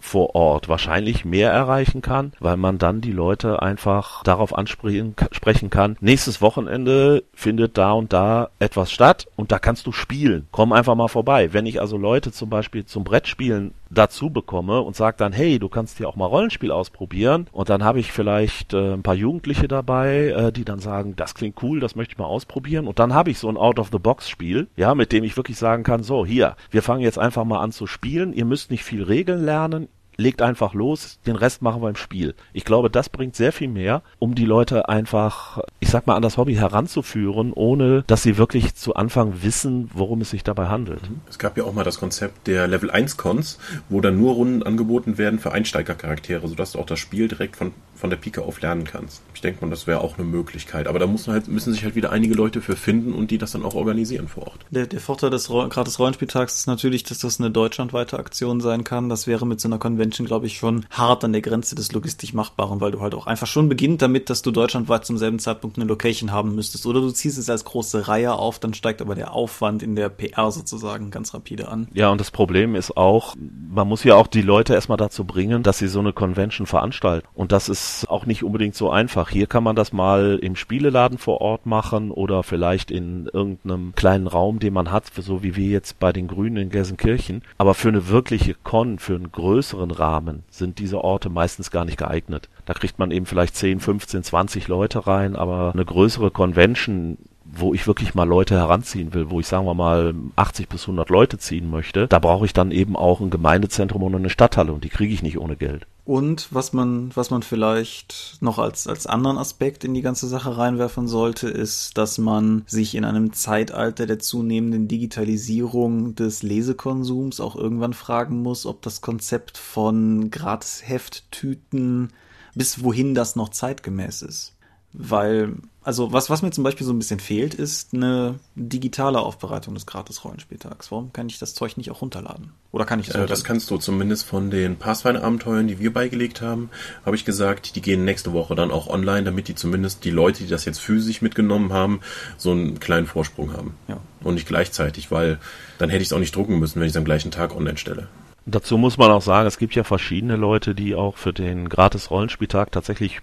vor 0.00 0.34
Ort 0.34 0.68
wahrscheinlich 0.68 1.24
mehr 1.24 1.50
erreichen 1.50 2.02
kann, 2.02 2.32
weil 2.38 2.56
man 2.56 2.78
dann 2.78 3.00
die 3.00 3.12
Leute 3.12 3.60
einfach 3.62 4.22
darauf 4.22 4.56
ansprechen 4.56 5.16
sprechen 5.32 5.70
kann. 5.70 5.96
Nächstes 6.00 6.40
Wochenende 6.40 7.24
findet 7.34 7.76
da 7.78 7.92
und 7.92 8.12
da 8.12 8.50
etwas 8.58 8.92
statt 8.92 9.26
und 9.36 9.50
da 9.50 9.58
kannst 9.58 9.86
du 9.86 9.92
spielen. 9.92 10.46
Komm 10.52 10.72
einfach 10.72 10.94
mal 10.94 11.08
vorbei. 11.08 11.52
Wenn 11.52 11.66
ich 11.66 11.80
also 11.80 11.96
Leute 11.96 12.30
zum 12.30 12.50
Beispiel 12.50 12.84
zum 12.84 13.04
Brettspielen 13.04 13.72
dazu 13.90 14.30
bekomme 14.30 14.82
und 14.82 14.96
sage 14.96 15.16
dann, 15.18 15.32
hey, 15.32 15.58
du 15.58 15.68
kannst 15.68 15.96
hier 15.96 16.08
auch 16.08 16.16
mal 16.16 16.26
Rollenspiel 16.26 16.70
ausprobieren 16.70 17.46
und 17.52 17.70
dann 17.70 17.82
habe 17.82 18.00
ich 18.00 18.12
vielleicht 18.12 18.74
äh, 18.74 18.92
ein 18.92 19.02
paar 19.02 19.14
Jugendliche 19.14 19.66
dabei, 19.66 20.28
äh, 20.28 20.52
die 20.52 20.64
dann 20.64 20.78
sagen, 20.78 21.16
das 21.16 21.34
klingt 21.34 21.62
cool, 21.62 21.80
das 21.80 21.96
möchte 21.96 22.12
ich 22.12 22.18
mal 22.18 22.26
ausprobieren 22.26 22.86
und 22.86 22.98
dann 22.98 23.14
habe 23.14 23.30
ich 23.30 23.38
so 23.38 23.48
ein 23.48 23.56
Out-of-the-Box-Spiel, 23.78 24.66
ja, 24.76 24.94
mit 24.94 25.12
dem 25.12 25.24
ich 25.24 25.36
wirklich 25.36 25.56
sagen 25.56 25.84
kann, 25.84 26.02
so, 26.02 26.26
hier, 26.26 26.56
wir 26.70 26.82
fangen 26.82 27.02
jetzt 27.02 27.18
einfach 27.18 27.44
mal 27.44 27.60
an 27.60 27.72
zu 27.72 27.86
spielen, 27.86 28.32
ihr 28.32 28.44
müsst 28.44 28.70
nicht 28.70 28.82
viel 28.82 29.04
Regeln 29.04 29.44
lernen, 29.44 29.88
legt 30.16 30.42
einfach 30.42 30.74
los, 30.74 31.20
den 31.26 31.36
Rest 31.36 31.62
machen 31.62 31.80
wir 31.80 31.88
im 31.88 31.96
Spiel. 31.96 32.34
Ich 32.52 32.64
glaube, 32.64 32.90
das 32.90 33.08
bringt 33.08 33.36
sehr 33.36 33.52
viel 33.52 33.68
mehr, 33.68 34.02
um 34.18 34.34
die 34.34 34.46
Leute 34.46 34.88
einfach, 34.88 35.60
ich 35.78 35.90
sag 35.90 36.08
mal, 36.08 36.16
an 36.16 36.22
das 36.22 36.36
Hobby 36.36 36.54
heranzuführen, 36.54 37.52
ohne 37.52 38.02
dass 38.08 38.24
sie 38.24 38.36
wirklich 38.36 38.74
zu 38.74 38.96
Anfang 38.96 39.44
wissen, 39.44 39.88
worum 39.94 40.20
es 40.22 40.30
sich 40.30 40.42
dabei 40.42 40.66
handelt. 40.66 41.02
Es 41.30 41.38
gab 41.38 41.56
ja 41.56 41.62
auch 41.62 41.72
mal 41.72 41.84
das 41.84 42.00
Konzept 42.00 42.48
der 42.48 42.66
Level 42.66 42.90
1 42.90 43.16
Cons, 43.16 43.60
wo 43.88 44.00
dann 44.00 44.18
nur 44.18 44.34
Runden 44.34 44.64
angeboten 44.64 45.18
werden 45.18 45.38
für 45.38 45.52
Einsteigercharaktere, 45.52 46.48
sodass 46.48 46.72
du 46.72 46.80
auch 46.80 46.86
das 46.86 46.98
Spiel 46.98 47.28
direkt 47.28 47.54
von, 47.54 47.72
von 47.98 48.10
der 48.10 48.16
Pike 48.16 48.42
auf 48.42 48.60
lernen 48.60 48.84
kannst. 48.84 49.22
Ich 49.34 49.40
denke 49.40 49.64
mal, 49.64 49.70
das 49.70 49.86
wäre 49.86 50.00
auch 50.00 50.18
eine 50.18 50.26
Möglichkeit. 50.26 50.86
Aber 50.86 50.98
da 50.98 51.06
muss 51.06 51.26
halt, 51.26 51.48
müssen 51.48 51.72
sich 51.72 51.84
halt 51.84 51.94
wieder 51.94 52.12
einige 52.12 52.34
Leute 52.34 52.60
für 52.60 52.76
finden 52.76 53.12
und 53.12 53.30
die 53.30 53.38
das 53.38 53.52
dann 53.52 53.64
auch 53.64 53.74
organisieren 53.74 54.28
vor 54.28 54.48
Ort. 54.48 54.66
Der, 54.70 54.86
der 54.86 55.00
Vorteil 55.00 55.30
des 55.30 55.48
gratis 55.48 55.98
Rollenspieltags 55.98 56.56
ist 56.56 56.66
natürlich, 56.66 57.02
dass 57.02 57.18
das 57.18 57.40
eine 57.40 57.50
deutschlandweite 57.50 58.18
Aktion 58.18 58.60
sein 58.60 58.84
kann. 58.84 59.08
Das 59.08 59.26
wäre 59.26 59.46
mit 59.46 59.60
so 59.60 59.68
einer 59.68 59.78
Convention 59.78 60.28
glaube 60.28 60.46
ich, 60.46 60.58
schon 60.58 60.86
hart 60.90 61.24
an 61.24 61.32
der 61.32 61.42
Grenze 61.42 61.74
des 61.74 61.90
logistisch 61.92 62.34
Machbaren, 62.34 62.80
weil 62.80 62.92
du 62.92 63.00
halt 63.00 63.14
auch 63.14 63.26
einfach 63.26 63.46
schon 63.46 63.68
beginnt 63.68 64.02
damit, 64.02 64.30
dass 64.30 64.42
du 64.42 64.50
deutschlandweit 64.50 65.04
zum 65.04 65.18
selben 65.18 65.38
Zeitpunkt 65.38 65.76
eine 65.76 65.86
Location 65.86 66.30
haben 66.30 66.54
müsstest. 66.54 66.86
Oder 66.86 67.00
du 67.00 67.10
ziehst 67.10 67.38
es 67.38 67.50
als 67.50 67.64
große 67.64 68.06
Reihe 68.06 68.34
auf, 68.34 68.58
dann 68.58 68.74
steigt 68.74 69.00
aber 69.00 69.14
der 69.14 69.32
Aufwand 69.32 69.82
in 69.82 69.96
der 69.96 70.10
PR 70.10 70.52
sozusagen 70.52 71.10
ganz 71.10 71.34
rapide 71.34 71.68
an. 71.68 71.88
Ja, 71.94 72.10
und 72.10 72.20
das 72.20 72.30
Problem 72.30 72.74
ist 72.74 72.96
auch, 72.96 73.34
man 73.38 73.88
muss 73.88 74.04
ja 74.04 74.14
auch 74.14 74.26
die 74.26 74.42
Leute 74.42 74.74
erstmal 74.74 74.98
dazu 74.98 75.24
bringen, 75.24 75.62
dass 75.62 75.78
sie 75.78 75.88
so 75.88 75.98
eine 75.98 76.12
Convention 76.12 76.66
veranstalten. 76.66 77.26
Und 77.34 77.50
das 77.50 77.68
ist 77.68 77.87
auch 78.08 78.26
nicht 78.26 78.44
unbedingt 78.44 78.74
so 78.74 78.90
einfach. 78.90 79.30
Hier 79.30 79.46
kann 79.46 79.64
man 79.64 79.76
das 79.76 79.92
mal 79.92 80.38
im 80.42 80.56
Spieleladen 80.56 81.18
vor 81.18 81.40
Ort 81.40 81.66
machen 81.66 82.10
oder 82.10 82.42
vielleicht 82.42 82.90
in 82.90 83.28
irgendeinem 83.32 83.94
kleinen 83.94 84.26
Raum, 84.26 84.58
den 84.58 84.72
man 84.72 84.90
hat, 84.90 85.06
so 85.16 85.42
wie 85.42 85.56
wir 85.56 85.68
jetzt 85.68 85.98
bei 85.98 86.12
den 86.12 86.28
Grünen 86.28 86.56
in 86.56 86.70
Gelsenkirchen. 86.70 87.42
Aber 87.58 87.74
für 87.74 87.88
eine 87.88 88.08
wirkliche 88.08 88.54
Con, 88.54 88.98
für 88.98 89.14
einen 89.14 89.32
größeren 89.32 89.90
Rahmen 89.90 90.42
sind 90.50 90.78
diese 90.78 91.02
Orte 91.02 91.28
meistens 91.30 91.70
gar 91.70 91.84
nicht 91.84 91.98
geeignet. 91.98 92.48
Da 92.64 92.74
kriegt 92.74 92.98
man 92.98 93.10
eben 93.10 93.26
vielleicht 93.26 93.56
10, 93.56 93.80
15, 93.80 94.22
20 94.22 94.68
Leute 94.68 95.06
rein, 95.06 95.36
aber 95.36 95.72
eine 95.72 95.84
größere 95.84 96.30
Convention 96.30 97.18
wo 97.50 97.74
ich 97.74 97.86
wirklich 97.86 98.14
mal 98.14 98.28
Leute 98.28 98.54
heranziehen 98.56 99.14
will, 99.14 99.30
wo 99.30 99.40
ich 99.40 99.46
sagen 99.46 99.66
wir 99.66 99.74
mal 99.74 100.14
80 100.36 100.68
bis 100.68 100.82
100 100.82 101.08
Leute 101.08 101.38
ziehen 101.38 101.70
möchte, 101.70 102.06
da 102.06 102.18
brauche 102.18 102.44
ich 102.44 102.52
dann 102.52 102.70
eben 102.70 102.96
auch 102.96 103.20
ein 103.20 103.30
Gemeindezentrum 103.30 104.02
und 104.02 104.14
eine 104.14 104.30
Stadthalle 104.30 104.72
und 104.72 104.84
die 104.84 104.88
kriege 104.88 105.14
ich 105.14 105.22
nicht 105.22 105.38
ohne 105.38 105.56
Geld. 105.56 105.86
Und 106.04 106.48
was 106.50 106.72
man, 106.72 107.10
was 107.14 107.30
man 107.30 107.42
vielleicht 107.42 108.38
noch 108.40 108.58
als, 108.58 108.86
als 108.86 109.06
anderen 109.06 109.36
Aspekt 109.36 109.84
in 109.84 109.92
die 109.92 110.00
ganze 110.00 110.26
Sache 110.26 110.56
reinwerfen 110.56 111.06
sollte, 111.06 111.48
ist, 111.48 111.98
dass 111.98 112.16
man 112.16 112.62
sich 112.66 112.94
in 112.94 113.04
einem 113.04 113.34
Zeitalter 113.34 114.06
der 114.06 114.18
zunehmenden 114.18 114.88
Digitalisierung 114.88 116.14
des 116.14 116.42
Lesekonsums 116.42 117.40
auch 117.40 117.56
irgendwann 117.56 117.92
fragen 117.92 118.40
muss, 118.42 118.64
ob 118.64 118.80
das 118.80 119.02
Konzept 119.02 119.58
von 119.58 120.30
Gratis-Hefttüten 120.30 122.08
bis 122.54 122.82
wohin 122.82 123.14
das 123.14 123.36
noch 123.36 123.50
zeitgemäß 123.50 124.22
ist. 124.22 124.56
Weil 124.94 125.56
also 125.88 126.12
was, 126.12 126.28
was 126.28 126.42
mir 126.42 126.50
zum 126.50 126.64
Beispiel 126.64 126.86
so 126.86 126.92
ein 126.92 126.98
bisschen 126.98 127.18
fehlt, 127.18 127.54
ist 127.54 127.94
eine 127.94 128.38
digitale 128.54 129.20
Aufbereitung 129.20 129.72
des 129.72 129.86
Gratis-Rollenspieltags. 129.86 130.92
Warum 130.92 131.14
kann 131.14 131.30
ich 131.30 131.38
das 131.38 131.54
Zeug 131.54 131.78
nicht 131.78 131.90
auch 131.90 132.02
runterladen? 132.02 132.52
Oder 132.72 132.84
kann 132.84 133.00
ich 133.00 133.06
das? 133.06 133.16
Äh, 133.16 133.26
das 133.26 133.42
kannst 133.42 133.70
du 133.70 133.78
zumindest 133.78 134.26
von 134.26 134.50
den 134.50 134.76
Pathfinder-Abenteuern, 134.76 135.66
die 135.66 135.78
wir 135.78 135.90
beigelegt 135.90 136.42
haben, 136.42 136.68
habe 137.06 137.16
ich 137.16 137.24
gesagt, 137.24 137.74
die 137.74 137.80
gehen 137.80 138.04
nächste 138.04 138.34
Woche 138.34 138.54
dann 138.54 138.70
auch 138.70 138.88
online, 138.88 139.24
damit 139.24 139.48
die 139.48 139.54
zumindest 139.54 140.04
die 140.04 140.10
Leute, 140.10 140.42
die 140.42 140.50
das 140.50 140.66
jetzt 140.66 140.78
physisch 140.78 141.22
mitgenommen 141.22 141.72
haben, 141.72 142.00
so 142.36 142.50
einen 142.50 142.78
kleinen 142.80 143.06
Vorsprung 143.06 143.54
haben. 143.54 143.74
Ja. 143.88 143.96
Und 144.22 144.34
nicht 144.34 144.46
gleichzeitig, 144.46 145.10
weil 145.10 145.38
dann 145.78 145.88
hätte 145.88 146.02
ich 146.02 146.08
es 146.08 146.12
auch 146.12 146.18
nicht 146.18 146.36
drucken 146.36 146.58
müssen, 146.58 146.80
wenn 146.80 146.86
ich 146.86 146.92
es 146.92 146.98
am 146.98 147.04
gleichen 147.06 147.30
Tag 147.30 147.56
online 147.56 147.78
stelle. 147.78 148.08
Dazu 148.44 148.76
muss 148.76 148.98
man 148.98 149.10
auch 149.10 149.22
sagen, 149.22 149.46
es 149.46 149.58
gibt 149.58 149.74
ja 149.74 149.84
verschiedene 149.84 150.36
Leute, 150.36 150.74
die 150.74 150.94
auch 150.94 151.16
für 151.16 151.32
den 151.32 151.70
Gratis-Rollenspieltag 151.70 152.72
tatsächlich 152.72 153.20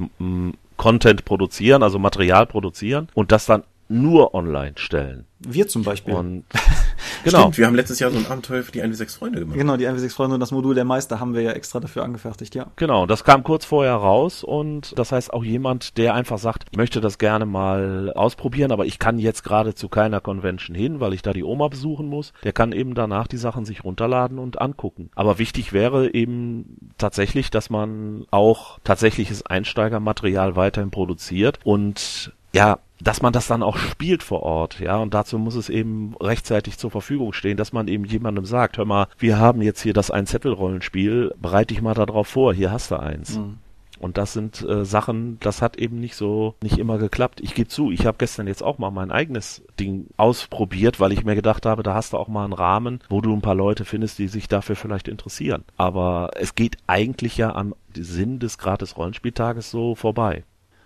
Content 0.77 1.25
produzieren, 1.25 1.83
also 1.83 1.99
Material 1.99 2.45
produzieren 2.45 3.07
und 3.13 3.31
das 3.31 3.45
dann 3.45 3.63
nur 3.87 4.33
online 4.33 4.73
stellen. 4.77 5.25
Wir 5.39 5.67
zum 5.67 5.83
Beispiel. 5.83 6.13
Und 6.13 6.45
genau. 7.23 7.39
Stimmt, 7.41 7.57
wir 7.57 7.67
haben 7.67 7.75
letztes 7.75 7.99
Jahr 7.99 8.09
so 8.09 8.17
ein 8.17 8.25
Abenteuer 8.25 8.63
für 8.63 8.71
die 8.71 8.81
1W6 8.81 9.17
Freunde 9.17 9.39
gemacht. 9.39 9.57
Genau, 9.57 9.77
die 9.77 9.87
1W6 9.87 10.13
Freunde 10.13 10.35
und 10.35 10.39
das 10.39 10.51
Modul 10.51 10.73
der 10.73 10.85
Meister 10.85 11.19
haben 11.19 11.33
wir 11.33 11.41
ja 11.41 11.51
extra 11.51 11.79
dafür 11.79 12.03
angefertigt, 12.03 12.55
ja. 12.55 12.67
Genau, 12.77 13.05
das 13.05 13.23
kam 13.23 13.43
kurz 13.43 13.65
vorher 13.65 13.93
raus 13.93 14.43
und 14.43 14.97
das 14.97 15.11
heißt 15.11 15.33
auch 15.33 15.43
jemand, 15.43 15.97
der 15.97 16.15
einfach 16.15 16.39
sagt, 16.39 16.65
ich 16.71 16.77
möchte 16.77 17.01
das 17.01 17.17
gerne 17.19 17.45
mal 17.45 18.11
ausprobieren, 18.13 18.71
aber 18.71 18.85
ich 18.85 18.97
kann 18.97 19.19
jetzt 19.19 19.43
gerade 19.43 19.75
zu 19.75 19.87
keiner 19.87 20.19
Convention 20.19 20.75
hin, 20.75 20.99
weil 20.99 21.13
ich 21.13 21.21
da 21.21 21.33
die 21.33 21.43
Oma 21.43 21.67
besuchen 21.67 22.07
muss, 22.07 22.33
der 22.43 22.53
kann 22.53 22.71
eben 22.71 22.95
danach 22.95 23.27
die 23.27 23.37
Sachen 23.37 23.65
sich 23.65 23.83
runterladen 23.83 24.39
und 24.39 24.61
angucken. 24.61 25.11
Aber 25.15 25.37
wichtig 25.37 25.73
wäre 25.73 26.13
eben 26.13 26.91
tatsächlich, 26.97 27.51
dass 27.51 27.69
man 27.69 28.25
auch 28.31 28.79
tatsächliches 28.83 29.45
Einsteigermaterial 29.45 30.55
weiterhin 30.55 30.91
produziert 30.91 31.59
und 31.63 32.33
ja, 32.55 32.79
dass 33.01 33.21
man 33.21 33.33
das 33.33 33.47
dann 33.47 33.63
auch 33.63 33.77
spielt 33.77 34.23
vor 34.23 34.43
Ort, 34.43 34.79
ja, 34.79 34.97
und 34.97 35.13
dazu 35.13 35.37
muss 35.37 35.55
es 35.55 35.67
eben 35.67 36.15
rechtzeitig 36.21 36.77
zur 36.77 36.89
Verfügung 36.89 37.33
stehen, 37.33 37.57
dass 37.57 37.73
man 37.73 37.89
eben 37.89 38.05
jemandem 38.05 38.45
sagt, 38.45 38.77
hör 38.77 38.85
mal, 38.85 39.07
wir 39.19 39.37
haben 39.37 39.61
jetzt 39.61 39.81
hier 39.81 39.93
das 39.93 40.09
Ein-Zettel-Rollenspiel, 40.09 41.35
bereite 41.37 41.73
dich 41.73 41.81
mal 41.81 41.93
darauf 41.93 42.29
vor, 42.29 42.53
hier 42.53 42.71
hast 42.71 42.91
du 42.91 42.95
eins. 42.95 43.37
Mhm. 43.37 43.57
Und 43.99 44.17
das 44.17 44.33
sind 44.33 44.61
äh, 44.61 44.85
Sachen, 44.85 45.37
das 45.41 45.61
hat 45.61 45.77
eben 45.77 45.99
nicht 45.99 46.15
so, 46.15 46.55
nicht 46.61 46.77
immer 46.77 46.97
geklappt. 46.97 47.41
Ich 47.41 47.55
gebe 47.55 47.67
zu, 47.67 47.91
ich 47.91 48.05
habe 48.05 48.17
gestern 48.17 48.47
jetzt 48.47 48.63
auch 48.63 48.77
mal 48.77 48.91
mein 48.91 49.11
eigenes 49.11 49.63
Ding 49.79 50.07
ausprobiert, 50.15 50.99
weil 50.99 51.11
ich 51.11 51.25
mir 51.25 51.35
gedacht 51.35 51.65
habe, 51.65 51.83
da 51.83 51.93
hast 51.93 52.13
du 52.13 52.17
auch 52.17 52.27
mal 52.27 52.43
einen 52.45 52.53
Rahmen, 52.53 52.99
wo 53.09 53.21
du 53.21 53.33
ein 53.33 53.41
paar 53.41 53.55
Leute 53.55 53.83
findest, 53.83 54.19
die 54.19 54.27
sich 54.27 54.47
dafür 54.47 54.75
vielleicht 54.75 55.07
interessieren. 55.07 55.63
Aber 55.77 56.31
es 56.35 56.55
geht 56.55 56.77
eigentlich 56.87 57.37
ja 57.37 57.55
am 57.55 57.73
Sinn 57.93 58.39
des 58.39 58.57
gratis 58.57 58.97
Rollenspieltages 58.97 59.71
so 59.71 59.95
vorbei. 59.95 60.43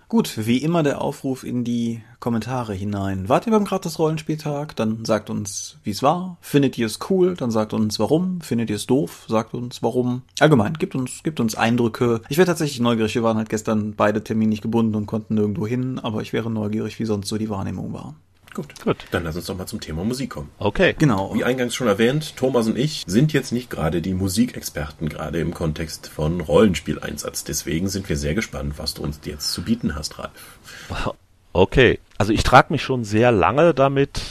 Gut, 0.09 0.47
wie 0.47 0.57
immer 0.57 0.81
der 0.81 1.01
Aufruf 1.01 1.43
in 1.43 1.63
die 1.63 2.01
Kommentare 2.19 2.73
hinein. 2.73 3.29
Wart 3.29 3.45
ihr 3.45 3.51
beim 3.51 3.63
gratis 3.63 3.99
Rollenspieltag? 3.99 4.75
Dann 4.75 5.05
sagt 5.05 5.29
uns, 5.29 5.77
wie 5.83 5.91
es 5.91 6.01
war. 6.01 6.39
Findet 6.41 6.79
ihr 6.79 6.87
es 6.87 6.97
cool? 7.11 7.35
Dann 7.35 7.51
sagt 7.51 7.73
uns, 7.73 7.99
warum. 7.99 8.41
Findet 8.41 8.71
ihr 8.71 8.77
es 8.77 8.87
doof? 8.87 9.25
Sagt 9.27 9.53
uns, 9.53 9.83
warum. 9.83 10.23
Allgemein, 10.39 10.73
gibt 10.73 10.95
uns, 10.95 11.21
gibt 11.21 11.39
uns 11.39 11.53
Eindrücke. 11.53 12.21
Ich 12.27 12.39
wäre 12.39 12.47
tatsächlich 12.47 12.79
neugierig. 12.79 13.13
Wir 13.13 13.21
waren 13.21 13.37
halt 13.37 13.49
gestern 13.49 13.93
beide 13.93 14.23
terminlich 14.23 14.61
gebunden 14.61 14.95
und 14.95 15.05
konnten 15.05 15.35
nirgendwo 15.35 15.67
hin, 15.67 15.99
aber 15.99 16.23
ich 16.23 16.33
wäre 16.33 16.49
neugierig, 16.49 16.97
wie 16.97 17.05
sonst 17.05 17.27
so 17.27 17.37
die 17.37 17.51
Wahrnehmung 17.51 17.93
war. 17.93 18.15
Gut. 18.53 18.67
Gut. 18.83 18.97
Dann 19.11 19.23
lass 19.23 19.35
uns 19.35 19.45
doch 19.45 19.57
mal 19.57 19.67
zum 19.67 19.79
Thema 19.79 20.03
Musik 20.03 20.31
kommen. 20.31 20.49
Okay. 20.57 20.95
Genau. 20.97 21.33
Wie 21.35 21.43
eingangs 21.43 21.75
schon 21.75 21.87
erwähnt, 21.87 22.35
Thomas 22.35 22.67
und 22.67 22.77
ich 22.77 23.03
sind 23.05 23.31
jetzt 23.33 23.51
nicht 23.51 23.69
gerade 23.69 24.01
die 24.01 24.13
Musikexperten, 24.13 25.07
gerade 25.09 25.39
im 25.39 25.53
Kontext 25.53 26.07
von 26.07 26.41
Rollenspieleinsatz. 26.41 27.43
Deswegen 27.43 27.87
sind 27.89 28.09
wir 28.09 28.17
sehr 28.17 28.33
gespannt, 28.33 28.73
was 28.77 28.95
du 28.95 29.03
uns 29.03 29.19
jetzt 29.23 29.51
zu 29.51 29.63
bieten 29.63 29.95
hast, 29.95 30.19
Ralf. 30.19 30.31
Okay. 31.53 31.99
Also 32.17 32.33
ich 32.33 32.43
trage 32.43 32.73
mich 32.73 32.81
schon 32.81 33.03
sehr 33.03 33.31
lange 33.31 33.73
damit 33.73 34.21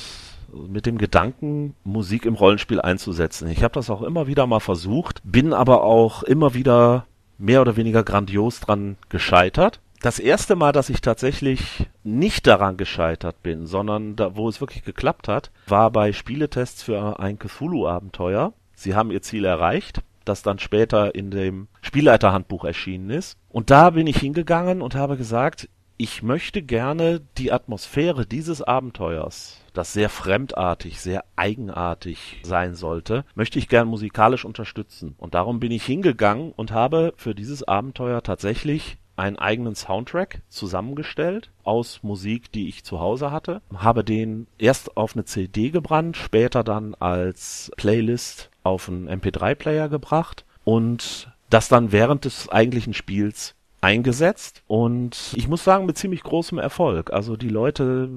mit 0.52 0.86
dem 0.86 0.98
Gedanken, 0.98 1.74
Musik 1.84 2.24
im 2.24 2.34
Rollenspiel 2.34 2.80
einzusetzen. 2.80 3.48
Ich 3.48 3.62
habe 3.62 3.74
das 3.74 3.90
auch 3.90 4.02
immer 4.02 4.26
wieder 4.26 4.46
mal 4.46 4.60
versucht, 4.60 5.20
bin 5.24 5.52
aber 5.52 5.84
auch 5.84 6.22
immer 6.22 6.54
wieder 6.54 7.06
mehr 7.38 7.60
oder 7.60 7.76
weniger 7.76 8.02
grandios 8.02 8.60
dran 8.60 8.96
gescheitert. 9.08 9.80
Das 10.00 10.20
erste 10.20 10.54
Mal, 10.54 10.70
dass 10.70 10.90
ich 10.90 11.00
tatsächlich 11.00 11.86
nicht 12.04 12.46
daran 12.46 12.76
gescheitert 12.76 13.42
bin, 13.42 13.66
sondern 13.66 14.14
da, 14.14 14.36
wo 14.36 14.48
es 14.48 14.60
wirklich 14.60 14.84
geklappt 14.84 15.26
hat, 15.26 15.50
war 15.66 15.90
bei 15.90 16.12
Spieletests 16.12 16.84
für 16.84 17.18
ein 17.18 17.38
Cthulhu-Abenteuer. 17.38 18.52
Sie 18.76 18.94
haben 18.94 19.10
ihr 19.10 19.22
Ziel 19.22 19.44
erreicht, 19.44 20.02
das 20.24 20.42
dann 20.42 20.60
später 20.60 21.16
in 21.16 21.32
dem 21.32 21.66
Spielleiterhandbuch 21.80 22.64
erschienen 22.64 23.10
ist. 23.10 23.36
Und 23.48 23.70
da 23.70 23.90
bin 23.90 24.06
ich 24.06 24.18
hingegangen 24.18 24.82
und 24.82 24.94
habe 24.94 25.16
gesagt, 25.16 25.68
ich 25.96 26.22
möchte 26.22 26.62
gerne 26.62 27.20
die 27.36 27.50
Atmosphäre 27.50 28.24
dieses 28.24 28.62
Abenteuers, 28.62 29.60
das 29.74 29.92
sehr 29.92 30.08
fremdartig, 30.08 31.00
sehr 31.00 31.24
eigenartig 31.34 32.40
sein 32.44 32.76
sollte, 32.76 33.24
möchte 33.34 33.58
ich 33.58 33.68
gern 33.68 33.88
musikalisch 33.88 34.44
unterstützen. 34.44 35.16
Und 35.18 35.34
darum 35.34 35.58
bin 35.58 35.72
ich 35.72 35.84
hingegangen 35.84 36.52
und 36.52 36.70
habe 36.70 37.14
für 37.16 37.34
dieses 37.34 37.66
Abenteuer 37.66 38.22
tatsächlich 38.22 38.98
einen 39.18 39.38
eigenen 39.38 39.74
Soundtrack 39.74 40.42
zusammengestellt 40.48 41.50
aus 41.64 42.00
Musik, 42.02 42.52
die 42.52 42.68
ich 42.68 42.84
zu 42.84 43.00
Hause 43.00 43.30
hatte, 43.30 43.60
habe 43.74 44.04
den 44.04 44.46
erst 44.58 44.96
auf 44.96 45.14
eine 45.14 45.24
CD 45.24 45.70
gebrannt, 45.70 46.16
später 46.16 46.64
dann 46.64 46.94
als 46.94 47.70
Playlist 47.76 48.50
auf 48.62 48.88
einen 48.88 49.08
MP3-Player 49.08 49.88
gebracht 49.88 50.44
und 50.64 51.32
das 51.50 51.68
dann 51.68 51.92
während 51.92 52.24
des 52.24 52.48
eigentlichen 52.48 52.94
Spiels 52.94 53.54
eingesetzt 53.80 54.62
und 54.66 55.32
ich 55.34 55.48
muss 55.48 55.64
sagen, 55.64 55.86
mit 55.86 55.96
ziemlich 55.98 56.22
großem 56.22 56.58
Erfolg. 56.58 57.12
Also 57.12 57.36
die 57.36 57.48
Leute 57.48 58.10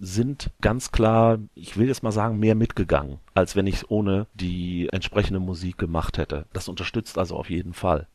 sind 0.00 0.50
ganz 0.60 0.92
klar, 0.92 1.38
ich 1.54 1.76
will 1.76 1.88
jetzt 1.88 2.02
mal 2.02 2.12
sagen, 2.12 2.38
mehr 2.38 2.54
mitgegangen, 2.54 3.18
als 3.34 3.56
wenn 3.56 3.66
ich 3.66 3.76
es 3.76 3.90
ohne 3.90 4.26
die 4.34 4.88
entsprechende 4.92 5.40
Musik 5.40 5.76
gemacht 5.76 6.18
hätte. 6.18 6.46
Das 6.52 6.68
unterstützt 6.68 7.18
also 7.18 7.36
auf 7.36 7.50
jeden 7.50 7.74
Fall. 7.74 8.06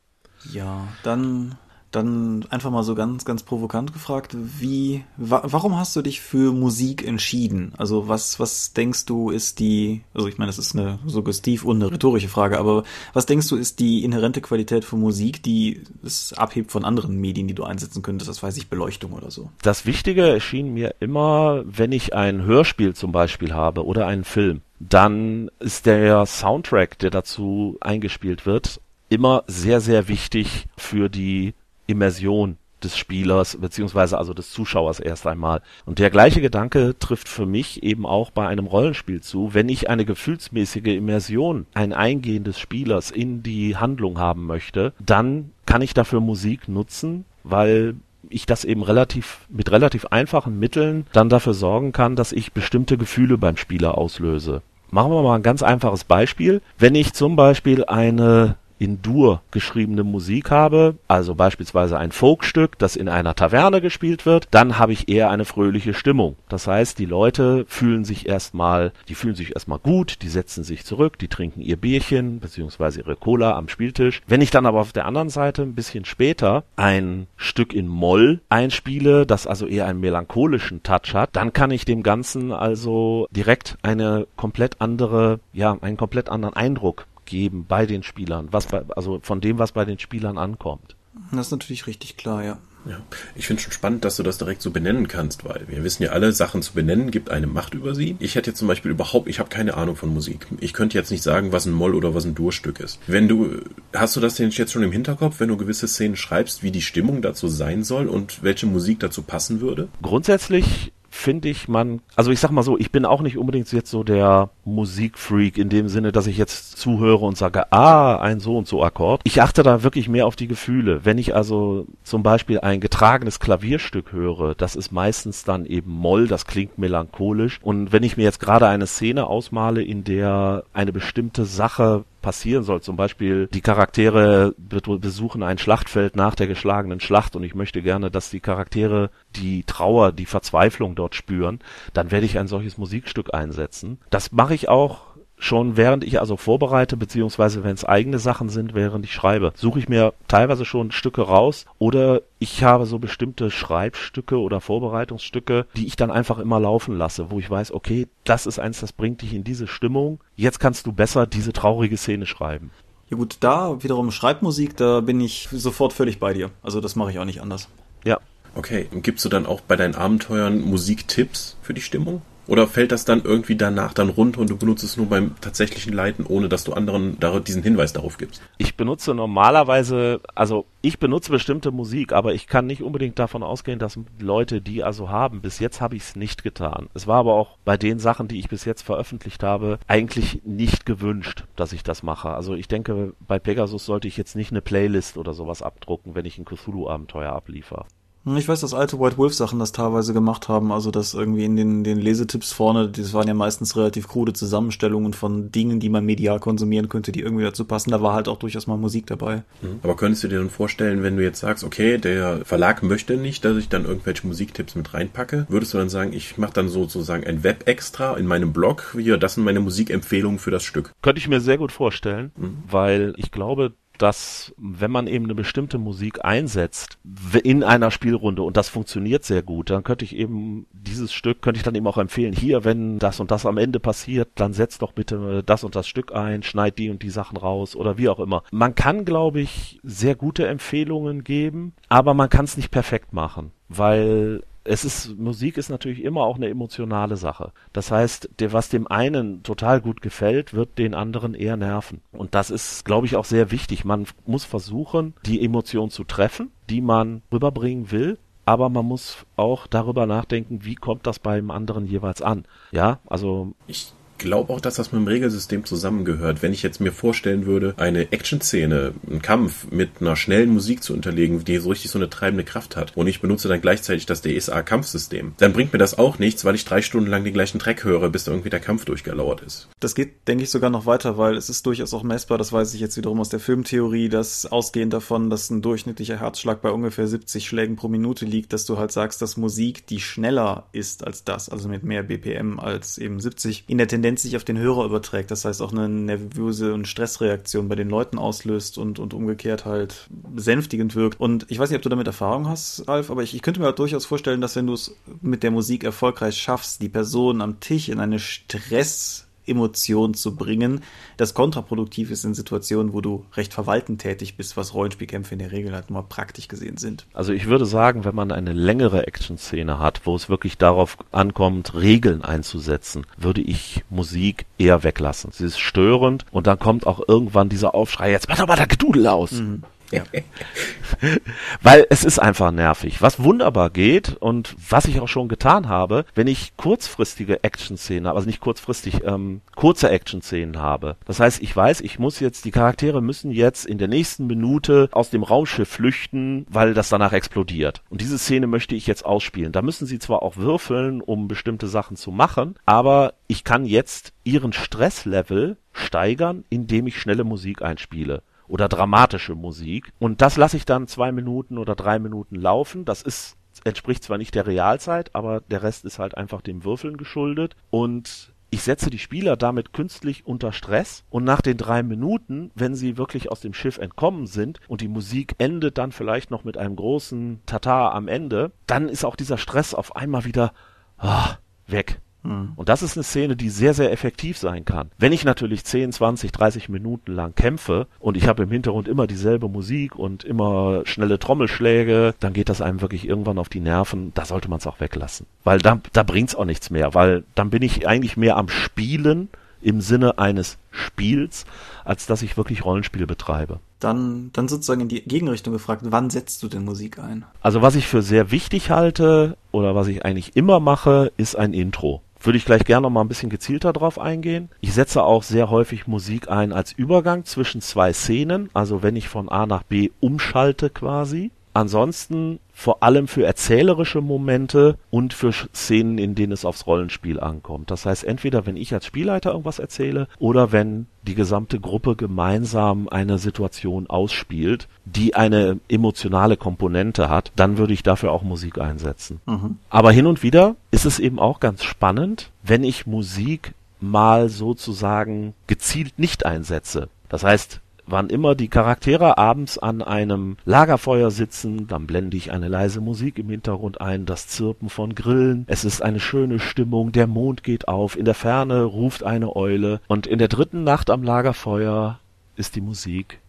Ja, 0.52 0.88
dann 1.04 1.58
dann 1.96 2.46
einfach 2.50 2.72
mal 2.72 2.84
so 2.84 2.96
ganz, 2.96 3.24
ganz 3.24 3.44
provokant 3.44 3.94
gefragt, 3.94 4.36
wie, 4.36 5.04
wa 5.18 5.42
warum 5.46 5.78
hast 5.78 5.96
du 5.96 6.02
dich 6.02 6.22
für 6.22 6.52
Musik 6.52 7.06
entschieden? 7.06 7.74
Also 7.78 8.08
was, 8.08 8.40
was 8.40 8.74
denkst 8.74 9.06
du 9.06 9.30
ist 9.30 9.60
die, 9.60 10.02
also 10.14 10.28
ich 10.28 10.38
meine, 10.38 10.50
das 10.50 10.58
ist 10.58 10.76
eine 10.76 11.00
suggestiv 11.06 11.64
und 11.64 11.82
eine 11.82 11.92
rhetorische 11.92 12.28
Frage, 12.28 12.58
aber 12.58 12.84
was 13.14 13.26
denkst 13.26 13.48
du 13.48 13.56
ist 13.56 13.80
die 13.80 14.04
inhärente 14.04 14.42
Qualität 14.42 14.86
von 14.86 15.00
Musik, 15.00 15.44
die 15.44 15.84
es 16.04 16.34
abhebt 16.34 16.72
von 16.72 16.84
anderen 16.84 17.20
Medien, 17.20 17.48
die 17.48 17.56
du 17.56 17.64
einsetzen 17.64 18.02
könntest, 18.02 18.30
das 18.30 18.42
weiß 18.42 18.58
ich, 18.58 18.70
Beleuchtung 18.70 19.14
oder 19.14 19.30
so? 19.30 19.50
Das 19.62 19.86
Wichtige 19.86 20.28
erschien 20.28 20.74
mir 20.74 20.96
immer, 21.00 21.64
wenn 21.66 21.92
ich 21.92 22.14
ein 22.14 22.44
Hörspiel 22.44 22.96
zum 22.96 23.12
Beispiel 23.12 23.54
habe 23.54 23.86
oder 23.86 24.08
einen 24.08 24.24
Film, 24.24 24.62
dann 24.80 25.50
ist 25.60 25.86
der 25.86 26.26
Soundtrack, 26.26 26.98
der 27.00 27.12
dazu 27.12 27.78
eingespielt 27.82 28.46
wird, 28.46 28.82
immer 29.10 29.44
sehr, 29.48 29.80
sehr 29.80 30.08
wichtig 30.08 30.66
für 30.76 31.10
die 31.10 31.54
Immersion 31.88 32.58
des 32.84 32.98
Spielers 32.98 33.58
beziehungsweise 33.60 34.18
also 34.18 34.34
des 34.34 34.52
Zuschauers 34.52 35.00
erst 35.00 35.26
einmal. 35.26 35.62
Und 35.86 36.00
der 36.00 36.10
gleiche 36.10 36.42
Gedanke 36.42 36.96
trifft 37.00 37.30
für 37.30 37.46
mich 37.46 37.84
eben 37.84 38.06
auch 38.06 38.32
bei 38.32 38.48
einem 38.48 38.68
Rollenspiel 38.68 39.22
zu. 39.22 39.54
Wenn 39.54 39.70
ich 39.70 39.90
eine 39.90 40.06
gefühlsmäßige 40.06 40.88
Immersion, 40.88 41.66
ein 41.74 41.94
Eingehen 41.94 42.44
des 42.44 42.60
Spielers 42.60 43.12
in 43.12 43.44
die 43.44 43.78
Handlung 43.78 44.20
haben 44.20 44.46
möchte, 44.46 44.94
dann 45.04 45.52
kann 45.66 45.82
ich 45.82 45.94
dafür 45.94 46.20
Musik 46.20 46.68
nutzen, 46.68 47.26
weil 47.44 47.96
ich 48.30 48.46
das 48.46 48.66
eben 48.66 48.84
relativ 48.84 49.42
mit 49.50 49.72
relativ 49.72 50.06
einfachen 50.08 50.58
Mitteln 50.60 51.06
dann 51.14 51.30
dafür 51.30 51.54
sorgen 51.54 51.92
kann, 51.92 52.16
dass 52.16 52.32
ich 52.32 52.54
bestimmte 52.54 52.98
Gefühle 52.98 53.38
beim 53.38 53.58
Spieler 53.58 53.98
auslöse. 53.98 54.62
Machen 54.92 55.12
wir 55.12 55.24
mal 55.24 55.36
ein 55.36 55.44
ganz 55.44 55.64
einfaches 55.64 56.04
Beispiel. 56.04 56.62
Wenn 56.78 56.94
ich 56.96 57.14
zum 57.14 57.36
Beispiel 57.36 57.84
eine 57.86 58.58
in 58.84 59.02
Dur 59.02 59.42
geschriebene 59.52 60.04
Musik 60.04 60.52
habe, 60.52 60.96
also 61.08 61.36
beispielsweise 61.36 61.98
ein 61.98 62.12
Folkstück, 62.12 62.78
das 62.78 62.96
in 62.96 63.10
einer 63.10 63.36
Taverne 63.36 63.82
gespielt 63.82 64.26
wird, 64.26 64.48
dann 64.52 64.78
habe 64.78 64.94
ich 64.94 65.10
eher 65.10 65.30
eine 65.30 65.46
fröhliche 65.46 65.94
Stimmung. 65.94 66.36
Das 66.50 66.68
heißt, 66.68 67.00
die 67.00 67.06
Leute 67.06 67.66
fühlen 67.68 68.04
sich 68.04 68.28
erstmal, 68.28 68.92
die 69.08 69.16
fühlen 69.16 69.36
sich 69.36 69.56
erstmal 69.56 69.80
gut, 69.80 70.22
die 70.22 70.30
setzen 70.30 70.64
sich 70.64 70.86
zurück, 70.86 71.18
die 71.18 71.28
trinken 71.28 71.62
ihr 71.62 71.78
Bierchen 71.78 72.40
bzw. 72.40 73.00
ihre 73.00 73.16
Cola 73.16 73.56
am 73.56 73.70
Spieltisch. 73.70 74.22
Wenn 74.28 74.42
ich 74.42 74.52
dann 74.52 74.66
aber 74.66 74.82
auf 74.82 74.94
der 74.94 75.06
anderen 75.06 75.30
Seite 75.30 75.62
ein 75.62 75.76
bisschen 75.76 76.06
später 76.06 76.64
ein 76.76 77.28
Stück 77.38 77.74
in 77.74 77.88
Moll 77.88 78.42
einspiele, 78.50 79.26
das 79.26 79.48
also 79.48 79.66
eher 79.66 79.88
einen 79.88 80.00
melancholischen 80.00 80.84
Touch 80.84 81.14
hat, 81.14 81.36
dann 81.36 81.54
kann 81.54 81.72
ich 81.72 81.86
dem 81.86 82.04
Ganzen 82.04 82.52
also 82.52 83.28
direkt 83.32 83.78
eine 83.82 84.28
komplett 84.36 84.82
andere, 84.82 85.40
ja, 85.54 85.78
einen 85.82 85.98
komplett 85.98 86.30
anderen 86.30 86.56
Eindruck 86.56 87.06
geben 87.26 87.66
bei 87.68 87.86
den 87.86 88.04
Spielern, 88.04 88.50
was 88.52 88.68
bei, 88.68 88.84
also 88.96 89.20
von 89.22 89.42
dem, 89.42 89.60
was 89.60 89.72
bei 89.72 89.86
den 89.86 90.00
Spielern 90.00 90.38
ankommt. 90.38 90.96
Das 91.32 91.48
ist 91.48 91.52
natürlich 91.52 91.88
richtig 91.88 92.18
klar, 92.18 92.44
ja. 92.44 92.58
Ja, 92.86 93.02
ich 93.36 93.48
finde 93.48 93.64
schon 93.64 93.72
spannend, 93.72 94.04
dass 94.04 94.18
du 94.18 94.24
das 94.24 94.38
direkt 94.38 94.62
so 94.62 94.72
benennen 94.72 95.08
kannst, 95.08 95.46
weil 95.46 95.66
wir 95.68 95.84
wissen 95.86 96.04
ja 96.04 96.10
alle, 96.10 96.34
Sachen 96.34 96.62
zu 96.62 96.74
benennen 96.74 97.12
gibt 97.12 97.30
eine 97.30 97.48
Macht 97.48 97.74
über 97.74 97.96
sie. 97.96 98.18
Ich 98.20 98.36
hätte 98.36 98.50
jetzt 98.50 98.60
zum 98.60 98.68
Beispiel 98.68 98.92
überhaupt, 98.92 99.30
ich 99.30 99.40
habe 99.40 99.50
keine 99.50 99.76
Ahnung 99.76 99.96
von 99.96 100.14
Musik. 100.14 100.48
Ich 100.60 100.74
könnte 100.74 100.98
jetzt 100.98 101.10
nicht 101.10 101.24
sagen, 101.24 101.54
was 101.54 101.66
ein 101.66 101.72
Moll 101.72 101.96
oder 101.96 102.14
was 102.14 102.26
ein 102.26 102.36
Durstück 102.36 102.82
ist. 102.82 103.00
Wenn 103.08 103.30
du, 103.30 103.62
hast 103.94 104.18
du 104.18 104.20
das 104.20 104.36
denn 104.36 104.50
jetzt 104.50 104.74
schon 104.74 104.84
im 104.84 104.92
Hinterkopf, 104.92 105.40
wenn 105.40 105.48
du 105.48 105.56
gewisse 105.56 105.88
Szenen 105.88 106.18
schreibst, 106.18 106.62
wie 106.62 106.72
die 106.72 106.82
Stimmung 106.82 107.22
dazu 107.22 107.48
sein 107.48 107.84
soll 107.84 108.08
und 108.08 108.44
welche 108.44 108.66
Musik 108.66 109.00
dazu 109.00 109.22
passen 109.22 109.62
würde? 109.62 109.88
Grundsätzlich 110.02 110.92
finde 111.14 111.48
ich, 111.48 111.68
man, 111.68 112.02
also 112.16 112.32
ich 112.32 112.40
sag 112.40 112.50
mal 112.50 112.64
so, 112.64 112.78
ich 112.78 112.92
bin 112.92 113.06
auch 113.06 113.22
nicht 113.22 113.38
unbedingt 113.38 113.72
jetzt 113.72 113.92
so 113.92 114.04
der 114.04 114.50
Musikfreak 114.66 115.58
in 115.60 115.70
dem 115.70 115.88
Sinne, 115.88 116.12
dass 116.12 116.28
ich 116.28 116.38
jetzt 116.38 116.78
zuhöre 116.78 117.24
und 117.26 117.38
sage, 117.38 117.72
ah, 117.72 118.18
ein 118.18 118.40
so 118.40 118.58
und 118.58 118.68
so 118.68 118.84
Akkord. 118.84 119.22
Ich 119.24 119.42
achte 119.42 119.62
da 119.62 119.84
wirklich 119.84 120.10
mehr 120.10 120.26
auf 120.26 120.36
die 120.36 120.48
Gefühle. 120.48 121.06
Wenn 121.06 121.20
ich 121.20 121.36
also 121.36 121.86
zum 122.04 122.24
Beispiel 122.24 122.60
ein 122.60 122.82
getragenes 122.82 123.40
Klavierstück 123.40 124.12
höre, 124.12 124.56
das 124.56 124.76
ist 124.76 124.92
meistens 124.92 125.44
dann 125.44 125.66
eben 125.66 125.92
Moll, 125.92 126.28
das 126.28 126.46
klingt 126.46 126.80
melancholisch. 126.80 127.60
Und 127.62 127.94
wenn 127.94 128.04
ich 128.04 128.18
mir 128.18 128.24
jetzt 128.24 128.40
gerade 128.40 128.68
eine 128.68 128.88
Szene 128.88 129.28
ausmale, 129.28 129.84
in 129.84 130.04
der 130.04 130.64
eine 130.74 130.92
bestimmte 130.92 131.46
Sache 131.46 132.06
passieren 132.24 132.64
soll. 132.64 132.82
Zum 132.82 132.96
Beispiel 132.96 133.48
die 133.54 133.62
Charaktere 133.62 134.56
besuchen 134.58 135.44
ein 135.44 135.60
Schlachtfeld 135.60 136.16
nach 136.16 136.34
der 136.34 136.48
geschlagenen 136.48 137.00
Schlacht 137.00 137.36
und 137.36 137.44
ich 137.44 137.54
möchte 137.54 137.84
gerne, 137.84 138.10
dass 138.10 138.32
die 138.32 138.40
Charaktere 138.40 139.12
die 139.36 139.64
Trauer, 139.64 140.12
die 140.12 140.26
Verzweiflung 140.26 140.96
dort 140.96 141.14
spüren, 141.14 141.60
dann 141.94 142.10
werde 142.10 142.26
ich 142.26 142.40
ein 142.40 142.48
solches 142.48 142.80
Musikstück 142.80 143.32
einsetzen. 143.36 144.00
Das 144.10 144.32
mache 144.32 144.56
ich 144.56 144.70
auch 144.70 145.13
schon 145.44 145.78
während 145.78 146.04
ich 146.04 146.20
also 146.20 146.38
vorbereite, 146.38 146.98
beziehungsweise 146.98 147.64
wenn 147.64 147.74
es 147.74 147.86
eigene 147.86 148.20
Sachen 148.20 148.50
sind, 148.50 148.74
während 148.74 149.06
ich 149.06 149.14
schreibe, 149.14 149.54
suche 149.56 149.80
ich 149.80 149.90
mir 149.90 150.14
teilweise 150.28 150.66
schon 150.66 150.92
Stücke 150.92 151.22
raus 151.22 151.66
oder 151.80 152.22
ich 152.40 152.64
habe 152.64 152.86
so 152.86 153.00
bestimmte 153.00 153.52
Schreibstücke 153.52 154.40
oder 154.40 154.62
Vorbereitungsstücke, 154.62 155.66
die 155.76 155.88
ich 155.88 155.96
dann 155.96 156.12
einfach 156.12 156.40
immer 156.40 156.60
laufen 156.60 156.98
lasse, 156.98 157.30
wo 157.30 157.40
ich 157.40 157.50
weiß, 157.50 157.74
okay, 157.74 158.08
das 158.24 158.46
ist 158.46 158.60
eins, 158.60 158.80
das 158.80 158.94
bringt 158.94 159.22
dich 159.22 159.34
in 159.34 159.44
diese 159.44 159.68
Stimmung, 159.68 160.20
jetzt 160.36 160.60
kannst 160.60 160.88
du 160.88 160.94
besser 160.94 161.28
diese 161.28 161.54
traurige 161.54 161.98
Szene 161.98 162.26
schreiben. 162.26 162.72
Ja 163.10 163.18
gut, 163.18 163.38
da 163.42 163.84
wiederum 163.84 164.12
Schreibmusik, 164.12 164.78
da 164.78 165.02
bin 165.02 165.22
ich 165.22 165.50
sofort 165.52 165.94
völlig 165.94 166.20
bei 166.20 166.34
dir. 166.34 166.50
Also 166.64 166.82
das 166.82 166.96
mache 166.96 167.12
ich 167.12 167.20
auch 167.20 167.26
nicht 167.26 167.42
anders. 167.42 167.68
Ja. 168.06 168.20
Okay, 168.56 168.88
und 168.92 169.04
gibst 169.04 169.26
du 169.26 169.30
dann 169.30 169.46
auch 169.46 169.62
bei 169.62 169.76
deinen 169.76 169.96
Abenteuern 169.96 170.62
Musiktipps 170.62 171.58
für 171.62 171.74
die 171.74 171.82
Stimmung? 171.82 172.22
Oder 172.48 172.68
fällt 172.68 172.92
das 172.92 173.06
dann 173.06 173.24
irgendwie 173.24 173.56
danach 173.56 173.94
dann 173.94 174.10
runter 174.10 174.42
und 174.42 174.50
du 174.50 174.58
benutzt 174.58 174.84
es 174.84 174.98
nur 174.98 175.08
beim 175.08 175.36
tatsächlichen 175.40 175.94
Leiten, 175.94 176.26
ohne 176.26 176.50
dass 176.50 176.64
du 176.64 176.74
anderen 176.74 177.18
diesen 177.46 177.64
Hinweis 177.64 177.94
darauf 177.94 178.18
gibst? 178.18 178.42
Ich 178.58 178.76
benutze 178.76 179.14
normalerweise, 179.14 180.20
also 180.36 180.66
ich 180.82 181.00
benutze 181.00 181.32
bestimmte 181.32 181.72
Musik, 181.72 182.12
aber 182.12 182.34
ich 182.34 182.48
kann 182.48 182.66
nicht 182.66 182.84
unbedingt 182.84 183.18
davon 183.18 183.44
ausgehen, 183.44 183.80
dass 183.80 183.98
Leute 184.20 184.62
die 184.62 184.84
also 184.84 185.10
haben. 185.10 185.42
Bis 185.42 185.60
jetzt 185.60 185.80
habe 185.80 185.96
ich 185.96 186.04
es 186.04 186.16
nicht 186.16 186.44
getan. 186.44 186.90
Es 186.94 187.08
war 187.08 187.20
aber 187.20 187.34
auch 187.34 187.58
bei 187.64 187.78
den 187.78 188.00
Sachen, 188.00 188.28
die 188.28 188.40
ich 188.40 188.50
bis 188.50 188.66
jetzt 188.66 188.82
veröffentlicht 188.82 189.44
habe, 189.44 189.80
eigentlich 189.88 190.42
nicht 190.44 190.86
gewünscht, 190.86 191.46
dass 191.56 191.72
ich 191.72 191.84
das 191.84 192.04
mache. 192.04 192.30
Also 192.30 192.56
ich 192.56 192.68
denke, 192.68 193.14
bei 193.26 193.40
Pegasus 193.40 193.86
sollte 193.86 194.08
ich 194.08 194.18
jetzt 194.18 194.36
nicht 194.36 194.52
eine 194.52 194.62
Playlist 194.62 195.18
oder 195.18 195.34
sowas 195.34 195.62
abdrucken, 195.62 196.16
wenn 196.16 196.26
ich 196.26 196.38
ein 196.38 196.46
Cthulhu-Abenteuer 196.46 197.32
abliefer. 197.32 197.86
Ich 198.26 198.48
weiß, 198.48 198.62
dass 198.62 198.74
alte 198.74 199.00
White 199.00 199.18
Wolf 199.18 199.34
Sachen 199.34 199.60
das 199.60 199.74
teilweise 199.74 200.14
gemacht 200.14 200.48
haben, 200.48 200.72
also 200.72 200.92
dass 200.92 201.14
irgendwie 201.14 201.44
in 201.44 201.58
den, 201.58 201.84
den 201.84 202.00
Lesetipps 202.00 202.54
vorne, 202.54 202.88
das 202.88 203.14
waren 203.14 203.28
ja 203.28 203.34
meistens 203.34 203.76
relativ 203.76 204.08
krude 204.08 204.32
Zusammenstellungen 204.32 205.14
von 205.14 205.52
Dingen, 205.52 205.82
die 205.82 205.90
man 205.90 206.06
medial 206.06 206.40
konsumieren 206.40 206.88
könnte, 206.88 207.12
die 207.12 207.20
irgendwie 207.20 207.44
dazu 207.44 207.66
passen. 207.66 207.92
Da 207.92 208.02
war 208.02 208.14
halt 208.14 208.30
auch 208.30 208.38
durchaus 208.38 208.66
mal 208.66 208.78
Musik 208.78 209.08
dabei. 209.08 209.44
Mhm. 209.62 209.80
Aber 209.84 209.98
könntest 209.98 210.24
du 210.24 210.30
dir 210.30 210.40
dann 210.40 210.50
vorstellen, 210.50 211.04
wenn 211.04 211.18
du 211.18 211.24
jetzt 211.24 211.42
sagst, 211.42 211.66
okay, 211.66 211.98
der 211.98 212.46
Verlag 212.46 212.82
möchte 212.82 213.18
nicht, 213.18 213.44
dass 213.44 213.58
ich 213.58 213.68
dann 213.68 213.86
irgendwelche 213.86 214.26
Musiktipps 214.26 214.76
mit 214.76 214.94
reinpacke, 214.94 215.46
würdest 215.50 215.74
du 215.74 215.78
dann 215.78 215.90
sagen, 215.90 216.14
ich 216.14 216.38
mache 216.38 216.54
dann 216.54 216.70
sozusagen 216.70 217.26
ein 217.26 217.44
Web-Extra 217.44 218.16
in 218.16 218.26
meinem 218.26 218.54
Blog, 218.54 218.96
hier, 218.98 219.18
das 219.18 219.36
sind 219.36 219.44
meine 219.44 219.60
Musikempfehlungen 219.60 220.40
für 220.40 220.52
das 220.52 220.64
Stück. 220.64 220.94
Könnte 221.02 221.20
ich 221.20 221.28
mir 221.28 221.42
sehr 221.42 221.58
gut 221.58 221.74
vorstellen, 221.74 222.32
mhm. 222.38 222.64
weil 222.70 223.14
ich 223.18 223.32
glaube, 223.32 223.74
dass 223.98 224.54
wenn 224.58 224.92
man 224.92 225.08
eben 225.08 225.26
eine 225.26 225.36
bestimmte 225.36 225.78
Musik 225.78 226.24
einsetzt 226.24 226.98
in 227.44 227.64
einer 227.64 227.92
Spielrunde 227.92 228.44
und 228.44 228.58
das 228.58 228.70
funktioniert 228.70 229.24
sehr 229.24 229.44
gut, 229.44 229.70
dann 229.70 229.84
könnte 229.84 230.06
ich 230.06 230.16
eben 230.16 230.66
dieses 230.72 231.14
Stück 231.14 231.42
könnte 231.42 231.58
ich 231.58 231.64
dann 231.64 231.76
eben 231.76 231.88
auch 231.88 231.98
empfehlen, 231.98 232.34
hier, 232.34 232.64
wenn 232.64 233.00
das 233.00 233.20
und 233.20 233.32
das 233.32 233.46
am 233.46 233.58
Ende 233.58 233.80
passiert, 233.80 234.30
dann 234.36 234.54
setzt 234.54 234.82
doch 234.82 234.94
bitte 234.94 235.44
das 235.46 235.64
und 235.64 235.76
das 235.76 235.88
Stück 235.88 236.14
ein, 236.14 236.44
schneid 236.44 236.78
die 236.78 236.90
und 236.90 237.04
die 237.04 237.10
Sachen 237.10 237.38
raus 237.38 237.76
oder 237.76 237.98
wie 237.98 238.10
auch 238.10 238.20
immer. 238.20 238.44
Man 238.52 238.76
kann, 238.76 239.06
glaube 239.06 239.42
ich, 239.42 239.80
sehr 239.84 240.16
gute 240.16 240.48
Empfehlungen 240.48 241.24
geben, 241.24 241.74
aber 241.90 242.14
man 242.14 242.30
kann 242.30 242.46
es 242.46 242.58
nicht 242.58 242.72
perfekt 242.72 243.14
machen, 243.14 243.52
weil 243.70 244.44
es 244.66 244.86
ist, 244.86 245.18
Musik 245.18 245.58
ist 245.58 245.70
natürlich 245.70 246.04
immer 246.04 246.22
auch 246.22 246.38
eine 246.38 246.50
emotionale 246.50 247.18
Sache. 247.18 247.52
Das 247.74 247.92
heißt, 247.92 248.30
der, 248.40 248.54
was 248.54 248.70
dem 248.70 248.88
einen 248.88 249.44
total 249.44 249.82
gut 249.82 250.02
gefällt, 250.02 250.54
wird 250.54 250.78
den 250.78 250.94
anderen 250.94 251.34
eher 251.34 251.58
nerven. 251.58 252.02
Und 252.12 252.34
das 252.34 252.50
ist, 252.50 252.86
glaube 252.86 253.06
ich, 253.06 253.16
auch 253.16 253.26
sehr 253.26 253.52
wichtig. 253.52 253.84
Man 253.84 254.06
muss 254.26 254.46
versuchen, 254.46 255.14
die 255.26 255.44
Emotion 255.44 255.90
zu 255.90 256.04
treffen, 256.04 256.52
die 256.70 256.82
man 256.82 257.22
rüberbringen 257.32 257.92
will. 257.92 258.18
Aber 258.46 258.70
man 258.70 258.86
muss 258.86 259.26
auch 259.38 259.68
darüber 259.68 260.06
nachdenken, 260.06 260.66
wie 260.66 260.76
kommt 260.76 261.08
das 261.08 261.20
beim 261.20 261.50
anderen 261.50 261.86
jeweils 261.86 262.22
an. 262.22 262.46
Ja, 262.72 263.00
also. 263.06 263.54
Ich 263.68 263.94
glaube 264.24 264.52
auch, 264.52 264.62
dass 264.62 264.76
das 264.76 264.92
mit 264.92 265.02
dem 265.02 265.08
Regelsystem 265.08 265.66
zusammengehört. 265.66 266.42
Wenn 266.42 266.54
ich 266.54 266.64
jetzt 266.64 266.82
mir 266.82 266.92
vorstellen 266.92 267.46
würde, 267.46 267.76
eine 267.78 268.12
Action-Szene, 268.12 268.94
einen 269.08 269.22
Kampf 269.22 269.68
mit 269.70 269.90
einer 270.00 270.16
schnellen 270.16 270.50
Musik 270.50 270.82
zu 270.82 270.94
unterlegen, 270.94 271.44
die 271.44 271.58
so 271.58 271.70
richtig 271.70 271.92
so 271.92 272.00
eine 272.00 272.10
treibende 272.10 272.44
Kraft 272.44 272.76
hat, 272.76 272.98
und 272.98 273.08
ich 273.08 273.22
benutze 273.22 273.48
dann 273.48 273.62
gleichzeitig 273.62 274.06
das 274.06 274.22
DSA-Kampfsystem, 274.22 275.34
dann 275.38 275.54
bringt 275.54 275.74
mir 275.74 275.80
das 275.80 275.98
auch 275.98 276.18
nichts, 276.18 276.46
weil 276.46 276.56
ich 276.56 276.66
drei 276.66 276.82
Stunden 276.82 277.10
lang 277.10 277.24
den 277.24 277.34
gleichen 277.34 277.60
Track 277.60 277.84
höre, 277.84 278.10
bis 278.10 278.24
da 278.24 278.32
irgendwie 278.32 278.50
der 278.50 278.60
Kampf 278.60 278.86
durchgelauert 278.86 279.42
ist. 279.42 279.68
Das 279.80 279.94
geht, 279.94 280.28
denke 280.28 280.46
ich, 280.46 280.50
sogar 280.50 280.70
noch 280.70 280.86
weiter, 280.86 281.18
weil 281.18 281.36
es 281.36 281.50
ist 281.50 281.66
durchaus 281.66 281.94
auch 281.94 282.04
messbar, 282.04 282.38
das 282.38 282.54
weiß 282.54 282.74
ich 282.74 282.80
jetzt 282.80 282.98
wiederum 282.98 283.20
aus 283.20 283.30
der 283.30 283.40
Filmtheorie, 283.40 284.10
dass 284.10 284.46
ausgehend 284.46 284.94
davon, 284.94 285.30
dass 285.30 285.50
ein 285.50 285.62
durchschnittlicher 285.62 286.20
Herzschlag 286.20 286.62
bei 286.62 286.72
ungefähr 286.72 287.08
70 287.08 287.48
Schlägen 287.48 287.76
pro 287.76 287.90
Minute 287.90 288.26
liegt, 288.26 288.54
dass 288.54 288.66
du 288.66 288.78
halt 288.78 288.92
sagst, 288.92 289.22
dass 289.22 289.38
Musik, 289.38 289.86
die 289.88 290.00
schneller 290.00 290.68
ist 290.72 291.06
als 291.06 291.24
das, 291.24 291.50
also 291.50 291.68
mit 291.68 291.84
mehr 291.84 292.04
BPM 292.04 292.60
als 292.60 292.98
eben 292.98 293.20
70, 293.20 293.66
in 293.68 293.78
der 293.78 293.88
Tendenz 293.88 294.13
Tendenz 294.14 294.22
sich 294.22 294.36
auf 294.36 294.44
den 294.44 294.58
Hörer 294.58 294.86
überträgt. 294.86 295.32
Das 295.32 295.46
heißt 295.46 295.62
auch 295.62 295.72
eine 295.72 295.90
nervöse 295.90 296.74
und 296.74 296.88
Stressreaktion 296.88 297.68
bei 297.68 297.76
den 297.76 297.90
Leuten 297.90 298.18
auslöst 298.18 298.78
und, 298.78 299.00
und 299.00 299.14
umgekehrt 299.14 299.66
halt 299.66 300.08
besänftigend 300.10 300.96
wirkt. 300.96 301.20
Und 301.20 301.46
ich 301.50 301.60
weiß 301.60 301.70
nicht, 301.70 301.78
ob 301.78 301.84
du 301.84 301.90
damit 301.90 302.08
Erfahrung 302.08 302.48
hast, 302.48 302.88
Alf, 302.88 303.10
aber 303.10 303.24
ich, 303.24 303.36
ich 303.36 303.42
könnte 303.42 303.60
mir 303.60 303.68
halt 303.68 303.80
durchaus 303.80 304.06
vorstellen, 304.06 304.42
dass 304.42 304.56
wenn 304.56 304.68
du 304.68 304.74
es 304.74 304.96
mit 305.22 305.44
der 305.44 305.52
Musik 305.52 305.84
erfolgreich 305.84 306.38
schaffst, 306.38 306.82
die 306.82 306.90
Person 306.90 307.42
am 307.42 307.60
Tisch 307.60 307.90
in 307.90 308.00
eine 308.00 308.20
Stress 308.20 309.28
Emotion 309.46 310.14
zu 310.14 310.36
bringen, 310.36 310.82
das 311.18 311.34
kontraproduktiv 311.34 312.12
ist 312.12 312.24
in 312.24 312.34
Situationen, 312.34 312.94
wo 312.94 313.02
du 313.02 313.26
recht 313.34 313.54
verwaltend 313.54 314.02
tätig 314.02 314.38
bist, 314.38 314.58
was 314.58 314.74
Rollenspielkämpfe 314.74 315.34
in 315.34 315.40
der 315.40 315.52
Regel 315.52 315.74
halt 315.74 315.90
nur 315.90 316.08
praktisch 316.08 316.48
gesehen 316.48 316.78
sind. 316.78 317.06
Also 317.14 317.34
ich 317.34 317.48
würde 317.48 317.66
sagen, 317.66 318.06
wenn 318.06 318.16
man 318.16 318.32
eine 318.32 318.54
längere 318.54 319.08
Action-Szene 319.08 319.80
hat, 319.80 320.02
wo 320.06 320.16
es 320.16 320.30
wirklich 320.30 320.58
darauf 320.58 320.98
ankommt, 321.12 321.74
Regeln 321.76 322.24
einzusetzen, 322.24 323.06
würde 323.18 323.42
ich 323.42 323.84
Musik 323.90 324.46
eher 324.58 324.84
weglassen. 324.84 325.32
Sie 325.34 325.46
ist 325.46 325.60
störend 325.60 326.26
und 326.32 326.48
dann 326.48 326.60
kommt 326.60 326.88
auch 326.88 327.02
irgendwann 327.08 327.50
dieser 327.50 327.76
Aufschrei, 327.76 328.12
jetzt 328.12 328.30
mach 328.30 328.38
doch 328.38 328.48
mal 328.48 328.56
der 328.56 328.68
Gedudel 328.68 329.08
aus. 329.08 329.34
Mhm. 329.34 329.64
Weil 331.62 331.86
es 331.90 332.04
ist 332.04 332.20
einfach 332.20 332.52
nervig. 332.52 333.02
Was 333.02 333.24
wunderbar 333.24 333.70
geht 333.70 334.16
und 334.18 334.56
was 334.70 334.86
ich 334.86 335.00
auch 335.00 335.08
schon 335.08 335.28
getan 335.28 335.70
habe, 335.70 336.06
wenn 336.16 336.28
ich 336.28 336.56
kurzfristige 336.58 337.44
Action-Szenen, 337.44 338.08
also 338.08 338.26
nicht 338.26 338.40
kurzfristig, 338.40 339.04
ähm, 339.06 339.42
kurze 339.56 339.90
Action-Szenen 339.90 340.58
habe. 340.60 340.98
Das 341.06 341.20
heißt, 341.20 341.42
ich 341.42 341.56
weiß, 341.56 341.82
ich 341.82 342.00
muss 342.00 342.20
jetzt, 342.20 342.46
die 342.46 342.52
Charaktere 342.52 343.02
müssen 343.02 343.32
jetzt 343.32 343.66
in 343.66 343.78
der 343.78 343.88
nächsten 343.88 344.28
Minute 344.28 344.90
aus 344.92 345.10
dem 345.10 345.24
Raumschiff 345.24 345.70
flüchten, 345.70 346.46
weil 346.50 346.74
das 346.74 346.90
danach 346.90 347.14
explodiert. 347.14 347.82
Und 347.90 348.02
diese 348.02 348.18
Szene 348.18 348.48
möchte 348.48 348.76
ich 348.76 348.88
jetzt 348.88 349.06
ausspielen. 349.06 349.52
Da 349.52 349.62
müssen 349.62 349.86
sie 349.86 350.00
zwar 350.00 350.24
auch 350.24 350.38
würfeln, 350.38 351.02
um 351.02 351.28
bestimmte 351.28 351.68
Sachen 351.68 351.98
zu 351.98 352.12
machen, 352.12 352.56
aber 352.66 353.14
ich 353.28 353.44
kann 353.44 353.66
jetzt 353.66 354.14
ihren 354.24 354.54
Stresslevel 354.54 355.58
steigern, 355.72 356.46
indem 356.50 356.88
ich 356.88 357.00
schnelle 357.00 357.24
Musik 357.24 357.62
einspiele 357.62 358.22
oder 358.48 358.68
dramatische 358.68 359.36
Musik. 359.36 359.92
Und 360.00 360.22
das 360.22 360.38
lasse 360.38 360.58
ich 360.58 360.66
dann 360.66 360.88
zwei 360.88 361.12
Minuten 361.12 361.58
oder 361.58 361.76
drei 361.76 362.00
Minuten 362.00 362.36
laufen. 362.36 362.86
Das 362.86 363.02
ist 363.02 363.38
entspricht 363.64 364.04
zwar 364.04 364.18
nicht 364.18 364.36
der 364.36 364.48
Realzeit, 364.48 365.14
aber 365.14 365.42
der 365.42 365.64
Rest 365.64 365.86
ist 365.86 366.00
halt 366.00 366.18
einfach 366.18 366.42
dem 366.42 366.64
Würfeln 366.64 366.98
geschuldet. 366.98 367.56
Und 367.70 368.34
ich 368.54 368.62
setze 368.62 368.92
die 368.92 369.00
Spieler 369.00 369.36
damit 369.36 369.74
künstlich 369.74 370.28
unter 370.28 370.52
Stress 370.52 371.04
und 371.10 371.24
nach 371.24 371.42
den 371.42 371.58
drei 371.58 371.82
Minuten, 371.82 372.52
wenn 372.54 372.76
sie 372.76 372.98
wirklich 372.98 373.32
aus 373.32 373.40
dem 373.40 373.54
Schiff 373.54 373.80
entkommen 373.80 374.28
sind 374.28 374.60
und 374.68 374.82
die 374.82 374.88
Musik 374.88 375.34
endet 375.40 375.80
dann 375.80 375.92
vielleicht 375.92 376.30
noch 376.30 376.44
mit 376.44 376.58
einem 376.58 376.76
großen 376.76 377.42
Tatar 377.48 377.96
am 377.96 378.08
Ende, 378.08 378.52
dann 378.68 378.90
ist 378.90 379.06
auch 379.06 379.16
dieser 379.16 379.40
Stress 379.40 379.74
auf 379.74 379.96
einmal 379.96 380.26
wieder 380.26 380.54
ah, 381.00 381.38
weg. 381.66 382.00
Mhm. 382.24 382.54
Und 382.56 382.70
das 382.70 382.82
ist 382.82 382.98
eine 382.98 383.04
Szene, 383.04 383.36
die 383.36 383.50
sehr, 383.50 383.74
sehr 383.74 383.92
effektiv 383.92 384.38
sein 384.38 384.66
kann. 384.66 384.90
Wenn 384.98 385.12
ich 385.12 385.26
natürlich 385.26 385.64
10, 385.64 385.92
20, 385.92 386.32
30 386.32 386.70
Minuten 386.70 387.14
lang 387.14 387.36
kämpfe 387.36 387.88
und 388.00 388.18
ich 388.18 388.28
habe 388.28 388.44
im 388.44 388.52
Hintergrund 388.52 388.88
immer 388.88 389.08
dieselbe 389.08 389.50
Musik 389.50 389.96
und 389.96 390.24
immer 390.24 390.82
schnelle 390.86 391.20
Trommelschläge, 391.20 392.16
dann 392.20 392.34
geht 392.34 392.50
das 392.50 392.62
einem 392.62 392.82
wirklich 392.82 393.08
irgendwann 393.08 393.38
auf 393.38 393.50
die 393.50 393.60
Nerven. 393.60 394.12
Da 394.16 394.26
sollte 394.26 394.50
man 394.50 394.60
es 394.60 394.68
auch 394.68 394.80
weglassen. 394.80 395.26
Weil 395.44 395.60
da, 395.60 395.80
da 395.92 396.04
bringt's 396.04 396.36
auch 396.36 396.46
nichts 396.46 396.70
mehr, 396.70 396.94
weil 396.94 397.24
dann 397.36 397.50
bin 397.50 397.62
ich 397.62 397.88
eigentlich 397.88 398.18
mehr 398.18 398.38
am 398.38 398.50
Spielen 398.50 399.30
im 399.62 399.82
Sinne 399.82 400.18
eines 400.18 400.58
Spiels, 400.72 401.46
als 401.86 402.06
dass 402.06 402.22
ich 402.22 402.38
wirklich 402.38 402.66
Rollenspiel 402.66 403.08
betreibe. 403.08 403.60
Dann, 403.80 404.30
dann 404.34 404.48
sozusagen 404.48 404.82
in 404.82 404.90
die 404.90 405.04
Gegenrichtung 405.04 405.54
gefragt, 405.54 405.84
wann 405.86 406.10
setzt 406.10 406.44
du 406.44 406.48
denn 406.48 406.64
Musik 406.64 407.00
ein? 407.00 407.26
Also 407.42 407.62
was 407.62 407.76
ich 407.76 407.88
für 407.88 408.02
sehr 408.02 408.32
wichtig 408.32 408.70
halte 408.70 409.38
oder 409.52 409.76
was 409.76 409.88
ich 409.88 410.06
eigentlich 410.06 410.36
immer 410.36 410.60
mache, 410.60 411.12
ist 411.18 411.38
ein 411.38 411.54
Intro 411.54 412.02
würde 412.26 412.38
ich 412.38 412.46
gleich 412.46 412.64
gerne 412.64 412.84
noch 412.84 412.90
mal 412.90 413.02
ein 413.02 413.08
bisschen 413.08 413.30
gezielter 413.30 413.74
drauf 413.74 414.00
eingehen. 414.00 414.50
Ich 414.62 414.74
setze 414.74 415.04
auch 415.04 415.24
sehr 415.24 415.50
häufig 415.50 415.88
Musik 415.88 416.30
ein 416.30 416.54
als 416.54 416.72
Übergang 416.72 417.26
zwischen 417.26 417.62
zwei 417.62 417.94
Szenen, 417.94 418.50
also 418.54 418.84
wenn 418.84 418.96
ich 418.96 419.10
von 419.10 419.30
A 419.30 419.46
nach 419.46 419.64
B 419.64 419.90
umschalte 420.00 420.70
quasi. 420.70 421.32
Ansonsten 421.56 422.40
vor 422.52 422.82
allem 422.82 423.08
für 423.08 423.26
erzählerische 423.26 424.02
Momente 424.02 424.78
und 424.90 425.14
für 425.14 425.32
Szenen, 425.32 426.00
in 426.00 426.16
denen 426.16 426.32
es 426.32 426.46
aufs 426.46 426.66
Rollenspiel 426.66 427.20
ankommt. 427.20 427.70
Das 427.70 427.86
heißt, 427.86 428.04
entweder 428.04 428.48
wenn 428.48 428.58
ich 428.58 428.74
als 428.74 428.88
Spielleiter 428.88 429.32
irgendwas 429.32 429.60
erzähle 429.60 430.08
oder 430.18 430.52
wenn 430.52 430.88
die 431.04 431.16
gesamte 431.16 431.60
Gruppe 431.60 431.96
gemeinsam 431.96 432.88
eine 432.90 433.18
Situation 433.18 433.88
ausspielt, 433.88 434.68
die 434.86 435.16
eine 435.16 435.60
emotionale 435.68 436.38
Komponente 436.38 437.10
hat, 437.10 437.32
dann 437.36 437.58
würde 437.58 437.74
ich 437.74 437.84
dafür 437.84 438.12
auch 438.12 438.24
Musik 438.24 438.60
einsetzen. 438.60 439.20
Mhm. 439.26 439.58
Aber 439.70 439.92
hin 439.92 440.08
und 440.08 440.24
wieder 440.24 440.56
ist 440.72 440.86
es 440.86 441.00
eben 441.00 441.20
auch 441.20 441.40
ganz 441.40 441.64
spannend, 441.64 442.32
wenn 442.44 442.64
ich 442.64 442.88
Musik 442.88 443.54
mal 443.82 444.30
sozusagen 444.30 445.34
gezielt 445.48 446.00
nicht 446.00 446.26
einsetze. 446.26 446.88
Das 447.10 447.24
heißt, 447.24 447.60
wann 447.86 448.10
immer 448.10 448.36
die 448.36 448.48
Charaktere 448.48 449.18
abends 449.18 449.58
an 449.58 449.82
einem 449.82 450.38
Lagerfeuer 450.46 451.12
sitzen, 451.12 451.68
dann 451.68 451.88
blende 451.88 452.18
ich 452.18 452.32
eine 452.32 452.48
leise 452.48 452.82
Musik 452.82 453.20
im 453.20 453.30
Hintergrund 453.30 453.82
ein, 453.82 454.06
das 454.06 454.28
Zirpen 454.28 454.70
von 454.70 454.96
Grillen. 454.96 455.46
Es 455.48 455.66
ist 455.66 455.82
eine 455.82 456.00
schöne 456.00 456.40
Stimmung, 456.40 456.92
der 456.92 457.08
Mond 457.08 457.44
geht 457.44 457.68
auf, 457.68 457.98
in 457.98 458.06
der 458.06 458.14
Ferne 458.14 458.64
ruft 458.64 459.04
eine 459.04 459.36
Eule 459.36 459.82
und 459.88 460.08
in 460.08 460.20
der 460.20 460.28
dritten 460.28 460.64
Nacht 460.64 460.90
am 460.90 461.04
Lagerfeuer 461.04 462.00
ist 462.36 462.56
die 462.56 462.62
Musik 462.62 463.20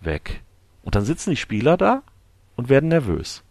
weg. 0.00 0.42
Und 0.82 0.94
dann 0.94 1.04
sitzen 1.04 1.30
die 1.30 1.36
Spieler 1.36 1.76
da 1.76 2.02
und 2.56 2.68
werden 2.68 2.88
nervös. 2.88 3.42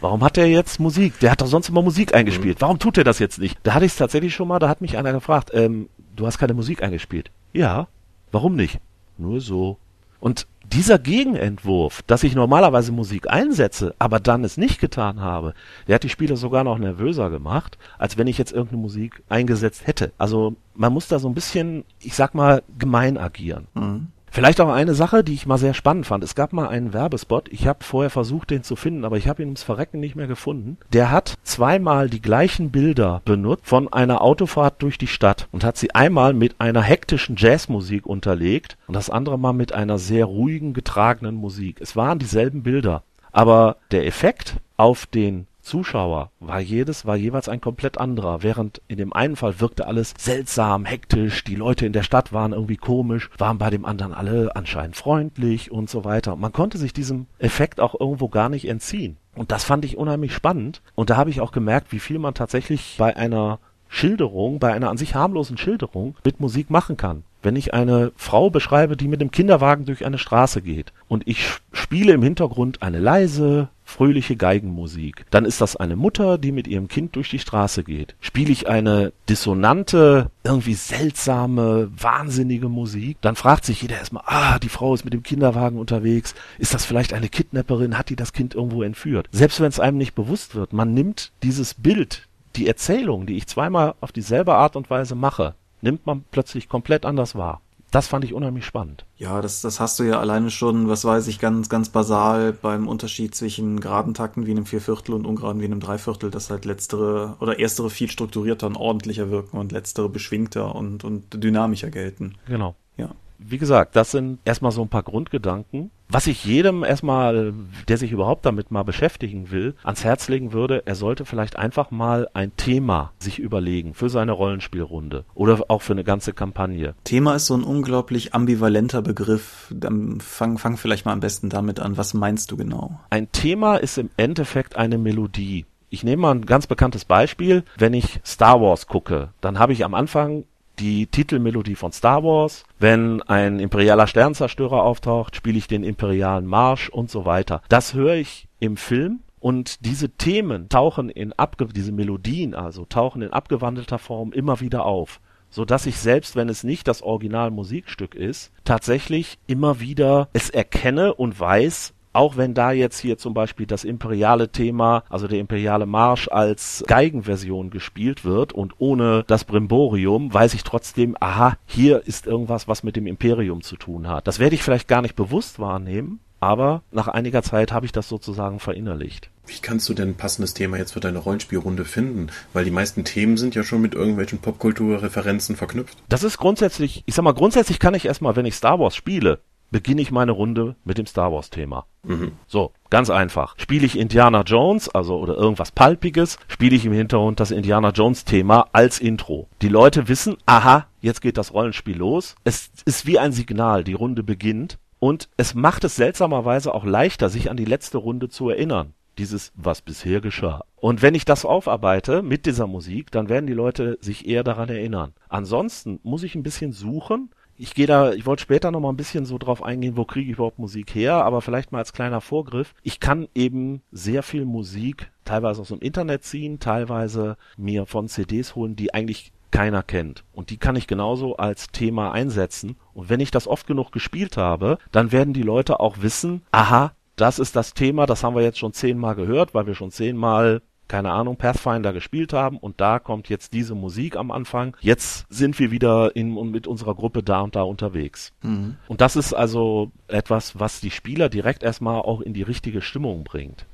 Warum 0.00 0.22
hat 0.22 0.38
er 0.38 0.46
jetzt 0.46 0.78
Musik? 0.78 1.18
Der 1.20 1.32
hat 1.32 1.40
doch 1.40 1.46
sonst 1.46 1.68
immer 1.68 1.82
Musik 1.82 2.14
eingespielt. 2.14 2.58
Mhm. 2.58 2.60
Warum 2.60 2.78
tut 2.78 2.98
er 2.98 3.04
das 3.04 3.18
jetzt 3.18 3.38
nicht? 3.38 3.58
Da 3.64 3.74
hatte 3.74 3.84
ich 3.84 3.92
es 3.92 3.98
tatsächlich 3.98 4.34
schon 4.34 4.48
mal, 4.48 4.58
da 4.58 4.68
hat 4.68 4.80
mich 4.80 4.96
einer 4.96 5.12
gefragt, 5.12 5.50
ähm, 5.54 5.88
du 6.14 6.26
hast 6.26 6.38
keine 6.38 6.54
Musik 6.54 6.82
eingespielt. 6.82 7.30
Ja, 7.52 7.88
warum 8.30 8.54
nicht? 8.54 8.78
Nur 9.16 9.40
so. 9.40 9.78
Und 10.20 10.46
dieser 10.72 10.98
Gegenentwurf, 10.98 12.02
dass 12.02 12.24
ich 12.24 12.34
normalerweise 12.34 12.92
Musik 12.92 13.30
einsetze, 13.30 13.94
aber 13.98 14.20
dann 14.20 14.44
es 14.44 14.56
nicht 14.56 14.80
getan 14.80 15.20
habe, 15.20 15.54
der 15.86 15.94
hat 15.94 16.02
die 16.02 16.08
Spieler 16.08 16.36
sogar 16.36 16.64
noch 16.64 16.78
nervöser 16.78 17.30
gemacht, 17.30 17.78
als 17.96 18.18
wenn 18.18 18.26
ich 18.26 18.38
jetzt 18.38 18.52
irgendeine 18.52 18.82
Musik 18.82 19.22
eingesetzt 19.28 19.86
hätte. 19.86 20.12
Also 20.18 20.56
man 20.74 20.92
muss 20.92 21.08
da 21.08 21.18
so 21.18 21.28
ein 21.28 21.34
bisschen, 21.34 21.84
ich 22.00 22.14
sag 22.14 22.34
mal, 22.34 22.62
gemein 22.78 23.16
agieren. 23.16 23.66
Mhm. 23.74 24.08
Vielleicht 24.30 24.60
auch 24.60 24.68
eine 24.68 24.94
Sache, 24.94 25.24
die 25.24 25.34
ich 25.34 25.46
mal 25.46 25.58
sehr 25.58 25.74
spannend 25.74 26.06
fand. 26.06 26.22
Es 26.24 26.34
gab 26.34 26.52
mal 26.52 26.68
einen 26.68 26.92
Werbespot. 26.92 27.48
Ich 27.50 27.66
habe 27.66 27.84
vorher 27.84 28.10
versucht, 28.10 28.50
den 28.50 28.62
zu 28.62 28.76
finden, 28.76 29.04
aber 29.04 29.16
ich 29.16 29.28
habe 29.28 29.42
ihn 29.42 29.48
ums 29.48 29.62
Verrecken 29.62 30.00
nicht 30.00 30.16
mehr 30.16 30.26
gefunden. 30.26 30.78
Der 30.92 31.10
hat 31.10 31.34
zweimal 31.42 32.08
die 32.08 32.22
gleichen 32.22 32.70
Bilder 32.70 33.22
benutzt 33.24 33.66
von 33.66 33.92
einer 33.92 34.22
Autofahrt 34.22 34.82
durch 34.82 34.98
die 34.98 35.06
Stadt 35.06 35.48
und 35.52 35.64
hat 35.64 35.76
sie 35.76 35.94
einmal 35.94 36.34
mit 36.34 36.60
einer 36.60 36.82
hektischen 36.82 37.36
Jazzmusik 37.36 38.06
unterlegt 38.06 38.76
und 38.86 38.94
das 38.94 39.10
andere 39.10 39.38
Mal 39.38 39.52
mit 39.52 39.72
einer 39.72 39.98
sehr 39.98 40.26
ruhigen, 40.26 40.72
getragenen 40.74 41.34
Musik. 41.34 41.80
Es 41.80 41.96
waren 41.96 42.18
dieselben 42.18 42.62
Bilder. 42.62 43.02
Aber 43.32 43.76
der 43.90 44.06
Effekt 44.06 44.56
auf 44.76 45.06
den 45.06 45.46
Zuschauer 45.68 46.30
war 46.40 46.60
jedes, 46.60 47.04
war 47.04 47.16
jeweils 47.16 47.48
ein 47.48 47.60
komplett 47.60 47.98
anderer. 47.98 48.42
Während 48.42 48.80
in 48.88 48.96
dem 48.96 49.12
einen 49.12 49.36
Fall 49.36 49.60
wirkte 49.60 49.86
alles 49.86 50.14
seltsam, 50.18 50.86
hektisch, 50.86 51.44
die 51.44 51.54
Leute 51.54 51.84
in 51.84 51.92
der 51.92 52.02
Stadt 52.02 52.32
waren 52.32 52.52
irgendwie 52.52 52.76
komisch, 52.76 53.30
waren 53.36 53.58
bei 53.58 53.68
dem 53.68 53.84
anderen 53.84 54.14
alle 54.14 54.56
anscheinend 54.56 54.96
freundlich 54.96 55.70
und 55.70 55.90
so 55.90 56.04
weiter. 56.04 56.36
Man 56.36 56.52
konnte 56.52 56.78
sich 56.78 56.92
diesem 56.92 57.26
Effekt 57.38 57.80
auch 57.80 57.98
irgendwo 58.00 58.28
gar 58.28 58.48
nicht 58.48 58.66
entziehen. 58.66 59.18
Und 59.34 59.52
das 59.52 59.64
fand 59.64 59.84
ich 59.84 59.98
unheimlich 59.98 60.34
spannend. 60.34 60.82
Und 60.94 61.10
da 61.10 61.16
habe 61.16 61.30
ich 61.30 61.40
auch 61.40 61.52
gemerkt, 61.52 61.92
wie 61.92 62.00
viel 62.00 62.18
man 62.18 62.34
tatsächlich 62.34 62.96
bei 62.98 63.14
einer 63.14 63.58
Schilderung, 63.88 64.58
bei 64.58 64.72
einer 64.72 64.90
an 64.90 64.96
sich 64.96 65.14
harmlosen 65.14 65.58
Schilderung 65.58 66.16
mit 66.24 66.40
Musik 66.40 66.70
machen 66.70 66.96
kann. 66.96 67.24
Wenn 67.42 67.56
ich 67.56 67.74
eine 67.74 68.12
Frau 68.16 68.50
beschreibe, 68.50 68.96
die 68.96 69.08
mit 69.08 69.20
dem 69.20 69.30
Kinderwagen 69.30 69.84
durch 69.84 70.04
eine 70.04 70.18
Straße 70.18 70.62
geht 70.62 70.92
und 71.06 71.26
ich 71.26 71.48
spiele 71.72 72.12
im 72.12 72.22
Hintergrund 72.22 72.82
eine 72.82 72.98
leise, 72.98 73.68
fröhliche 73.84 74.36
Geigenmusik, 74.36 75.24
dann 75.30 75.46
ist 75.46 75.60
das 75.60 75.74
eine 75.74 75.96
Mutter, 75.96 76.36
die 76.36 76.52
mit 76.52 76.68
ihrem 76.68 76.88
Kind 76.88 77.16
durch 77.16 77.30
die 77.30 77.38
Straße 77.38 77.84
geht. 77.84 78.16
Spiele 78.20 78.52
ich 78.52 78.68
eine 78.68 79.12
dissonante, 79.28 80.30
irgendwie 80.44 80.74
seltsame, 80.74 81.90
wahnsinnige 81.96 82.68
Musik, 82.68 83.16
dann 83.22 83.36
fragt 83.36 83.64
sich 83.64 83.80
jeder 83.80 83.96
erstmal, 83.96 84.24
ah, 84.26 84.58
die 84.58 84.68
Frau 84.68 84.92
ist 84.94 85.04
mit 85.04 85.14
dem 85.14 85.22
Kinderwagen 85.22 85.78
unterwegs, 85.78 86.34
ist 86.58 86.74
das 86.74 86.84
vielleicht 86.84 87.14
eine 87.14 87.28
Kidnapperin, 87.28 87.96
hat 87.96 88.10
die 88.10 88.16
das 88.16 88.32
Kind 88.32 88.54
irgendwo 88.54 88.82
entführt? 88.82 89.28
Selbst 89.32 89.60
wenn 89.60 89.68
es 89.68 89.80
einem 89.80 89.96
nicht 89.96 90.14
bewusst 90.14 90.54
wird, 90.54 90.72
man 90.72 90.92
nimmt 90.92 91.32
dieses 91.42 91.74
Bild, 91.74 92.28
die 92.56 92.66
Erzählung, 92.66 93.24
die 93.24 93.36
ich 93.36 93.46
zweimal 93.46 93.94
auf 94.00 94.12
dieselbe 94.12 94.54
Art 94.54 94.76
und 94.76 94.90
Weise 94.90 95.14
mache, 95.14 95.54
nimmt 95.80 96.06
man 96.06 96.24
plötzlich 96.30 96.68
komplett 96.68 97.04
anders 97.06 97.34
wahr. 97.34 97.60
Das 97.90 98.06
fand 98.06 98.22
ich 98.24 98.34
unheimlich 98.34 98.66
spannend. 98.66 99.06
Ja, 99.16 99.40
das, 99.40 99.62
das 99.62 99.80
hast 99.80 99.98
du 99.98 100.02
ja 100.02 100.20
alleine 100.20 100.50
schon, 100.50 100.88
was 100.88 101.06
weiß 101.06 101.26
ich, 101.26 101.38
ganz, 101.38 101.70
ganz 101.70 101.88
basal 101.88 102.52
beim 102.52 102.86
Unterschied 102.86 103.34
zwischen 103.34 103.80
geraden 103.80 104.12
Takten 104.12 104.44
wie 104.44 104.50
einem 104.50 104.66
Vierviertel 104.66 105.14
und 105.14 105.26
ungeraden 105.26 105.62
wie 105.62 105.64
einem 105.64 105.80
Dreiviertel, 105.80 106.30
dass 106.30 106.50
halt 106.50 106.66
letztere 106.66 107.36
oder 107.40 107.58
erstere 107.58 107.88
viel 107.88 108.10
strukturierter 108.10 108.66
und 108.66 108.76
ordentlicher 108.76 109.30
wirken 109.30 109.56
und 109.56 109.72
letztere 109.72 110.10
beschwingter 110.10 110.74
und, 110.74 111.02
und 111.02 111.42
dynamischer 111.42 111.90
gelten. 111.90 112.34
Genau. 112.46 112.74
Ja 112.98 113.10
wie 113.38 113.58
gesagt, 113.58 113.96
das 113.96 114.10
sind 114.10 114.40
erstmal 114.44 114.72
so 114.72 114.82
ein 114.82 114.88
paar 114.88 115.02
Grundgedanken. 115.02 115.90
Was 116.10 116.26
ich 116.26 116.44
jedem 116.44 116.84
erstmal, 116.84 117.52
der 117.86 117.98
sich 117.98 118.12
überhaupt 118.12 118.46
damit 118.46 118.70
mal 118.70 118.82
beschäftigen 118.82 119.50
will, 119.50 119.74
ans 119.82 120.04
Herz 120.04 120.28
legen 120.28 120.54
würde, 120.54 120.82
er 120.86 120.94
sollte 120.94 121.26
vielleicht 121.26 121.56
einfach 121.56 121.90
mal 121.90 122.28
ein 122.32 122.56
Thema 122.56 123.12
sich 123.18 123.38
überlegen 123.38 123.92
für 123.92 124.08
seine 124.08 124.32
Rollenspielrunde 124.32 125.26
oder 125.34 125.64
auch 125.68 125.82
für 125.82 125.92
eine 125.92 126.04
ganze 126.04 126.32
Kampagne. 126.32 126.94
Thema 127.04 127.34
ist 127.34 127.44
so 127.44 127.54
ein 127.54 127.62
unglaublich 127.62 128.34
ambivalenter 128.34 129.02
Begriff. 129.02 129.70
Dann 129.74 130.20
fang, 130.20 130.56
fang 130.56 130.78
vielleicht 130.78 131.04
mal 131.04 131.12
am 131.12 131.20
besten 131.20 131.50
damit 131.50 131.78
an. 131.78 131.98
Was 131.98 132.14
meinst 132.14 132.50
du 132.50 132.56
genau? 132.56 132.98
Ein 133.10 133.30
Thema 133.30 133.76
ist 133.76 133.98
im 133.98 134.08
Endeffekt 134.16 134.76
eine 134.76 134.96
Melodie. 134.96 135.66
Ich 135.90 136.04
nehme 136.04 136.22
mal 136.22 136.34
ein 136.34 136.46
ganz 136.46 136.66
bekanntes 136.66 137.04
Beispiel. 137.04 137.64
Wenn 137.76 137.92
ich 137.92 138.20
Star 138.24 138.60
Wars 138.62 138.86
gucke, 138.86 139.28
dann 139.40 139.58
habe 139.58 139.74
ich 139.74 139.84
am 139.84 139.94
Anfang 139.94 140.44
die 140.78 141.06
Titelmelodie 141.06 141.74
von 141.74 141.92
Star 141.92 142.22
Wars. 142.24 142.64
Wenn 142.78 143.22
ein 143.22 143.60
imperialer 143.60 144.06
Sternzerstörer 144.06 144.82
auftaucht, 144.82 145.36
spiele 145.36 145.58
ich 145.58 145.68
den 145.68 145.82
imperialen 145.82 146.46
Marsch 146.46 146.88
und 146.88 147.10
so 147.10 147.24
weiter. 147.24 147.62
Das 147.68 147.94
höre 147.94 148.14
ich 148.14 148.48
im 148.60 148.76
Film 148.76 149.20
und 149.40 149.84
diese 149.84 150.10
Themen 150.10 150.68
tauchen 150.68 151.10
in 151.10 151.32
abge 151.32 151.66
diese 151.66 151.92
Melodien 151.92 152.54
also 152.54 152.84
tauchen 152.84 153.22
in 153.22 153.32
abgewandelter 153.32 153.98
Form 153.98 154.32
immer 154.32 154.60
wieder 154.60 154.84
auf, 154.84 155.20
so 155.50 155.64
dass 155.64 155.86
ich 155.86 155.98
selbst 155.98 156.36
wenn 156.36 156.48
es 156.48 156.64
nicht 156.64 156.88
das 156.88 157.02
Original 157.02 157.50
Musikstück 157.50 158.14
ist, 158.14 158.52
tatsächlich 158.64 159.38
immer 159.46 159.80
wieder 159.80 160.28
es 160.32 160.50
erkenne 160.50 161.14
und 161.14 161.38
weiß, 161.38 161.94
auch 162.18 162.36
wenn 162.36 162.52
da 162.52 162.72
jetzt 162.72 162.98
hier 162.98 163.16
zum 163.16 163.32
Beispiel 163.32 163.64
das 163.64 163.84
imperiale 163.84 164.50
Thema, 164.50 165.04
also 165.08 165.28
der 165.28 165.38
imperiale 165.38 165.86
Marsch 165.86 166.26
als 166.26 166.82
Geigenversion 166.88 167.70
gespielt 167.70 168.24
wird 168.24 168.52
und 168.52 168.74
ohne 168.78 169.22
das 169.28 169.44
Brimborium, 169.44 170.34
weiß 170.34 170.54
ich 170.54 170.64
trotzdem, 170.64 171.16
aha, 171.20 171.56
hier 171.64 172.04
ist 172.06 172.26
irgendwas, 172.26 172.66
was 172.66 172.82
mit 172.82 172.96
dem 172.96 173.06
Imperium 173.06 173.62
zu 173.62 173.76
tun 173.76 174.08
hat. 174.08 174.26
Das 174.26 174.40
werde 174.40 174.56
ich 174.56 174.64
vielleicht 174.64 174.88
gar 174.88 175.00
nicht 175.00 175.14
bewusst 175.14 175.60
wahrnehmen, 175.60 176.18
aber 176.40 176.82
nach 176.90 177.06
einiger 177.06 177.44
Zeit 177.44 177.70
habe 177.70 177.86
ich 177.86 177.92
das 177.92 178.08
sozusagen 178.08 178.58
verinnerlicht. 178.58 179.30
Wie 179.46 179.60
kannst 179.62 179.88
du 179.88 179.94
denn 179.94 180.10
ein 180.10 180.16
passendes 180.16 180.54
Thema 180.54 180.76
jetzt 180.76 180.94
für 180.94 181.00
deine 181.00 181.18
Rollenspielrunde 181.18 181.84
finden? 181.84 182.30
Weil 182.52 182.64
die 182.64 182.72
meisten 182.72 183.04
Themen 183.04 183.36
sind 183.36 183.54
ja 183.54 183.62
schon 183.62 183.80
mit 183.80 183.94
irgendwelchen 183.94 184.40
Popkulturreferenzen 184.40 185.54
verknüpft. 185.54 185.96
Das 186.08 186.24
ist 186.24 186.38
grundsätzlich, 186.38 187.04
ich 187.06 187.14
sag 187.14 187.22
mal, 187.22 187.32
grundsätzlich 187.32 187.78
kann 187.78 187.94
ich 187.94 188.06
erstmal, 188.06 188.34
wenn 188.34 188.44
ich 188.44 188.56
Star 188.56 188.80
Wars 188.80 188.96
spiele, 188.96 189.38
beginne 189.70 190.00
ich 190.00 190.10
meine 190.10 190.32
Runde 190.32 190.76
mit 190.84 190.98
dem 190.98 191.06
Star 191.06 191.32
Wars 191.32 191.50
Thema. 191.50 191.86
Mhm. 192.02 192.32
So, 192.46 192.72
ganz 192.90 193.10
einfach. 193.10 193.54
Spiele 193.58 193.86
ich 193.86 193.98
Indiana 193.98 194.42
Jones, 194.42 194.88
also 194.88 195.18
oder 195.18 195.36
irgendwas 195.36 195.72
Palpiges, 195.72 196.38
spiele 196.48 196.76
ich 196.76 196.86
im 196.86 196.92
Hintergrund 196.92 197.40
das 197.40 197.50
Indiana 197.50 197.90
Jones 197.90 198.24
Thema 198.24 198.68
als 198.72 198.98
Intro. 198.98 199.48
Die 199.62 199.68
Leute 199.68 200.08
wissen, 200.08 200.36
aha, 200.46 200.86
jetzt 201.00 201.20
geht 201.20 201.36
das 201.36 201.52
Rollenspiel 201.52 201.96
los. 201.96 202.34
Es 202.44 202.70
ist 202.84 203.06
wie 203.06 203.18
ein 203.18 203.32
Signal, 203.32 203.84
die 203.84 203.94
Runde 203.94 204.22
beginnt 204.22 204.78
und 204.98 205.28
es 205.36 205.54
macht 205.54 205.84
es 205.84 205.96
seltsamerweise 205.96 206.74
auch 206.74 206.84
leichter, 206.84 207.28
sich 207.28 207.50
an 207.50 207.56
die 207.56 207.64
letzte 207.64 207.98
Runde 207.98 208.28
zu 208.28 208.48
erinnern. 208.48 208.94
Dieses, 209.18 209.52
was 209.56 209.82
bisher 209.82 210.20
geschah. 210.20 210.62
Und 210.76 211.02
wenn 211.02 211.16
ich 211.16 211.24
das 211.24 211.44
aufarbeite 211.44 212.22
mit 212.22 212.46
dieser 212.46 212.68
Musik, 212.68 213.10
dann 213.10 213.28
werden 213.28 213.48
die 213.48 213.52
Leute 213.52 213.98
sich 214.00 214.28
eher 214.28 214.44
daran 214.44 214.68
erinnern. 214.68 215.12
Ansonsten 215.28 215.98
muss 216.04 216.22
ich 216.22 216.36
ein 216.36 216.44
bisschen 216.44 216.72
suchen, 216.72 217.30
ich 217.58 217.74
gehe 217.74 217.86
da, 217.86 218.12
ich 218.12 218.24
wollte 218.24 218.42
später 218.42 218.70
noch 218.70 218.80
mal 218.80 218.90
ein 218.90 218.96
bisschen 218.96 219.26
so 219.26 219.36
drauf 219.36 219.62
eingehen, 219.62 219.96
wo 219.96 220.04
kriege 220.04 220.30
ich 220.30 220.36
überhaupt 220.36 220.58
Musik 220.58 220.94
her, 220.94 221.24
aber 221.24 221.42
vielleicht 221.42 221.72
mal 221.72 221.78
als 221.78 221.92
kleiner 221.92 222.20
Vorgriff. 222.20 222.74
Ich 222.82 223.00
kann 223.00 223.28
eben 223.34 223.82
sehr 223.90 224.22
viel 224.22 224.44
Musik 224.44 225.10
teilweise 225.24 225.60
aus 225.60 225.68
dem 225.68 225.80
Internet 225.80 226.24
ziehen, 226.24 226.60
teilweise 226.60 227.36
mir 227.56 227.86
von 227.86 228.08
CDs 228.08 228.54
holen, 228.54 228.76
die 228.76 228.94
eigentlich 228.94 229.32
keiner 229.50 229.82
kennt. 229.82 230.24
Und 230.32 230.50
die 230.50 230.56
kann 230.56 230.76
ich 230.76 230.86
genauso 230.86 231.36
als 231.36 231.68
Thema 231.68 232.12
einsetzen. 232.12 232.76
Und 232.94 233.08
wenn 233.08 233.20
ich 233.20 233.30
das 233.30 233.48
oft 233.48 233.66
genug 233.66 233.90
gespielt 233.90 234.36
habe, 234.36 234.78
dann 234.92 235.10
werden 235.10 235.34
die 235.34 235.42
Leute 235.42 235.80
auch 235.80 235.96
wissen, 236.00 236.42
aha, 236.52 236.92
das 237.16 237.38
ist 237.38 237.56
das 237.56 237.74
Thema, 237.74 238.06
das 238.06 238.22
haben 238.22 238.36
wir 238.36 238.42
jetzt 238.42 238.58
schon 238.58 238.72
zehnmal 238.72 239.16
gehört, 239.16 239.52
weil 239.54 239.66
wir 239.66 239.74
schon 239.74 239.90
zehnmal 239.90 240.62
keine 240.88 241.12
Ahnung, 241.12 241.36
Pathfinder 241.36 241.92
gespielt 241.92 242.32
haben 242.32 242.58
und 242.58 242.80
da 242.80 242.98
kommt 242.98 243.28
jetzt 243.28 243.52
diese 243.52 243.74
Musik 243.74 244.16
am 244.16 244.30
Anfang. 244.30 244.76
Jetzt 244.80 245.26
sind 245.28 245.58
wir 245.58 245.70
wieder 245.70 246.16
in, 246.16 246.34
mit 246.50 246.66
unserer 246.66 246.94
Gruppe 246.94 247.22
da 247.22 247.40
und 247.40 247.54
da 247.54 247.62
unterwegs. 247.62 248.32
Mhm. 248.42 248.76
Und 248.88 249.00
das 249.00 249.16
ist 249.16 249.34
also 249.34 249.92
etwas, 250.08 250.58
was 250.58 250.80
die 250.80 250.90
Spieler 250.90 251.28
direkt 251.28 251.62
erstmal 251.62 252.00
auch 252.00 252.20
in 252.20 252.34
die 252.34 252.42
richtige 252.42 252.80
Stimmung 252.80 253.24
bringt. 253.24 253.66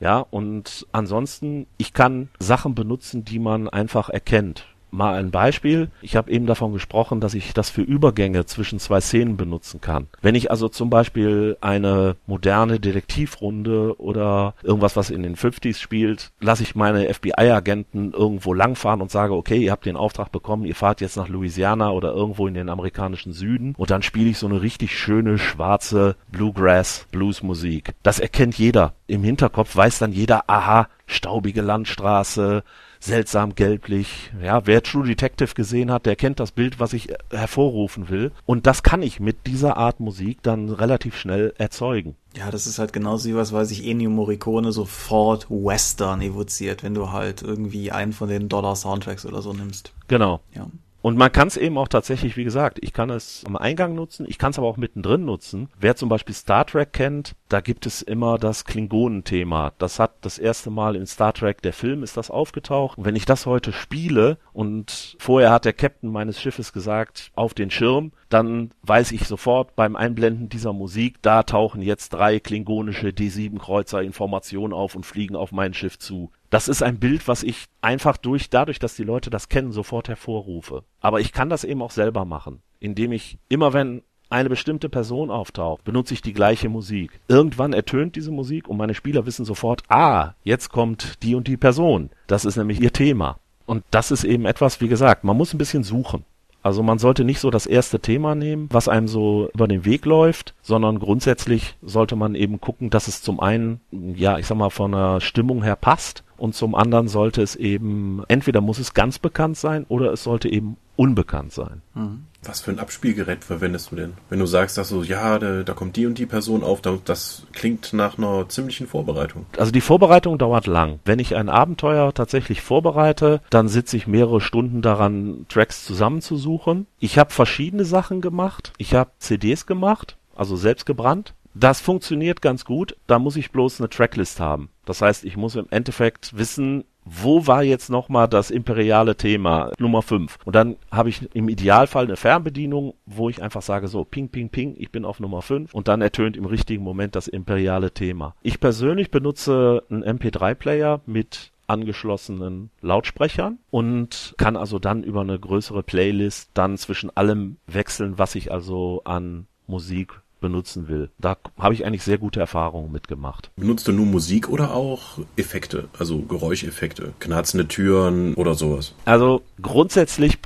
Ja, 0.00 0.20
und 0.30 0.86
ansonsten, 0.92 1.66
ich 1.76 1.92
kann 1.92 2.30
Sachen 2.38 2.74
benutzen, 2.74 3.24
die 3.24 3.38
man 3.38 3.68
einfach 3.68 4.08
erkennt. 4.08 4.66
Mal 4.90 5.14
ein 5.14 5.30
Beispiel. 5.30 5.88
Ich 6.02 6.16
habe 6.16 6.30
eben 6.30 6.46
davon 6.46 6.72
gesprochen, 6.72 7.20
dass 7.20 7.34
ich 7.34 7.52
das 7.54 7.70
für 7.70 7.82
Übergänge 7.82 8.46
zwischen 8.46 8.78
zwei 8.78 9.00
Szenen 9.00 9.36
benutzen 9.36 9.80
kann. 9.80 10.08
Wenn 10.22 10.34
ich 10.34 10.50
also 10.50 10.68
zum 10.68 10.90
Beispiel 10.90 11.56
eine 11.60 12.16
moderne 12.26 12.80
Detektivrunde 12.80 14.00
oder 14.00 14.54
irgendwas, 14.62 14.96
was 14.96 15.10
in 15.10 15.22
den 15.22 15.36
50s 15.36 15.78
spielt, 15.78 16.32
lasse 16.40 16.62
ich 16.62 16.74
meine 16.74 17.12
FBI-Agenten 17.12 18.12
irgendwo 18.12 18.54
langfahren 18.54 19.00
und 19.00 19.10
sage, 19.10 19.34
okay, 19.34 19.58
ihr 19.58 19.72
habt 19.72 19.86
den 19.86 19.96
Auftrag 19.96 20.32
bekommen, 20.32 20.64
ihr 20.64 20.74
fahrt 20.74 21.00
jetzt 21.00 21.16
nach 21.16 21.28
Louisiana 21.28 21.90
oder 21.90 22.12
irgendwo 22.12 22.46
in 22.46 22.54
den 22.54 22.68
amerikanischen 22.68 23.32
Süden 23.32 23.74
und 23.76 23.90
dann 23.90 24.02
spiele 24.02 24.30
ich 24.30 24.38
so 24.38 24.46
eine 24.46 24.62
richtig 24.62 24.98
schöne 24.98 25.38
schwarze 25.38 26.16
Bluegrass 26.30 27.06
Blues-Musik. 27.10 27.92
Das 28.02 28.18
erkennt 28.18 28.58
jeder. 28.58 28.94
Im 29.06 29.22
Hinterkopf 29.22 29.74
weiß 29.74 29.98
dann 29.98 30.12
jeder, 30.12 30.44
aha, 30.48 30.88
staubige 31.06 31.62
Landstraße, 31.62 32.62
seltsam 33.00 33.54
gelblich. 33.54 34.30
Ja, 34.42 34.66
wer 34.66 34.82
True 34.82 35.06
Detective 35.06 35.54
gesehen 35.54 35.90
hat, 35.90 36.06
der 36.06 36.16
kennt 36.16 36.38
das 36.38 36.52
Bild, 36.52 36.78
was 36.78 36.92
ich 36.92 37.08
hervorrufen 37.30 38.08
will. 38.10 38.30
Und 38.46 38.66
das 38.66 38.82
kann 38.82 39.02
ich 39.02 39.18
mit 39.18 39.46
dieser 39.46 39.76
Art 39.76 40.00
Musik 40.00 40.42
dann 40.42 40.68
relativ 40.68 41.16
schnell 41.16 41.54
erzeugen. 41.58 42.14
Ja, 42.36 42.50
das 42.50 42.66
ist 42.66 42.78
halt 42.78 42.92
genauso 42.92 43.28
wie 43.28 43.34
was 43.34 43.52
weiß 43.52 43.70
ich, 43.72 43.86
Ennio 43.86 44.10
Morricone 44.10 44.70
sofort 44.70 45.50
Western 45.50 46.20
evoziert, 46.20 46.82
wenn 46.82 46.94
du 46.94 47.10
halt 47.10 47.42
irgendwie 47.42 47.90
einen 47.90 48.12
von 48.12 48.28
den 48.28 48.48
Dollar 48.48 48.76
Soundtracks 48.76 49.26
oder 49.26 49.42
so 49.42 49.52
nimmst. 49.52 49.92
Genau. 50.06 50.40
Ja. 50.54 50.68
Und 51.02 51.16
man 51.16 51.32
kann 51.32 51.48
es 51.48 51.56
eben 51.56 51.78
auch 51.78 51.88
tatsächlich, 51.88 52.36
wie 52.36 52.44
gesagt, 52.44 52.78
ich 52.82 52.92
kann 52.92 53.10
es 53.10 53.42
am 53.46 53.56
Eingang 53.56 53.94
nutzen, 53.94 54.26
ich 54.28 54.38
kann 54.38 54.50
es 54.50 54.58
aber 54.58 54.66
auch 54.66 54.76
mittendrin 54.76 55.24
nutzen. 55.24 55.68
Wer 55.78 55.96
zum 55.96 56.08
Beispiel 56.08 56.34
Star 56.34 56.66
Trek 56.66 56.92
kennt, 56.92 57.34
da 57.48 57.60
gibt 57.60 57.86
es 57.86 58.02
immer 58.02 58.38
das 58.38 58.64
Klingonenthema. 58.64 59.72
Das 59.78 59.98
hat 59.98 60.12
das 60.20 60.38
erste 60.38 60.70
Mal 60.70 60.96
in 60.96 61.06
Star 61.06 61.32
Trek, 61.32 61.62
der 61.62 61.72
Film 61.72 62.02
ist 62.02 62.16
das 62.16 62.30
aufgetaucht. 62.30 62.98
Und 62.98 63.04
wenn 63.04 63.16
ich 63.16 63.24
das 63.24 63.46
heute 63.46 63.72
spiele 63.72 64.38
und 64.52 65.16
vorher 65.18 65.50
hat 65.50 65.64
der 65.64 65.72
Captain 65.72 66.10
meines 66.10 66.40
Schiffes 66.40 66.72
gesagt, 66.72 67.30
auf 67.34 67.54
den 67.54 67.70
Schirm, 67.70 68.12
dann 68.28 68.70
weiß 68.82 69.12
ich 69.12 69.26
sofort 69.26 69.74
beim 69.76 69.96
Einblenden 69.96 70.48
dieser 70.48 70.72
Musik, 70.72 71.16
da 71.22 71.42
tauchen 71.42 71.82
jetzt 71.82 72.10
drei 72.10 72.40
klingonische 72.40 73.08
D7 73.08 73.58
Kreuzer 73.58 74.02
Informationen 74.02 74.72
auf 74.72 74.94
und 74.94 75.06
fliegen 75.06 75.34
auf 75.34 75.50
mein 75.50 75.74
Schiff 75.74 75.98
zu. 75.98 76.30
Das 76.50 76.66
ist 76.66 76.82
ein 76.82 76.98
Bild, 76.98 77.28
was 77.28 77.44
ich 77.44 77.66
einfach 77.80 78.16
durch, 78.16 78.50
dadurch, 78.50 78.80
dass 78.80 78.96
die 78.96 79.04
Leute 79.04 79.30
das 79.30 79.48
kennen, 79.48 79.70
sofort 79.70 80.08
hervorrufe. 80.08 80.82
Aber 81.00 81.20
ich 81.20 81.32
kann 81.32 81.48
das 81.48 81.62
eben 81.62 81.80
auch 81.80 81.92
selber 81.92 82.24
machen, 82.24 82.60
indem 82.80 83.12
ich 83.12 83.38
immer 83.48 83.72
wenn 83.72 84.02
eine 84.30 84.48
bestimmte 84.48 84.88
Person 84.88 85.30
auftaucht, 85.30 85.84
benutze 85.84 86.14
ich 86.14 86.22
die 86.22 86.32
gleiche 86.32 86.68
Musik. 86.68 87.20
Irgendwann 87.28 87.72
ertönt 87.72 88.16
diese 88.16 88.30
Musik 88.30 88.68
und 88.68 88.76
meine 88.76 88.94
Spieler 88.94 89.26
wissen 89.26 89.44
sofort, 89.44 89.82
ah, 89.88 90.34
jetzt 90.44 90.70
kommt 90.70 91.22
die 91.22 91.34
und 91.34 91.48
die 91.48 91.56
Person. 91.56 92.10
Das 92.26 92.44
ist 92.44 92.56
nämlich 92.56 92.80
ihr 92.80 92.92
Thema. 92.92 93.38
Und 93.66 93.84
das 93.90 94.10
ist 94.10 94.24
eben 94.24 94.46
etwas, 94.46 94.80
wie 94.80 94.88
gesagt, 94.88 95.24
man 95.24 95.36
muss 95.36 95.52
ein 95.52 95.58
bisschen 95.58 95.84
suchen. 95.84 96.24
Also 96.62 96.82
man 96.82 96.98
sollte 96.98 97.24
nicht 97.24 97.40
so 97.40 97.50
das 97.50 97.66
erste 97.66 98.00
Thema 98.00 98.34
nehmen, 98.34 98.68
was 98.70 98.88
einem 98.88 99.08
so 99.08 99.48
über 99.54 99.66
den 99.66 99.84
Weg 99.84 100.04
läuft, 100.04 100.54
sondern 100.60 100.98
grundsätzlich 100.98 101.76
sollte 101.80 102.16
man 102.16 102.34
eben 102.34 102.60
gucken, 102.60 102.90
dass 102.90 103.08
es 103.08 103.22
zum 103.22 103.40
einen, 103.40 103.80
ja, 103.90 104.38
ich 104.38 104.46
sag 104.46 104.58
mal, 104.58 104.70
von 104.70 104.92
der 104.92 105.20
Stimmung 105.20 105.62
her 105.62 105.76
passt 105.76 106.22
und 106.40 106.54
zum 106.54 106.74
anderen 106.74 107.08
sollte 107.08 107.42
es 107.42 107.56
eben, 107.56 108.22
entweder 108.28 108.60
muss 108.60 108.78
es 108.78 108.94
ganz 108.94 109.18
bekannt 109.18 109.56
sein 109.56 109.84
oder 109.88 110.12
es 110.12 110.24
sollte 110.24 110.48
eben 110.48 110.76
unbekannt 110.96 111.52
sein. 111.52 111.82
Mhm. 111.94 112.24
Was 112.42 112.62
für 112.62 112.70
ein 112.70 112.78
Abspielgerät 112.78 113.44
verwendest 113.44 113.90
du 113.90 113.96
denn? 113.96 114.14
Wenn 114.30 114.38
du 114.38 114.46
sagst, 114.46 114.78
dass 114.78 114.88
so, 114.88 115.02
ja, 115.02 115.38
da, 115.38 115.62
da 115.62 115.72
kommt 115.74 115.96
die 115.96 116.06
und 116.06 116.16
die 116.16 116.26
Person 116.26 116.62
auf, 116.62 116.80
das 116.80 117.42
klingt 117.52 117.92
nach 117.92 118.16
einer 118.16 118.48
ziemlichen 118.48 118.86
Vorbereitung. 118.86 119.44
Also 119.58 119.72
die 119.72 119.82
Vorbereitung 119.82 120.38
dauert 120.38 120.66
lang. 120.66 121.00
Wenn 121.04 121.18
ich 121.18 121.36
ein 121.36 121.50
Abenteuer 121.50 122.14
tatsächlich 122.14 122.62
vorbereite, 122.62 123.42
dann 123.50 123.68
sitze 123.68 123.98
ich 123.98 124.06
mehrere 124.06 124.40
Stunden 124.40 124.80
daran, 124.80 125.44
Tracks 125.50 125.84
zusammenzusuchen. 125.84 126.86
Ich 126.98 127.18
habe 127.18 127.30
verschiedene 127.30 127.84
Sachen 127.84 128.22
gemacht. 128.22 128.72
Ich 128.78 128.94
habe 128.94 129.10
CDs 129.18 129.66
gemacht, 129.66 130.16
also 130.34 130.56
selbst 130.56 130.86
gebrannt. 130.86 131.34
Das 131.54 131.80
funktioniert 131.80 132.42
ganz 132.42 132.64
gut. 132.64 132.96
Da 133.06 133.18
muss 133.18 133.36
ich 133.36 133.50
bloß 133.50 133.80
eine 133.80 133.88
Tracklist 133.88 134.40
haben. 134.40 134.70
Das 134.84 135.02
heißt, 135.02 135.24
ich 135.24 135.36
muss 135.36 135.56
im 135.56 135.66
Endeffekt 135.70 136.36
wissen, 136.36 136.84
wo 137.04 137.46
war 137.46 137.62
jetzt 137.62 137.90
nochmal 137.90 138.28
das 138.28 138.50
imperiale 138.50 139.16
Thema 139.16 139.72
Nummer 139.78 140.02
5? 140.02 140.38
Und 140.44 140.54
dann 140.54 140.76
habe 140.90 141.08
ich 141.08 141.34
im 141.34 141.48
Idealfall 141.48 142.04
eine 142.04 142.16
Fernbedienung, 142.16 142.94
wo 143.06 143.28
ich 143.28 143.42
einfach 143.42 143.62
sage 143.62 143.88
so, 143.88 144.04
ping, 144.04 144.28
ping, 144.28 144.50
ping, 144.50 144.74
ich 144.78 144.92
bin 144.92 145.04
auf 145.04 145.18
Nummer 145.18 145.42
5 145.42 145.74
und 145.74 145.88
dann 145.88 146.02
ertönt 146.02 146.36
im 146.36 146.44
richtigen 146.44 146.84
Moment 146.84 147.16
das 147.16 147.26
imperiale 147.26 147.92
Thema. 147.92 148.34
Ich 148.42 148.60
persönlich 148.60 149.10
benutze 149.10 149.82
einen 149.90 150.04
MP3-Player 150.04 151.00
mit 151.06 151.52
angeschlossenen 151.66 152.70
Lautsprechern 152.80 153.58
und 153.70 154.34
kann 154.38 154.56
also 154.56 154.78
dann 154.78 155.04
über 155.04 155.20
eine 155.20 155.38
größere 155.38 155.82
Playlist 155.82 156.50
dann 156.54 156.76
zwischen 156.76 157.16
allem 157.16 157.56
wechseln, 157.66 158.18
was 158.18 158.34
ich 158.34 158.50
also 158.52 159.02
an 159.04 159.46
Musik 159.66 160.20
benutzen 160.40 160.88
will. 160.88 161.10
Da 161.18 161.36
habe 161.58 161.74
ich 161.74 161.84
eigentlich 161.84 162.02
sehr 162.02 162.18
gute 162.18 162.40
Erfahrungen 162.40 162.92
mitgemacht. 162.92 163.50
Benutzt 163.56 163.86
du 163.88 163.92
nur 163.92 164.06
Musik 164.06 164.48
oder 164.48 164.74
auch 164.74 165.18
Effekte, 165.36 165.88
also 165.98 166.20
Geräuscheffekte, 166.20 167.12
knarzende 167.18 167.68
Türen 167.68 168.34
oder 168.34 168.54
sowas? 168.54 168.94
Also 169.04 169.42
grundsätzlich 169.60 170.38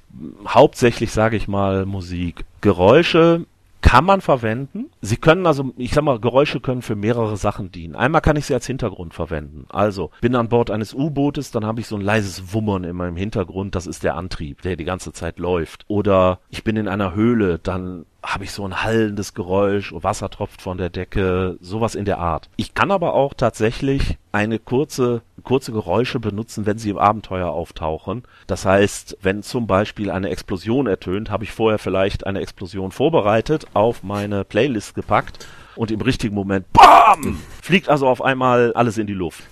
hauptsächlich 0.46 1.12
sage 1.12 1.36
ich 1.36 1.48
mal 1.48 1.86
Musik. 1.86 2.44
Geräusche 2.60 3.46
kann 3.84 4.06
man 4.06 4.22
verwenden. 4.22 4.86
Sie 5.02 5.18
können 5.18 5.46
also, 5.46 5.74
ich 5.76 5.92
sag 5.92 6.04
mal, 6.04 6.18
Geräusche 6.18 6.58
können 6.60 6.80
für 6.80 6.96
mehrere 6.96 7.36
Sachen 7.36 7.70
dienen. 7.70 7.94
Einmal 7.94 8.22
kann 8.22 8.36
ich 8.36 8.46
sie 8.46 8.54
als 8.54 8.66
Hintergrund 8.66 9.12
verwenden. 9.12 9.66
Also, 9.68 10.10
bin 10.22 10.34
an 10.36 10.48
Bord 10.48 10.70
eines 10.70 10.94
U-Bootes, 10.94 11.50
dann 11.50 11.66
habe 11.66 11.80
ich 11.80 11.86
so 11.86 11.96
ein 11.96 12.00
leises 12.00 12.54
Wummern 12.54 12.84
in 12.84 12.96
meinem 12.96 13.16
Hintergrund, 13.16 13.74
das 13.74 13.86
ist 13.86 14.02
der 14.02 14.16
Antrieb, 14.16 14.62
der 14.62 14.76
die 14.76 14.84
ganze 14.84 15.12
Zeit 15.12 15.38
läuft. 15.38 15.84
Oder 15.86 16.40
ich 16.48 16.64
bin 16.64 16.76
in 16.76 16.88
einer 16.88 17.14
Höhle, 17.14 17.58
dann 17.58 18.06
habe 18.24 18.44
ich 18.44 18.52
so 18.52 18.64
ein 18.64 18.82
hallendes 18.82 19.34
Geräusch, 19.34 19.92
Wasser 19.94 20.30
tropft 20.30 20.62
von 20.62 20.78
der 20.78 20.90
Decke, 20.90 21.56
sowas 21.60 21.94
in 21.94 22.04
der 22.04 22.18
Art. 22.18 22.48
Ich 22.56 22.74
kann 22.74 22.90
aber 22.90 23.14
auch 23.14 23.34
tatsächlich 23.34 24.16
eine 24.32 24.58
kurze, 24.58 25.22
kurze 25.42 25.72
Geräusche 25.72 26.20
benutzen, 26.20 26.66
wenn 26.66 26.78
sie 26.78 26.90
im 26.90 26.98
Abenteuer 26.98 27.50
auftauchen. 27.50 28.24
Das 28.46 28.64
heißt, 28.64 29.18
wenn 29.22 29.42
zum 29.42 29.66
Beispiel 29.66 30.10
eine 30.10 30.30
Explosion 30.30 30.86
ertönt, 30.86 31.30
habe 31.30 31.44
ich 31.44 31.52
vorher 31.52 31.78
vielleicht 31.78 32.26
eine 32.26 32.40
Explosion 32.40 32.90
vorbereitet, 32.90 33.66
auf 33.74 34.02
meine 34.02 34.44
Playlist 34.44 34.94
gepackt 34.94 35.46
und 35.76 35.90
im 35.90 36.00
richtigen 36.00 36.34
Moment, 36.34 36.72
BAM! 36.72 37.38
fliegt 37.62 37.88
also 37.88 38.08
auf 38.08 38.22
einmal 38.22 38.72
alles 38.74 38.98
in 38.98 39.06
die 39.06 39.14
Luft. 39.14 39.44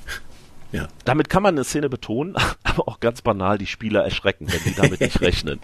Ja. 0.72 0.88
Damit 1.04 1.28
kann 1.28 1.42
man 1.42 1.54
eine 1.54 1.64
Szene 1.64 1.88
betonen, 1.88 2.34
aber 2.64 2.88
auch 2.88 3.00
ganz 3.00 3.22
banal 3.22 3.58
die 3.58 3.66
Spieler 3.66 4.02
erschrecken, 4.02 4.46
wenn 4.50 4.62
die 4.64 4.74
damit 4.74 5.00
nicht 5.00 5.20
rechnen. 5.20 5.60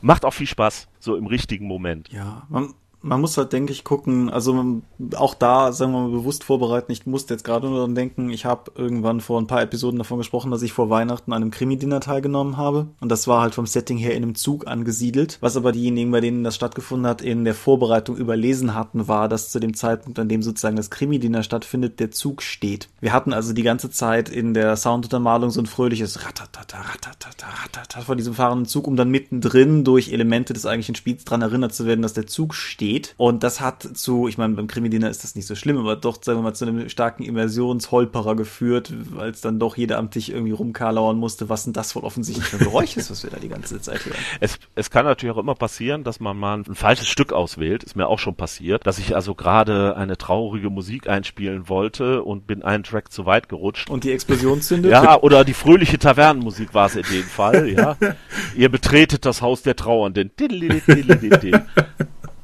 Macht 0.00 0.24
auch 0.24 0.34
viel 0.34 0.46
Spaß, 0.46 0.88
so 0.98 1.16
im 1.16 1.26
richtigen 1.26 1.66
Moment. 1.66 2.12
Ja, 2.12 2.46
man, 2.48 2.74
man 3.00 3.20
muss 3.20 3.36
halt, 3.36 3.52
denke 3.52 3.72
ich, 3.72 3.84
gucken, 3.84 4.28
also 4.28 4.82
auch 5.14 5.34
da, 5.34 5.72
sagen 5.72 5.92
wir 5.92 6.00
mal, 6.00 6.10
bewusst 6.10 6.42
vorbereiten. 6.42 6.90
Ich 6.90 7.06
musste 7.06 7.34
jetzt 7.34 7.44
gerade 7.44 7.68
nur 7.68 7.76
daran 7.76 7.94
denken, 7.94 8.30
ich 8.30 8.44
habe 8.44 8.72
irgendwann 8.74 9.20
vor 9.20 9.40
ein 9.40 9.46
paar 9.46 9.62
Episoden 9.62 9.98
davon 9.98 10.18
gesprochen, 10.18 10.50
dass 10.50 10.62
ich 10.62 10.72
vor 10.72 10.90
Weihnachten 10.90 11.32
an 11.32 11.42
einem 11.42 11.50
Krimi-Dinner 11.50 12.00
teilgenommen 12.00 12.56
habe. 12.56 12.88
Und 13.00 13.10
das 13.10 13.28
war 13.28 13.42
halt 13.42 13.54
vom 13.54 13.66
Setting 13.66 13.98
her 13.98 14.14
in 14.14 14.24
einem 14.24 14.34
Zug 14.34 14.66
angesiedelt. 14.66 15.38
Was 15.40 15.56
aber 15.56 15.70
diejenigen, 15.70 16.10
bei 16.10 16.20
denen 16.20 16.42
das 16.42 16.56
stattgefunden 16.56 17.06
hat, 17.06 17.22
in 17.22 17.44
der 17.44 17.54
Vorbereitung 17.54 18.16
überlesen 18.16 18.74
hatten, 18.74 19.06
war, 19.06 19.28
dass 19.28 19.50
zu 19.50 19.60
dem 19.60 19.74
Zeitpunkt, 19.74 20.18
an 20.18 20.28
dem 20.28 20.42
sozusagen 20.42 20.76
das 20.76 20.90
Krimi-Dinner 20.90 21.44
stattfindet, 21.44 22.00
der 22.00 22.10
Zug 22.10 22.42
steht. 22.42 22.88
Wir 23.00 23.12
hatten 23.12 23.32
also 23.32 23.52
die 23.52 23.62
ganze 23.62 23.90
Zeit 23.90 24.28
in 24.28 24.54
der 24.54 24.76
Sounduntermalung 24.76 25.50
so 25.50 25.60
ein 25.60 25.66
fröhliches 25.66 26.24
Ratatata, 26.24 26.78
Ratatata, 26.80 27.46
Ratatata 27.62 28.00
von 28.00 28.16
diesem 28.16 28.34
fahrenden 28.34 28.66
Zug, 28.66 28.88
um 28.88 28.96
dann 28.96 29.10
mittendrin 29.10 29.84
durch 29.84 30.12
Elemente 30.12 30.52
des 30.52 30.66
eigentlichen 30.66 30.96
Spiels 30.96 31.24
dran 31.24 31.42
erinnert 31.42 31.74
zu 31.74 31.86
werden, 31.86 32.02
dass 32.02 32.12
der 32.12 32.26
Zug 32.26 32.54
steht 32.54 32.88
geht. 32.98 33.14
Und 33.16 33.42
das 33.42 33.60
hat 33.60 33.82
zu, 33.94 34.28
ich 34.28 34.38
meine, 34.38 34.54
beim 34.54 34.66
Krimi-Dinner 34.66 35.08
ist 35.08 35.24
das 35.24 35.34
nicht 35.34 35.46
so 35.46 35.54
schlimm, 35.54 35.78
aber 35.78 35.96
doch, 35.96 36.22
sagen 36.22 36.38
wir 36.38 36.42
mal, 36.42 36.54
zu 36.54 36.64
einem 36.64 36.88
starken 36.88 37.22
Immersionsholperer 37.22 38.36
geführt, 38.36 38.92
weil 39.10 39.30
es 39.30 39.40
dann 39.40 39.58
doch 39.58 39.76
jeder 39.76 39.98
am 39.98 40.10
Tisch 40.10 40.28
irgendwie 40.28 40.52
rumkarlauern 40.52 41.16
musste, 41.16 41.48
was 41.48 41.64
denn 41.64 41.72
das 41.72 41.94
wohl 41.94 42.04
offensichtlich 42.04 42.46
für 42.46 42.56
ein 42.58 42.64
Geräusch 42.64 42.96
ist, 42.96 43.10
was 43.10 43.22
wir 43.22 43.30
da 43.30 43.38
die 43.38 43.48
ganze 43.48 43.80
Zeit 43.80 44.04
hören. 44.04 44.16
Es, 44.40 44.58
es 44.74 44.90
kann 44.90 45.04
natürlich 45.04 45.34
auch 45.34 45.38
immer 45.38 45.54
passieren, 45.54 46.04
dass 46.04 46.20
man 46.20 46.36
mal 46.36 46.58
ein 46.58 46.74
falsches 46.74 47.08
Stück 47.08 47.32
auswählt, 47.32 47.82
ist 47.82 47.96
mir 47.96 48.06
auch 48.06 48.18
schon 48.18 48.34
passiert, 48.34 48.86
dass 48.86 48.98
ich 48.98 49.14
also 49.14 49.34
gerade 49.34 49.96
eine 49.96 50.16
traurige 50.16 50.70
Musik 50.70 51.08
einspielen 51.08 51.68
wollte 51.68 52.22
und 52.22 52.46
bin 52.46 52.62
einen 52.62 52.84
Track 52.84 53.12
zu 53.12 53.26
weit 53.26 53.48
gerutscht. 53.48 53.90
Und 53.90 54.04
die 54.04 54.12
Explosion 54.12 54.60
zündet? 54.60 54.92
Ja, 54.92 55.20
oder 55.20 55.44
die 55.44 55.54
fröhliche 55.54 55.98
Tavernenmusik 55.98 56.74
war 56.74 56.86
es 56.86 56.96
in 56.96 57.02
dem 57.02 57.24
Fall, 57.24 57.68
ja. 57.68 57.96
Ihr 58.56 58.68
betretet 58.68 59.24
das 59.24 59.42
Haus 59.42 59.62
der 59.62 59.76
Trauernden. 59.76 60.30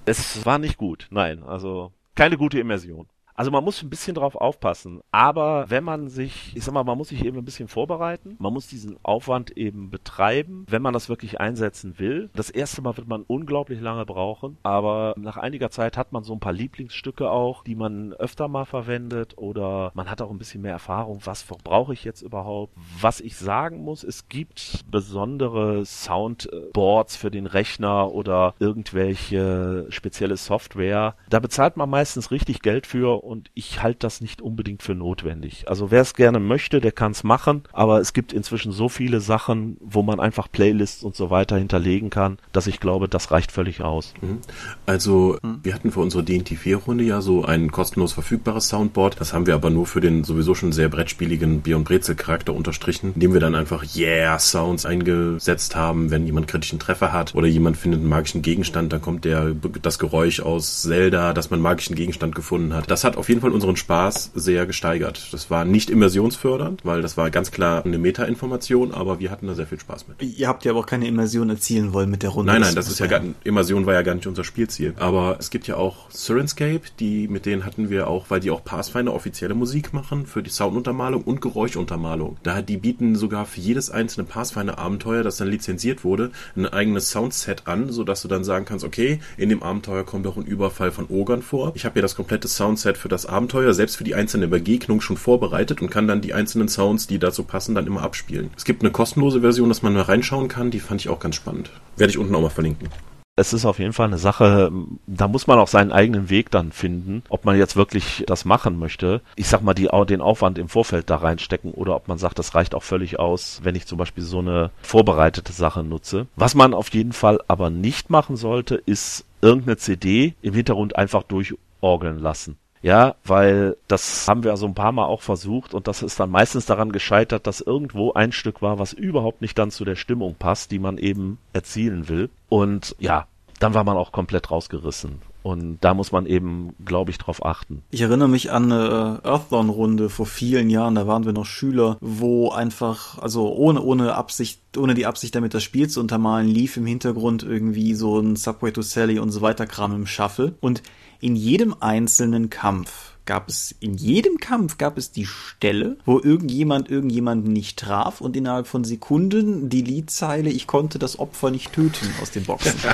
Es 0.06 0.44
war 0.44 0.58
nicht 0.58 0.76
gut, 0.76 1.06
nein, 1.10 1.42
also 1.42 1.92
keine 2.14 2.36
gute 2.36 2.58
Immersion. 2.58 3.08
Also 3.34 3.50
man 3.50 3.64
muss 3.64 3.82
ein 3.82 3.90
bisschen 3.90 4.14
drauf 4.14 4.36
aufpassen. 4.36 5.00
Aber 5.10 5.68
wenn 5.68 5.84
man 5.84 6.08
sich, 6.08 6.56
ich 6.56 6.62
sag 6.62 6.72
mal, 6.72 6.84
man 6.84 6.96
muss 6.96 7.08
sich 7.08 7.24
eben 7.24 7.36
ein 7.38 7.44
bisschen 7.44 7.68
vorbereiten. 7.68 8.36
Man 8.38 8.52
muss 8.52 8.68
diesen 8.68 8.96
Aufwand 9.02 9.56
eben 9.56 9.90
betreiben, 9.90 10.64
wenn 10.68 10.82
man 10.82 10.94
das 10.94 11.08
wirklich 11.08 11.40
einsetzen 11.40 11.98
will. 11.98 12.30
Das 12.34 12.50
erste 12.50 12.80
Mal 12.82 12.96
wird 12.96 13.08
man 13.08 13.22
unglaublich 13.22 13.80
lange 13.80 14.06
brauchen. 14.06 14.56
Aber 14.62 15.14
nach 15.18 15.36
einiger 15.36 15.70
Zeit 15.70 15.96
hat 15.96 16.12
man 16.12 16.22
so 16.22 16.32
ein 16.32 16.40
paar 16.40 16.52
Lieblingsstücke 16.52 17.28
auch, 17.28 17.64
die 17.64 17.74
man 17.74 18.12
öfter 18.12 18.46
mal 18.46 18.66
verwendet. 18.66 19.36
Oder 19.36 19.90
man 19.94 20.08
hat 20.08 20.22
auch 20.22 20.30
ein 20.30 20.38
bisschen 20.38 20.62
mehr 20.62 20.72
Erfahrung. 20.72 21.20
Was 21.24 21.44
brauche 21.44 21.92
ich 21.92 22.04
jetzt 22.04 22.22
überhaupt? 22.22 22.72
Was 23.00 23.20
ich 23.20 23.36
sagen 23.36 23.82
muss, 23.82 24.04
es 24.04 24.28
gibt 24.28 24.84
besondere 24.88 25.84
Soundboards 25.84 27.16
für 27.16 27.32
den 27.32 27.46
Rechner 27.46 28.12
oder 28.12 28.54
irgendwelche 28.60 29.86
spezielle 29.88 30.36
Software. 30.36 31.16
Da 31.30 31.40
bezahlt 31.40 31.76
man 31.76 31.90
meistens 31.90 32.30
richtig 32.30 32.62
Geld 32.62 32.86
für 32.86 33.23
und 33.24 33.50
ich 33.54 33.82
halte 33.82 34.00
das 34.00 34.20
nicht 34.20 34.42
unbedingt 34.42 34.82
für 34.82 34.94
notwendig. 34.94 35.68
Also 35.68 35.90
wer 35.90 36.02
es 36.02 36.14
gerne 36.14 36.38
möchte, 36.38 36.80
der 36.80 36.92
kann 36.92 37.12
es 37.12 37.24
machen, 37.24 37.62
aber 37.72 38.00
es 38.00 38.12
gibt 38.12 38.32
inzwischen 38.32 38.72
so 38.72 38.88
viele 38.88 39.20
Sachen, 39.20 39.76
wo 39.80 40.02
man 40.02 40.20
einfach 40.20 40.50
Playlists 40.50 41.02
und 41.02 41.16
so 41.16 41.30
weiter 41.30 41.56
hinterlegen 41.56 42.10
kann, 42.10 42.38
dass 42.52 42.66
ich 42.66 42.80
glaube, 42.80 43.08
das 43.08 43.30
reicht 43.30 43.50
völlig 43.50 43.80
aus. 43.80 44.14
Mhm. 44.20 44.38
Also 44.86 45.38
wir 45.62 45.74
hatten 45.74 45.90
für 45.90 46.00
unsere 46.00 46.22
DNT4-Runde 46.22 47.04
ja 47.04 47.20
so 47.20 47.44
ein 47.44 47.70
kostenlos 47.70 48.12
verfügbares 48.12 48.68
Soundboard. 48.68 49.20
Das 49.20 49.32
haben 49.32 49.46
wir 49.46 49.54
aber 49.54 49.70
nur 49.70 49.86
für 49.86 50.00
den 50.00 50.24
sowieso 50.24 50.54
schon 50.54 50.72
sehr 50.72 50.88
brettspieligen 50.88 51.62
Beyond 51.62 51.86
Brezel 51.86 52.14
Charakter 52.14 52.54
unterstrichen, 52.54 53.12
indem 53.14 53.32
wir 53.32 53.40
dann 53.40 53.54
einfach 53.54 53.84
Yeah 53.96 54.38
Sounds 54.38 54.84
eingesetzt 54.84 55.74
haben, 55.74 56.10
wenn 56.10 56.26
jemand 56.26 56.48
kritischen 56.48 56.78
Treffer 56.78 57.12
hat 57.12 57.34
oder 57.34 57.46
jemand 57.46 57.76
findet 57.76 58.00
einen 58.00 58.08
magischen 58.08 58.42
Gegenstand, 58.42 58.92
dann 58.92 59.00
kommt 59.00 59.24
der 59.24 59.54
das 59.82 59.98
Geräusch 59.98 60.40
aus 60.40 60.82
Zelda, 60.82 61.32
dass 61.32 61.50
man 61.50 61.58
einen 61.58 61.62
magischen 61.62 61.96
Gegenstand 61.96 62.34
gefunden 62.34 62.74
hat. 62.74 62.90
Das 62.90 63.04
hat 63.04 63.13
hat 63.14 63.18
auf 63.18 63.28
jeden 63.28 63.40
Fall 63.40 63.52
unseren 63.52 63.76
Spaß 63.76 64.32
sehr 64.34 64.66
gesteigert. 64.66 65.28
Das 65.32 65.50
war 65.50 65.64
nicht 65.64 65.88
immersionsfördernd, 65.88 66.84
weil 66.84 67.00
das 67.00 67.16
war 67.16 67.30
ganz 67.30 67.50
klar 67.50 67.84
eine 67.84 67.98
Meta-Information, 67.98 68.92
aber 68.92 69.20
wir 69.20 69.30
hatten 69.30 69.46
da 69.46 69.54
sehr 69.54 69.66
viel 69.66 69.78
Spaß 69.78 70.08
mit. 70.08 70.22
Ihr 70.22 70.48
habt 70.48 70.64
ja 70.64 70.72
aber 70.72 70.80
auch 70.80 70.86
keine 70.86 71.06
Immersion 71.06 71.48
erzielen 71.48 71.92
wollen 71.92 72.10
mit 72.10 72.22
der 72.22 72.30
Runde. 72.30 72.52
Nein, 72.52 72.62
nein, 72.62 72.74
das 72.74 72.88
ist 72.88 72.98
ja 72.98 73.06
gar, 73.06 73.22
Immersion 73.44 73.86
war 73.86 73.94
ja 73.94 74.02
gar 74.02 74.14
nicht 74.14 74.26
unser 74.26 74.44
Spielziel. 74.44 74.94
Aber 74.98 75.36
es 75.38 75.50
gibt 75.50 75.66
ja 75.66 75.76
auch 75.76 76.10
Sirenscape, 76.10 76.80
die, 76.98 77.28
mit 77.28 77.46
denen 77.46 77.64
hatten 77.64 77.88
wir 77.88 78.08
auch, 78.08 78.26
weil 78.30 78.40
die 78.40 78.50
auch 78.50 78.64
Pathfinder 78.64 79.14
offizielle 79.14 79.54
Musik 79.54 79.92
machen 79.94 80.26
für 80.26 80.42
die 80.42 80.50
Sounduntermalung 80.50 81.22
und 81.22 81.40
Geräuschuntermalung. 81.40 82.36
Da 82.42 82.62
die 82.62 82.76
bieten 82.76 83.14
sogar 83.14 83.46
für 83.46 83.60
jedes 83.60 83.90
einzelne 83.90 84.26
Pathfinder-Abenteuer, 84.26 85.22
das 85.22 85.36
dann 85.36 85.48
lizenziert 85.48 86.04
wurde, 86.04 86.32
ein 86.56 86.66
eigenes 86.66 87.10
Soundset 87.10 87.66
an, 87.66 87.90
sodass 87.90 88.22
du 88.22 88.28
dann 88.28 88.44
sagen 88.44 88.64
kannst, 88.64 88.84
okay, 88.84 89.20
in 89.36 89.48
dem 89.48 89.62
Abenteuer 89.62 90.04
kommt 90.04 90.26
auch 90.26 90.36
ein 90.36 90.44
Überfall 90.44 90.90
von 90.90 91.06
Ogern 91.08 91.42
vor. 91.42 91.72
Ich 91.74 91.84
habe 91.84 91.94
hier 91.94 92.02
das 92.02 92.16
komplette 92.16 92.48
Soundset 92.48 92.98
für 93.04 93.10
das 93.10 93.26
Abenteuer, 93.26 93.74
selbst 93.74 93.96
für 93.96 94.04
die 94.04 94.14
einzelne 94.14 94.48
Begegnung 94.48 95.02
schon 95.02 95.18
vorbereitet 95.18 95.82
und 95.82 95.90
kann 95.90 96.08
dann 96.08 96.22
die 96.22 96.32
einzelnen 96.32 96.68
Sounds, 96.68 97.06
die 97.06 97.18
dazu 97.18 97.42
passen, 97.44 97.74
dann 97.74 97.86
immer 97.86 98.00
abspielen. 98.00 98.48
Es 98.56 98.64
gibt 98.64 98.80
eine 98.80 98.92
kostenlose 98.92 99.42
Version, 99.42 99.68
dass 99.68 99.82
man 99.82 99.92
mal 99.92 100.00
reinschauen 100.00 100.48
kann, 100.48 100.70
die 100.70 100.80
fand 100.80 101.02
ich 101.02 101.10
auch 101.10 101.20
ganz 101.20 101.34
spannend. 101.34 101.70
Werde 101.98 102.12
ich 102.12 102.16
unten 102.16 102.34
auch 102.34 102.40
mal 102.40 102.48
verlinken 102.48 102.88
es 103.36 103.52
ist 103.52 103.64
auf 103.64 103.80
jeden 103.80 103.92
Fall 103.92 104.06
eine 104.06 104.18
Sache, 104.18 104.70
da 105.06 105.26
muss 105.26 105.46
man 105.46 105.58
auch 105.58 105.66
seinen 105.66 105.90
eigenen 105.90 106.30
Weg 106.30 106.50
dann 106.50 106.70
finden, 106.70 107.24
ob 107.28 107.44
man 107.44 107.58
jetzt 107.58 107.74
wirklich 107.74 108.22
das 108.28 108.44
machen 108.44 108.78
möchte. 108.78 109.22
Ich 109.34 109.48
sag 109.48 109.60
mal, 109.62 109.74
die, 109.74 109.88
den 110.08 110.20
Aufwand 110.20 110.56
im 110.56 110.68
Vorfeld 110.68 111.10
da 111.10 111.16
reinstecken 111.16 111.72
oder 111.72 111.96
ob 111.96 112.06
man 112.06 112.18
sagt, 112.18 112.38
das 112.38 112.54
reicht 112.54 112.76
auch 112.76 112.84
völlig 112.84 113.18
aus, 113.18 113.60
wenn 113.64 113.74
ich 113.74 113.86
zum 113.86 113.98
Beispiel 113.98 114.22
so 114.22 114.38
eine 114.38 114.70
vorbereitete 114.82 115.52
Sache 115.52 115.82
nutze. 115.82 116.28
Was 116.36 116.54
man 116.54 116.74
auf 116.74 116.94
jeden 116.94 117.12
Fall 117.12 117.40
aber 117.48 117.70
nicht 117.70 118.08
machen 118.08 118.36
sollte, 118.36 118.76
ist 118.76 119.24
irgendeine 119.40 119.78
CD 119.78 120.34
im 120.40 120.54
Hintergrund 120.54 120.94
einfach 120.94 121.24
durchorgeln 121.24 122.20
lassen. 122.20 122.56
Ja, 122.84 123.14
weil 123.24 123.78
das 123.88 124.28
haben 124.28 124.44
wir 124.44 124.50
also 124.50 124.66
ein 124.66 124.74
paar 124.74 124.92
Mal 124.92 125.06
auch 125.06 125.22
versucht 125.22 125.72
und 125.72 125.88
das 125.88 126.02
ist 126.02 126.20
dann 126.20 126.30
meistens 126.30 126.66
daran 126.66 126.92
gescheitert, 126.92 127.46
dass 127.46 127.62
irgendwo 127.62 128.12
ein 128.12 128.30
Stück 128.30 128.60
war, 128.60 128.78
was 128.78 128.92
überhaupt 128.92 129.40
nicht 129.40 129.58
dann 129.58 129.70
zu 129.70 129.86
der 129.86 129.96
Stimmung 129.96 130.34
passt, 130.38 130.70
die 130.70 130.78
man 130.78 130.98
eben 130.98 131.38
erzielen 131.54 132.10
will. 132.10 132.28
Und 132.50 132.94
ja, 132.98 133.26
dann 133.58 133.72
war 133.72 133.84
man 133.84 133.96
auch 133.96 134.12
komplett 134.12 134.50
rausgerissen. 134.50 135.22
Und 135.42 135.78
da 135.80 135.94
muss 135.94 136.12
man 136.12 136.26
eben, 136.26 136.74
glaube 136.84 137.10
ich, 137.10 137.16
drauf 137.16 137.44
achten. 137.44 137.82
Ich 137.90 138.02
erinnere 138.02 138.28
mich 138.28 138.52
an 138.52 138.70
eine 138.70 139.20
Earthlon-Runde 139.24 140.10
vor 140.10 140.26
vielen 140.26 140.68
Jahren, 140.68 140.94
da 140.94 141.06
waren 141.06 141.24
wir 141.24 141.32
noch 141.32 141.46
Schüler, 141.46 141.96
wo 142.02 142.50
einfach, 142.50 143.18
also 143.18 143.50
ohne, 143.50 143.80
ohne 143.80 144.14
Absicht, 144.14 144.60
ohne 144.76 144.92
die 144.92 145.06
Absicht 145.06 145.34
damit 145.34 145.54
das 145.54 145.62
Spiel 145.62 145.88
zu 145.88 146.00
untermalen, 146.00 146.48
lief 146.48 146.76
im 146.76 146.84
Hintergrund 146.84 147.44
irgendwie 147.44 147.94
so 147.94 148.18
ein 148.18 148.36
Subway 148.36 148.72
to 148.72 148.82
Sally 148.82 149.18
und 149.18 149.30
so 149.30 149.40
weiter 149.40 149.66
Kram 149.66 149.94
im 149.94 150.06
Shuffle. 150.06 150.54
Und 150.60 150.82
in 151.20 151.36
jedem 151.36 151.74
einzelnen 151.80 152.50
Kampf 152.50 153.14
gab 153.26 153.48
es, 153.48 153.74
in 153.80 153.94
jedem 153.94 154.38
Kampf 154.38 154.78
gab 154.78 154.98
es 154.98 155.10
die 155.10 155.26
Stelle, 155.26 155.96
wo 156.04 156.20
irgendjemand 156.20 156.90
irgendjemanden 156.90 157.52
nicht 157.52 157.78
traf 157.78 158.20
und 158.20 158.36
innerhalb 158.36 158.66
von 158.66 158.84
Sekunden 158.84 159.68
die 159.68 159.82
Liedzeile, 159.82 160.50
ich 160.50 160.66
konnte 160.66 160.98
das 160.98 161.18
Opfer 161.18 161.50
nicht 161.50 161.72
töten 161.72 162.12
aus 162.20 162.30
den 162.30 162.44
Boxen. 162.44 162.74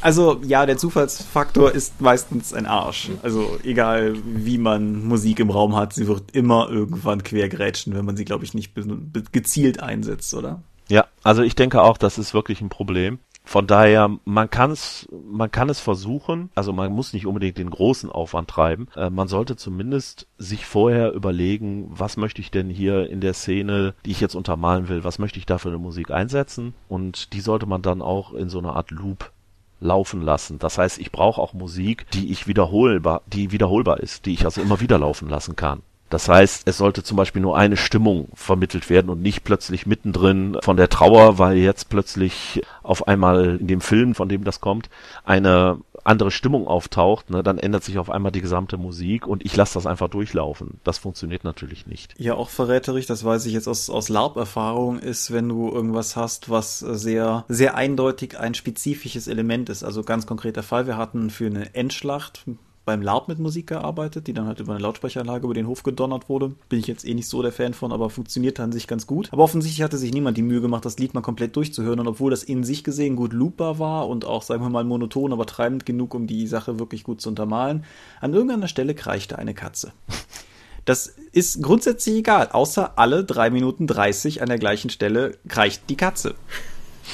Also 0.00 0.40
ja, 0.44 0.66
der 0.66 0.76
Zufallsfaktor 0.76 1.72
ist 1.72 2.00
meistens 2.00 2.52
ein 2.52 2.66
Arsch. 2.66 3.10
Also 3.22 3.58
egal 3.64 4.14
wie 4.24 4.58
man 4.58 5.04
Musik 5.04 5.40
im 5.40 5.50
Raum 5.50 5.74
hat, 5.74 5.94
sie 5.94 6.06
wird 6.06 6.32
immer 6.32 6.68
irgendwann 6.70 7.22
quergrätschen, 7.22 7.94
wenn 7.94 8.04
man 8.04 8.16
sie, 8.16 8.24
glaube 8.24 8.44
ich, 8.44 8.54
nicht 8.54 8.72
gezielt 9.32 9.80
einsetzt, 9.80 10.34
oder? 10.34 10.62
Ja, 10.88 11.06
also 11.22 11.42
ich 11.42 11.54
denke 11.54 11.82
auch, 11.82 11.98
das 11.98 12.18
ist 12.18 12.34
wirklich 12.34 12.60
ein 12.60 12.68
Problem. 12.68 13.18
Von 13.46 13.68
daher, 13.68 14.10
man 14.24 14.50
kann 14.50 14.72
es, 14.72 15.08
man 15.24 15.52
kann 15.52 15.68
es 15.68 15.78
versuchen. 15.78 16.50
Also 16.56 16.72
man 16.72 16.92
muss 16.92 17.12
nicht 17.12 17.26
unbedingt 17.26 17.58
den 17.58 17.70
großen 17.70 18.10
Aufwand 18.10 18.50
treiben. 18.50 18.88
Äh, 18.96 19.08
man 19.08 19.28
sollte 19.28 19.54
zumindest 19.54 20.26
sich 20.36 20.66
vorher 20.66 21.12
überlegen, 21.12 21.86
was 21.88 22.16
möchte 22.16 22.40
ich 22.40 22.50
denn 22.50 22.68
hier 22.68 23.08
in 23.08 23.20
der 23.20 23.34
Szene, 23.34 23.94
die 24.04 24.10
ich 24.10 24.20
jetzt 24.20 24.34
untermalen 24.34 24.88
will, 24.88 25.04
was 25.04 25.20
möchte 25.20 25.38
ich 25.38 25.46
da 25.46 25.58
für 25.58 25.68
eine 25.68 25.78
Musik 25.78 26.10
einsetzen? 26.10 26.74
Und 26.88 27.32
die 27.32 27.40
sollte 27.40 27.66
man 27.66 27.82
dann 27.82 28.02
auch 28.02 28.34
in 28.34 28.48
so 28.48 28.58
einer 28.58 28.74
Art 28.74 28.90
Loop 28.90 29.30
laufen 29.78 30.22
lassen. 30.22 30.58
Das 30.58 30.76
heißt, 30.76 30.98
ich 30.98 31.12
brauche 31.12 31.40
auch 31.40 31.54
Musik, 31.54 32.06
die 32.12 32.32
ich 32.32 32.48
wiederholbar, 32.48 33.22
die 33.26 33.52
wiederholbar 33.52 34.00
ist, 34.00 34.26
die 34.26 34.34
ich 34.34 34.44
also 34.44 34.60
immer 34.60 34.80
wieder 34.80 34.98
laufen 34.98 35.28
lassen 35.28 35.54
kann. 35.54 35.82
Das 36.08 36.28
heißt, 36.28 36.68
es 36.68 36.78
sollte 36.78 37.02
zum 37.02 37.16
Beispiel 37.16 37.42
nur 37.42 37.56
eine 37.56 37.76
Stimmung 37.76 38.28
vermittelt 38.34 38.88
werden 38.90 39.10
und 39.10 39.22
nicht 39.22 39.42
plötzlich 39.44 39.86
mittendrin 39.86 40.56
von 40.62 40.76
der 40.76 40.88
Trauer, 40.88 41.38
weil 41.38 41.56
jetzt 41.56 41.88
plötzlich 41.88 42.62
auf 42.82 43.08
einmal 43.08 43.56
in 43.60 43.66
dem 43.66 43.80
Film, 43.80 44.14
von 44.14 44.28
dem 44.28 44.44
das 44.44 44.60
kommt, 44.60 44.88
eine 45.24 45.78
andere 46.06 46.30
Stimmung 46.30 46.68
auftaucht, 46.68 47.30
ne, 47.30 47.42
dann 47.42 47.58
ändert 47.58 47.82
sich 47.82 47.98
auf 47.98 48.10
einmal 48.10 48.30
die 48.30 48.40
gesamte 48.40 48.76
Musik 48.76 49.26
und 49.26 49.44
ich 49.44 49.56
lasse 49.56 49.74
das 49.74 49.86
einfach 49.86 50.08
durchlaufen. 50.08 50.80
Das 50.84 50.98
funktioniert 50.98 51.42
natürlich 51.42 51.86
nicht. 51.86 52.14
Ja, 52.18 52.34
auch 52.34 52.48
verräterig, 52.48 53.06
das 53.06 53.24
weiß 53.24 53.44
ich 53.46 53.52
jetzt 53.52 53.66
aus, 53.66 53.90
aus 53.90 54.08
LARP-Erfahrung, 54.08 55.00
ist, 55.00 55.32
wenn 55.32 55.48
du 55.48 55.68
irgendwas 55.68 56.14
hast, 56.14 56.48
was 56.48 56.78
sehr, 56.78 57.44
sehr 57.48 57.74
eindeutig 57.74 58.38
ein 58.38 58.54
spezifisches 58.54 59.26
Element 59.26 59.68
ist. 59.68 59.82
Also 59.82 60.04
ganz 60.04 60.26
konkreter 60.26 60.62
Fall, 60.62 60.86
wir 60.86 60.96
hatten 60.96 61.30
für 61.30 61.46
eine 61.46 61.74
Endschlacht 61.74 62.44
beim 62.86 63.02
LARP 63.02 63.28
mit 63.28 63.40
Musik 63.40 63.66
gearbeitet, 63.66 64.28
die 64.28 64.32
dann 64.32 64.46
halt 64.46 64.60
über 64.60 64.72
eine 64.72 64.82
Lautsprecheranlage 64.82 65.44
über 65.44 65.54
den 65.54 65.66
Hof 65.66 65.82
gedonnert 65.82 66.28
wurde. 66.28 66.54
Bin 66.68 66.78
ich 66.78 66.86
jetzt 66.86 67.04
eh 67.04 67.14
nicht 67.14 67.28
so 67.28 67.42
der 67.42 67.50
Fan 67.52 67.74
von, 67.74 67.92
aber 67.92 68.08
funktioniert 68.10 68.60
an 68.60 68.70
sich 68.70 68.86
ganz 68.86 69.08
gut. 69.08 69.28
Aber 69.32 69.42
offensichtlich 69.42 69.82
hatte 69.82 69.98
sich 69.98 70.14
niemand 70.14 70.38
die 70.38 70.42
Mühe 70.42 70.60
gemacht, 70.60 70.84
das 70.84 70.96
Lied 70.96 71.12
mal 71.12 71.20
komplett 71.20 71.56
durchzuhören. 71.56 71.98
Und 71.98 72.06
obwohl 72.06 72.30
das 72.30 72.44
in 72.44 72.62
sich 72.62 72.84
gesehen 72.84 73.16
gut 73.16 73.32
loopbar 73.32 73.80
war 73.80 74.08
und 74.08 74.24
auch, 74.24 74.42
sagen 74.42 74.62
wir 74.62 74.70
mal, 74.70 74.84
monoton, 74.84 75.32
aber 75.32 75.46
treibend 75.46 75.84
genug, 75.84 76.14
um 76.14 76.28
die 76.28 76.46
Sache 76.46 76.78
wirklich 76.78 77.02
gut 77.02 77.20
zu 77.20 77.28
untermalen, 77.28 77.84
an 78.20 78.32
irgendeiner 78.32 78.68
Stelle 78.68 78.94
kreischte 78.94 79.36
eine 79.36 79.52
Katze. 79.52 79.92
Das 80.84 81.08
ist 81.32 81.60
grundsätzlich 81.64 82.14
egal, 82.14 82.50
außer 82.52 82.96
alle 82.96 83.24
drei 83.24 83.50
Minuten 83.50 83.88
dreißig 83.88 84.42
an 84.42 84.48
der 84.48 84.58
gleichen 84.58 84.90
Stelle 84.90 85.36
kreicht 85.48 85.82
die 85.90 85.96
Katze. 85.96 86.36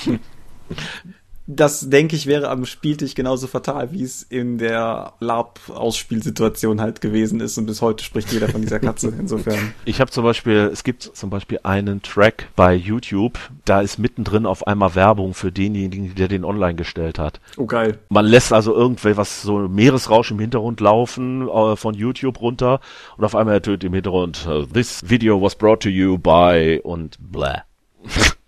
das 1.47 1.91
denke 1.91 2.15
ich 2.15 2.27
wäre 2.27 2.49
am 2.49 2.65
Spieltisch 2.65 3.15
genauso 3.15 3.47
fatal, 3.47 3.93
wie 3.93 4.03
es 4.03 4.23
in 4.23 4.59
der 4.59 5.15
LARP-Ausspielsituation 5.21 6.81
halt 6.81 7.01
gewesen 7.01 7.41
ist 7.41 7.59
und 7.59 7.67
bis 7.67 7.83
heute 7.83 8.05
spricht 8.05 8.33
jeder 8.33 8.49
von 8.49 8.63
dieser 8.63 8.79
Katze 8.79 9.13
insofern. 9.19 9.75
Ich 9.85 10.01
habe 10.01 10.11
zum 10.11 10.25
Beispiel, 10.25 10.71
es 10.73 10.85
gibt 10.85 11.03
zum 11.03 11.31
Beispiel 11.31 11.59
einen 11.63 12.03
Track 12.03 12.49
bei 12.55 12.75
YouTube, 12.75 13.39
da 13.65 13.81
ist 13.81 13.99
mittendrin 13.99 14.47
auf 14.47 14.67
einmal 14.67 14.95
Werbung 14.95 15.35
für 15.35 15.51
denjenigen, 15.51 16.15
der 16.15 16.29
den 16.29 16.45
online 16.45 16.75
gestellt 16.75 17.19
hat. 17.19 17.41
Oh 17.57 17.67
geil. 17.67 17.99
Man 18.09 18.27
lässt 18.27 18.53
also 18.53 18.75
irgendwie 18.75 19.17
was 19.17 19.43
so 19.43 19.59
Meeresrausch 19.69 20.31
im 20.31 20.39
Hintergrund 20.39 20.81
laufen 20.81 21.49
äh, 21.49 21.77
von 21.77 21.95
YouTube 21.95 22.41
runter 22.41 22.81
und 23.17 23.25
auf 23.25 23.35
einmal 23.35 23.55
ertönt 23.55 23.85
im 23.85 23.95
Hintergrund 23.95 24.47
uh, 24.49 24.65
This 24.67 25.01
video 25.05 25.41
was 25.41 25.57
brought 25.57 25.83
to 25.83 25.89
you 25.89 26.19
by 26.19 26.81
und 26.83 27.17
blah. 27.21 27.65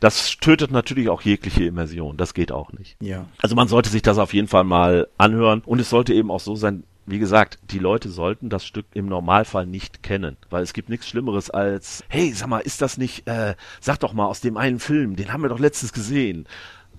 Das 0.00 0.36
tötet 0.36 0.70
natürlich 0.70 1.08
auch 1.08 1.22
jegliche 1.22 1.64
Immersion. 1.64 2.16
Das 2.16 2.34
geht 2.34 2.52
auch 2.52 2.72
nicht. 2.72 2.96
Ja. 3.00 3.26
Also 3.42 3.56
man 3.56 3.68
sollte 3.68 3.90
sich 3.90 4.02
das 4.02 4.18
auf 4.18 4.34
jeden 4.34 4.48
Fall 4.48 4.64
mal 4.64 5.08
anhören. 5.18 5.62
Und 5.64 5.80
es 5.80 5.90
sollte 5.90 6.14
eben 6.14 6.30
auch 6.30 6.40
so 6.40 6.54
sein, 6.54 6.84
wie 7.06 7.18
gesagt, 7.18 7.58
die 7.70 7.78
Leute 7.78 8.08
sollten 8.08 8.50
das 8.50 8.64
Stück 8.64 8.86
im 8.94 9.06
Normalfall 9.06 9.66
nicht 9.66 10.02
kennen, 10.02 10.36
weil 10.48 10.62
es 10.62 10.72
gibt 10.72 10.88
nichts 10.88 11.08
Schlimmeres 11.08 11.50
als, 11.50 12.04
hey, 12.08 12.32
sag 12.32 12.48
mal, 12.48 12.60
ist 12.60 12.82
das 12.82 12.98
nicht, 12.98 13.26
äh, 13.26 13.54
sag 13.80 13.98
doch 14.00 14.12
mal 14.12 14.26
aus 14.26 14.40
dem 14.40 14.56
einen 14.56 14.78
Film, 14.78 15.16
den 15.16 15.32
haben 15.32 15.42
wir 15.42 15.48
doch 15.48 15.58
letztens 15.58 15.92
gesehen. 15.92 16.46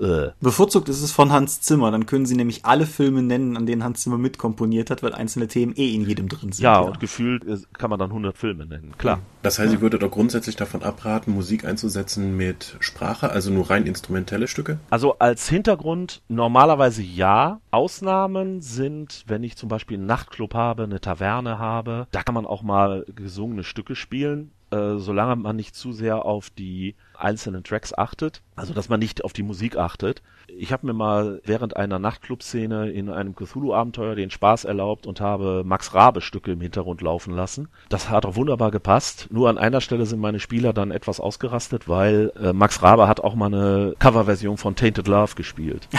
Äh. 0.02 0.32
Bevorzugt 0.42 0.90
ist 0.90 1.02
es 1.02 1.12
von 1.12 1.32
Hans 1.32 1.62
Zimmer, 1.62 1.92
dann 1.92 2.08
können 2.08 2.26
sie 2.26 2.36
nämlich 2.36 2.66
alle 2.66 2.88
Filme 2.88 3.22
nennen, 3.22 3.56
an 3.56 3.66
denen 3.66 3.84
Hans 3.84 4.02
Zimmer 4.02 4.18
mitkomponiert 4.18 4.90
hat, 4.90 5.04
weil 5.04 5.14
einzelne 5.14 5.48
Themen 5.48 5.74
eh 5.76 5.94
in 5.94 6.08
jedem 6.08 6.28
drin 6.28 6.52
sind. 6.52 6.64
Ja, 6.64 6.74
ja. 6.74 6.80
und 6.80 7.00
gefühlt 7.00 7.44
kann 7.74 7.90
man 7.90 8.00
dann 8.00 8.10
100 8.10 8.36
Filme 8.36 8.66
nennen, 8.66 8.94
klar. 8.98 9.20
Das 9.44 9.60
heißt, 9.60 9.70
ja. 9.70 9.76
ich 9.76 9.82
würde 9.82 10.00
doch 10.00 10.10
grundsätzlich 10.10 10.56
davon 10.56 10.82
abraten, 10.82 11.32
Musik 11.34 11.66
einzusetzen 11.66 12.36
mit 12.36 12.78
Sprache, 12.80 13.30
also 13.30 13.52
nur 13.52 13.70
rein 13.70 13.86
instrumentelle 13.86 14.48
Stücke? 14.48 14.80
Also 14.90 15.20
als 15.20 15.48
Hintergrund 15.48 16.24
normalerweise 16.28 17.04
ja. 17.04 17.60
Ausnahmen 17.70 18.62
sind, 18.62 19.24
wenn 19.28 19.44
ich 19.44 19.56
zum 19.56 19.70
Beispiel 19.70 19.98
einen 19.98 20.08
Nachtclub 20.08 20.54
habe, 20.56 20.84
eine 20.84 21.00
Taverne 21.00 21.60
habe, 21.60 22.08
da 22.12 22.24
kann 22.24 22.36
man 22.36 22.46
auch 22.46 22.64
mal 22.64 23.06
gesungene 23.16 23.64
Stücke 23.64 23.96
spielen 23.96 24.52
äh, 24.72 24.98
solange 24.98 25.36
man 25.36 25.56
nicht 25.56 25.76
zu 25.76 25.92
sehr 25.92 26.26
auf 26.26 26.50
die 26.50 26.96
einzelnen 27.18 27.64
Tracks 27.64 27.94
achtet, 27.94 28.42
also 28.56 28.74
dass 28.74 28.90
man 28.90 29.00
nicht 29.00 29.24
auf 29.24 29.34
die 29.34 29.44
Musik 29.44 29.78
achtet. 29.78 30.22
Ich 30.48 30.72
habe 30.72 30.88
mir 30.88 30.94
mal 30.94 31.42
während 31.46 31.78
einer 31.78 32.00
Nachtclub-Szene 32.00 32.92
in 32.92 33.10
einem 33.10 33.36
Cthulhu-Abenteuer 33.36 34.16
den 34.16 34.32
Spaß 34.32 34.66
erlaubt 34.66 35.08
und 35.08 35.22
habe 35.22 35.64
Max 35.66 35.94
Rabe-Stücke 35.94 36.52
im 36.52 36.62
Hintergrund 36.62 37.02
laufen 37.02 37.36
lassen. 37.36 37.70
Das 37.90 38.10
hat 38.10 38.26
auch 38.26 38.36
wunderbar 38.36 38.72
gepasst. 38.72 39.28
Nur 39.30 39.50
an 39.50 39.58
einer 39.58 39.82
Stelle 39.82 40.06
sind 40.06 40.20
meine 40.20 40.40
Spieler 40.40 40.74
dann 40.74 40.92
etwas 40.92 41.20
ausgerastet, 41.20 41.88
weil 41.88 42.32
äh, 42.42 42.54
Max 42.54 42.82
Rabe 42.82 43.08
hat 43.08 43.22
auch 43.22 43.36
mal 43.36 43.48
eine 43.48 43.96
Coverversion 44.00 44.58
von 44.58 44.76
Tainted 44.76 45.08
Love 45.08 45.36
gespielt. 45.36 45.88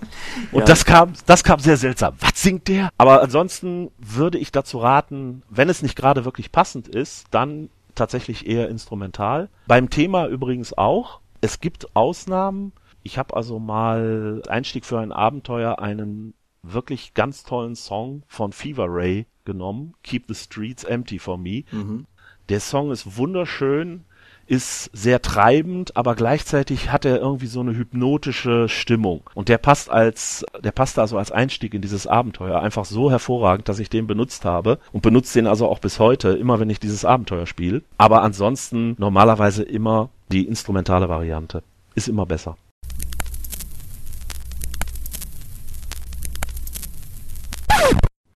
Und 0.52 0.60
ja. 0.60 0.66
das 0.66 0.84
kam, 0.84 1.12
das 1.26 1.44
kam 1.44 1.58
sehr 1.60 1.76
seltsam. 1.76 2.14
Was 2.20 2.42
singt 2.42 2.68
der? 2.68 2.90
Aber 2.98 3.22
ansonsten 3.22 3.90
würde 3.98 4.38
ich 4.38 4.52
dazu 4.52 4.78
raten, 4.78 5.42
wenn 5.48 5.68
es 5.68 5.82
nicht 5.82 5.96
gerade 5.96 6.24
wirklich 6.24 6.52
passend 6.52 6.88
ist, 6.88 7.26
dann 7.30 7.70
tatsächlich 7.94 8.46
eher 8.46 8.68
instrumental. 8.68 9.48
Beim 9.66 9.90
Thema 9.90 10.26
übrigens 10.26 10.76
auch. 10.76 11.20
Es 11.40 11.60
gibt 11.60 11.94
Ausnahmen. 11.96 12.72
Ich 13.02 13.18
habe 13.18 13.34
also 13.36 13.58
mal 13.58 14.42
Einstieg 14.48 14.84
für 14.84 14.98
ein 15.00 15.12
Abenteuer 15.12 15.78
einen 15.78 16.34
wirklich 16.62 17.14
ganz 17.14 17.44
tollen 17.44 17.76
Song 17.76 18.22
von 18.26 18.52
Fever 18.52 18.86
Ray 18.88 19.26
genommen, 19.44 19.94
Keep 20.02 20.24
the 20.28 20.34
Streets 20.34 20.84
Empty 20.84 21.18
for 21.18 21.38
Me. 21.38 21.64
Mhm. 21.70 22.06
Der 22.48 22.60
Song 22.60 22.90
ist 22.90 23.16
wunderschön, 23.16 24.04
ist 24.48 24.90
sehr 24.94 25.20
treibend, 25.20 25.96
aber 25.96 26.14
gleichzeitig 26.14 26.90
hat 26.90 27.04
er 27.04 27.18
irgendwie 27.18 27.46
so 27.46 27.60
eine 27.60 27.76
hypnotische 27.76 28.68
Stimmung. 28.68 29.22
Und 29.34 29.48
der 29.48 29.58
passt 29.58 29.90
als, 29.90 30.44
der 30.62 30.72
passt 30.72 30.98
also 30.98 31.18
als 31.18 31.30
Einstieg 31.30 31.74
in 31.74 31.82
dieses 31.82 32.06
Abenteuer 32.06 32.60
einfach 32.60 32.86
so 32.86 33.10
hervorragend, 33.10 33.68
dass 33.68 33.78
ich 33.78 33.90
den 33.90 34.06
benutzt 34.06 34.44
habe 34.44 34.78
und 34.92 35.02
benutze 35.02 35.38
den 35.38 35.46
also 35.46 35.68
auch 35.68 35.80
bis 35.80 35.98
heute, 35.98 36.30
immer 36.30 36.58
wenn 36.60 36.70
ich 36.70 36.80
dieses 36.80 37.04
Abenteuer 37.04 37.46
spiele. 37.46 37.82
Aber 37.98 38.22
ansonsten 38.22 38.96
normalerweise 38.98 39.62
immer 39.62 40.08
die 40.32 40.46
instrumentale 40.46 41.08
Variante. 41.08 41.62
Ist 41.94 42.08
immer 42.08 42.26
besser. 42.26 42.56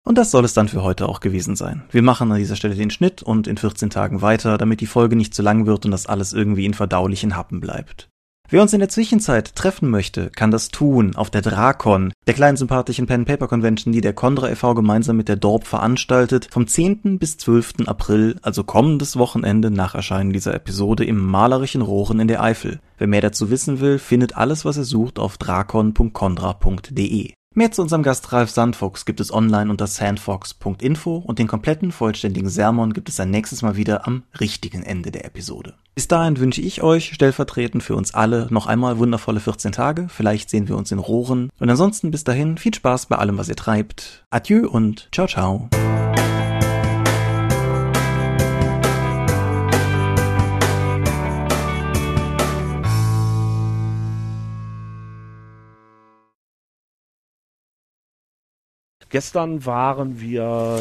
Und 0.05 0.19
das 0.19 0.31
soll 0.31 0.45
es 0.45 0.55
dann 0.55 0.69
für 0.69 0.83
heute 0.83 1.09
auch 1.09 1.21
gewesen 1.21 1.55
sein. 1.55 1.85
Wir 1.91 2.03
machen 2.03 2.33
an 2.33 2.39
dieser 2.39 2.57
Stelle 2.57 2.75
den 2.75 2.91
Schnitt 2.91 3.23
und 3.23 3.47
in 3.47 3.57
14 3.57 3.89
Tagen 3.91 4.21
weiter, 4.21 4.59
damit 4.59 4.81
die 4.81 4.87
Folge 4.87 5.17
nicht 5.17 5.35
zu 5.35 5.43
lang 5.43 5.67
wird 5.67 5.85
und 5.85 5.93
das 5.93 6.07
alles 6.07 6.33
irgendwie 6.33 6.67
in 6.67 6.75
verdaulichen 6.75 7.37
Happen 7.37 7.61
bleibt. 7.61 8.09
Wer 8.53 8.61
uns 8.61 8.75
in 8.75 8.81
der 8.81 8.91
Zwischenzeit 8.91 9.55
treffen 9.57 9.89
möchte, 9.89 10.29
kann 10.29 10.51
das 10.51 10.69
tun 10.69 11.17
auf 11.17 11.31
der 11.31 11.41
Drakon, 11.41 12.13
der 12.27 12.35
kleinen 12.35 12.59
sympathischen 12.59 13.07
Pen 13.07 13.25
Paper 13.25 13.49
Convention, 13.49 13.95
die 13.95 14.03
der 14.03 14.13
Condra 14.13 14.51
e.V. 14.51 14.75
gemeinsam 14.75 15.17
mit 15.17 15.29
der 15.29 15.37
Dorp 15.37 15.67
veranstaltet, 15.67 16.49
vom 16.51 16.67
10. 16.67 17.19
bis 17.19 17.39
12. 17.39 17.87
April, 17.87 18.37
also 18.43 18.63
kommendes 18.63 19.17
Wochenende 19.17 19.71
nach 19.71 19.95
Erscheinen 19.95 20.35
dieser 20.35 20.53
Episode 20.53 21.05
im 21.07 21.17
malerischen 21.17 21.81
Rohren 21.81 22.21
in 22.21 22.29
der 22.29 22.43
Eifel. 22.43 22.81
Wer 22.99 23.07
mehr 23.07 23.23
dazu 23.23 23.49
wissen 23.49 23.81
will, 23.81 23.99
findet 23.99 24.37
alles, 24.37 24.67
was 24.67 24.77
er 24.77 24.85
sucht 24.85 25.19
auf 25.19 25.39
drakon.condra.de. 25.39 27.33
Mehr 27.55 27.71
zu 27.71 27.83
unserem 27.83 28.03
Gast 28.03 28.33
Ralf 28.33 28.51
Sandfox 28.51 29.05
gibt 29.05 29.21
es 29.21 29.33
online 29.33 29.71
unter 29.71 29.87
sandfox.info 29.87 31.17
und 31.17 31.39
den 31.39 31.49
kompletten 31.49 31.93
vollständigen 31.93 32.49
Sermon 32.49 32.95
gibt 32.95 33.11
es 33.11 33.17
dann 33.17 33.31
nächstes 33.31 33.61
Mal 33.61 33.77
wieder 33.77 34.07
am 34.07 34.23
richtigen 34.41 34.83
Ende 34.83 35.11
der 35.11 35.27
Episode. 35.27 35.75
Bis 35.95 36.09
dahin 36.09 36.39
wünsche 36.39 36.63
ich 36.63 36.83
euch 36.83 37.13
stellvertretend 37.13 37.83
für 37.83 37.95
uns 37.95 38.15
alle 38.15 38.47
noch 38.51 38.67
einmal 38.67 38.99
wundervolle 38.99 39.41
14 39.41 39.73
Tage. 39.73 40.07
Vielleicht 40.09 40.49
sehen 40.49 40.69
wir 40.69 40.79
uns 40.79 40.91
in 40.91 40.99
Rohren. 40.99 41.51
Und 41.59 41.69
ansonsten 41.69 42.11
bis 42.11 42.25
dahin 42.25 42.57
viel 42.57 42.73
Spaß 42.73 43.07
bei 43.07 43.17
allem, 43.17 43.37
was 43.37 43.51
ihr 43.51 43.57
treibt. 43.57 44.25
Adieu 44.31 44.67
und 44.67 45.09
ciao 45.13 45.27
ciao. 45.27 45.69
Gestern 59.13 59.65
waren 59.67 60.19
wir. 60.19 60.81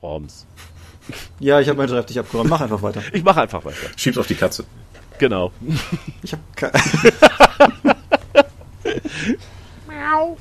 Worms. 0.00 0.48
Ja, 1.38 1.60
ich 1.60 1.68
habe 1.68 1.78
meinen 1.78 1.90
Schreibtisch 1.90 2.16
abgeräumt. 2.16 2.50
Mach 2.50 2.60
einfach 2.60 2.82
weiter. 2.82 3.00
Ich 3.12 3.22
mache 3.22 3.42
einfach 3.42 3.64
weiter. 3.64 3.86
Schieb's 3.96 4.18
auf 4.18 4.26
die 4.26 4.34
Katze. 4.34 4.64
Genau. 5.18 5.52
Ich 6.24 6.32
habe 6.32 6.42
keine. 6.56 6.72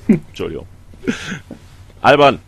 Entschuldigung. 0.27 0.65
Albern. 2.01 2.39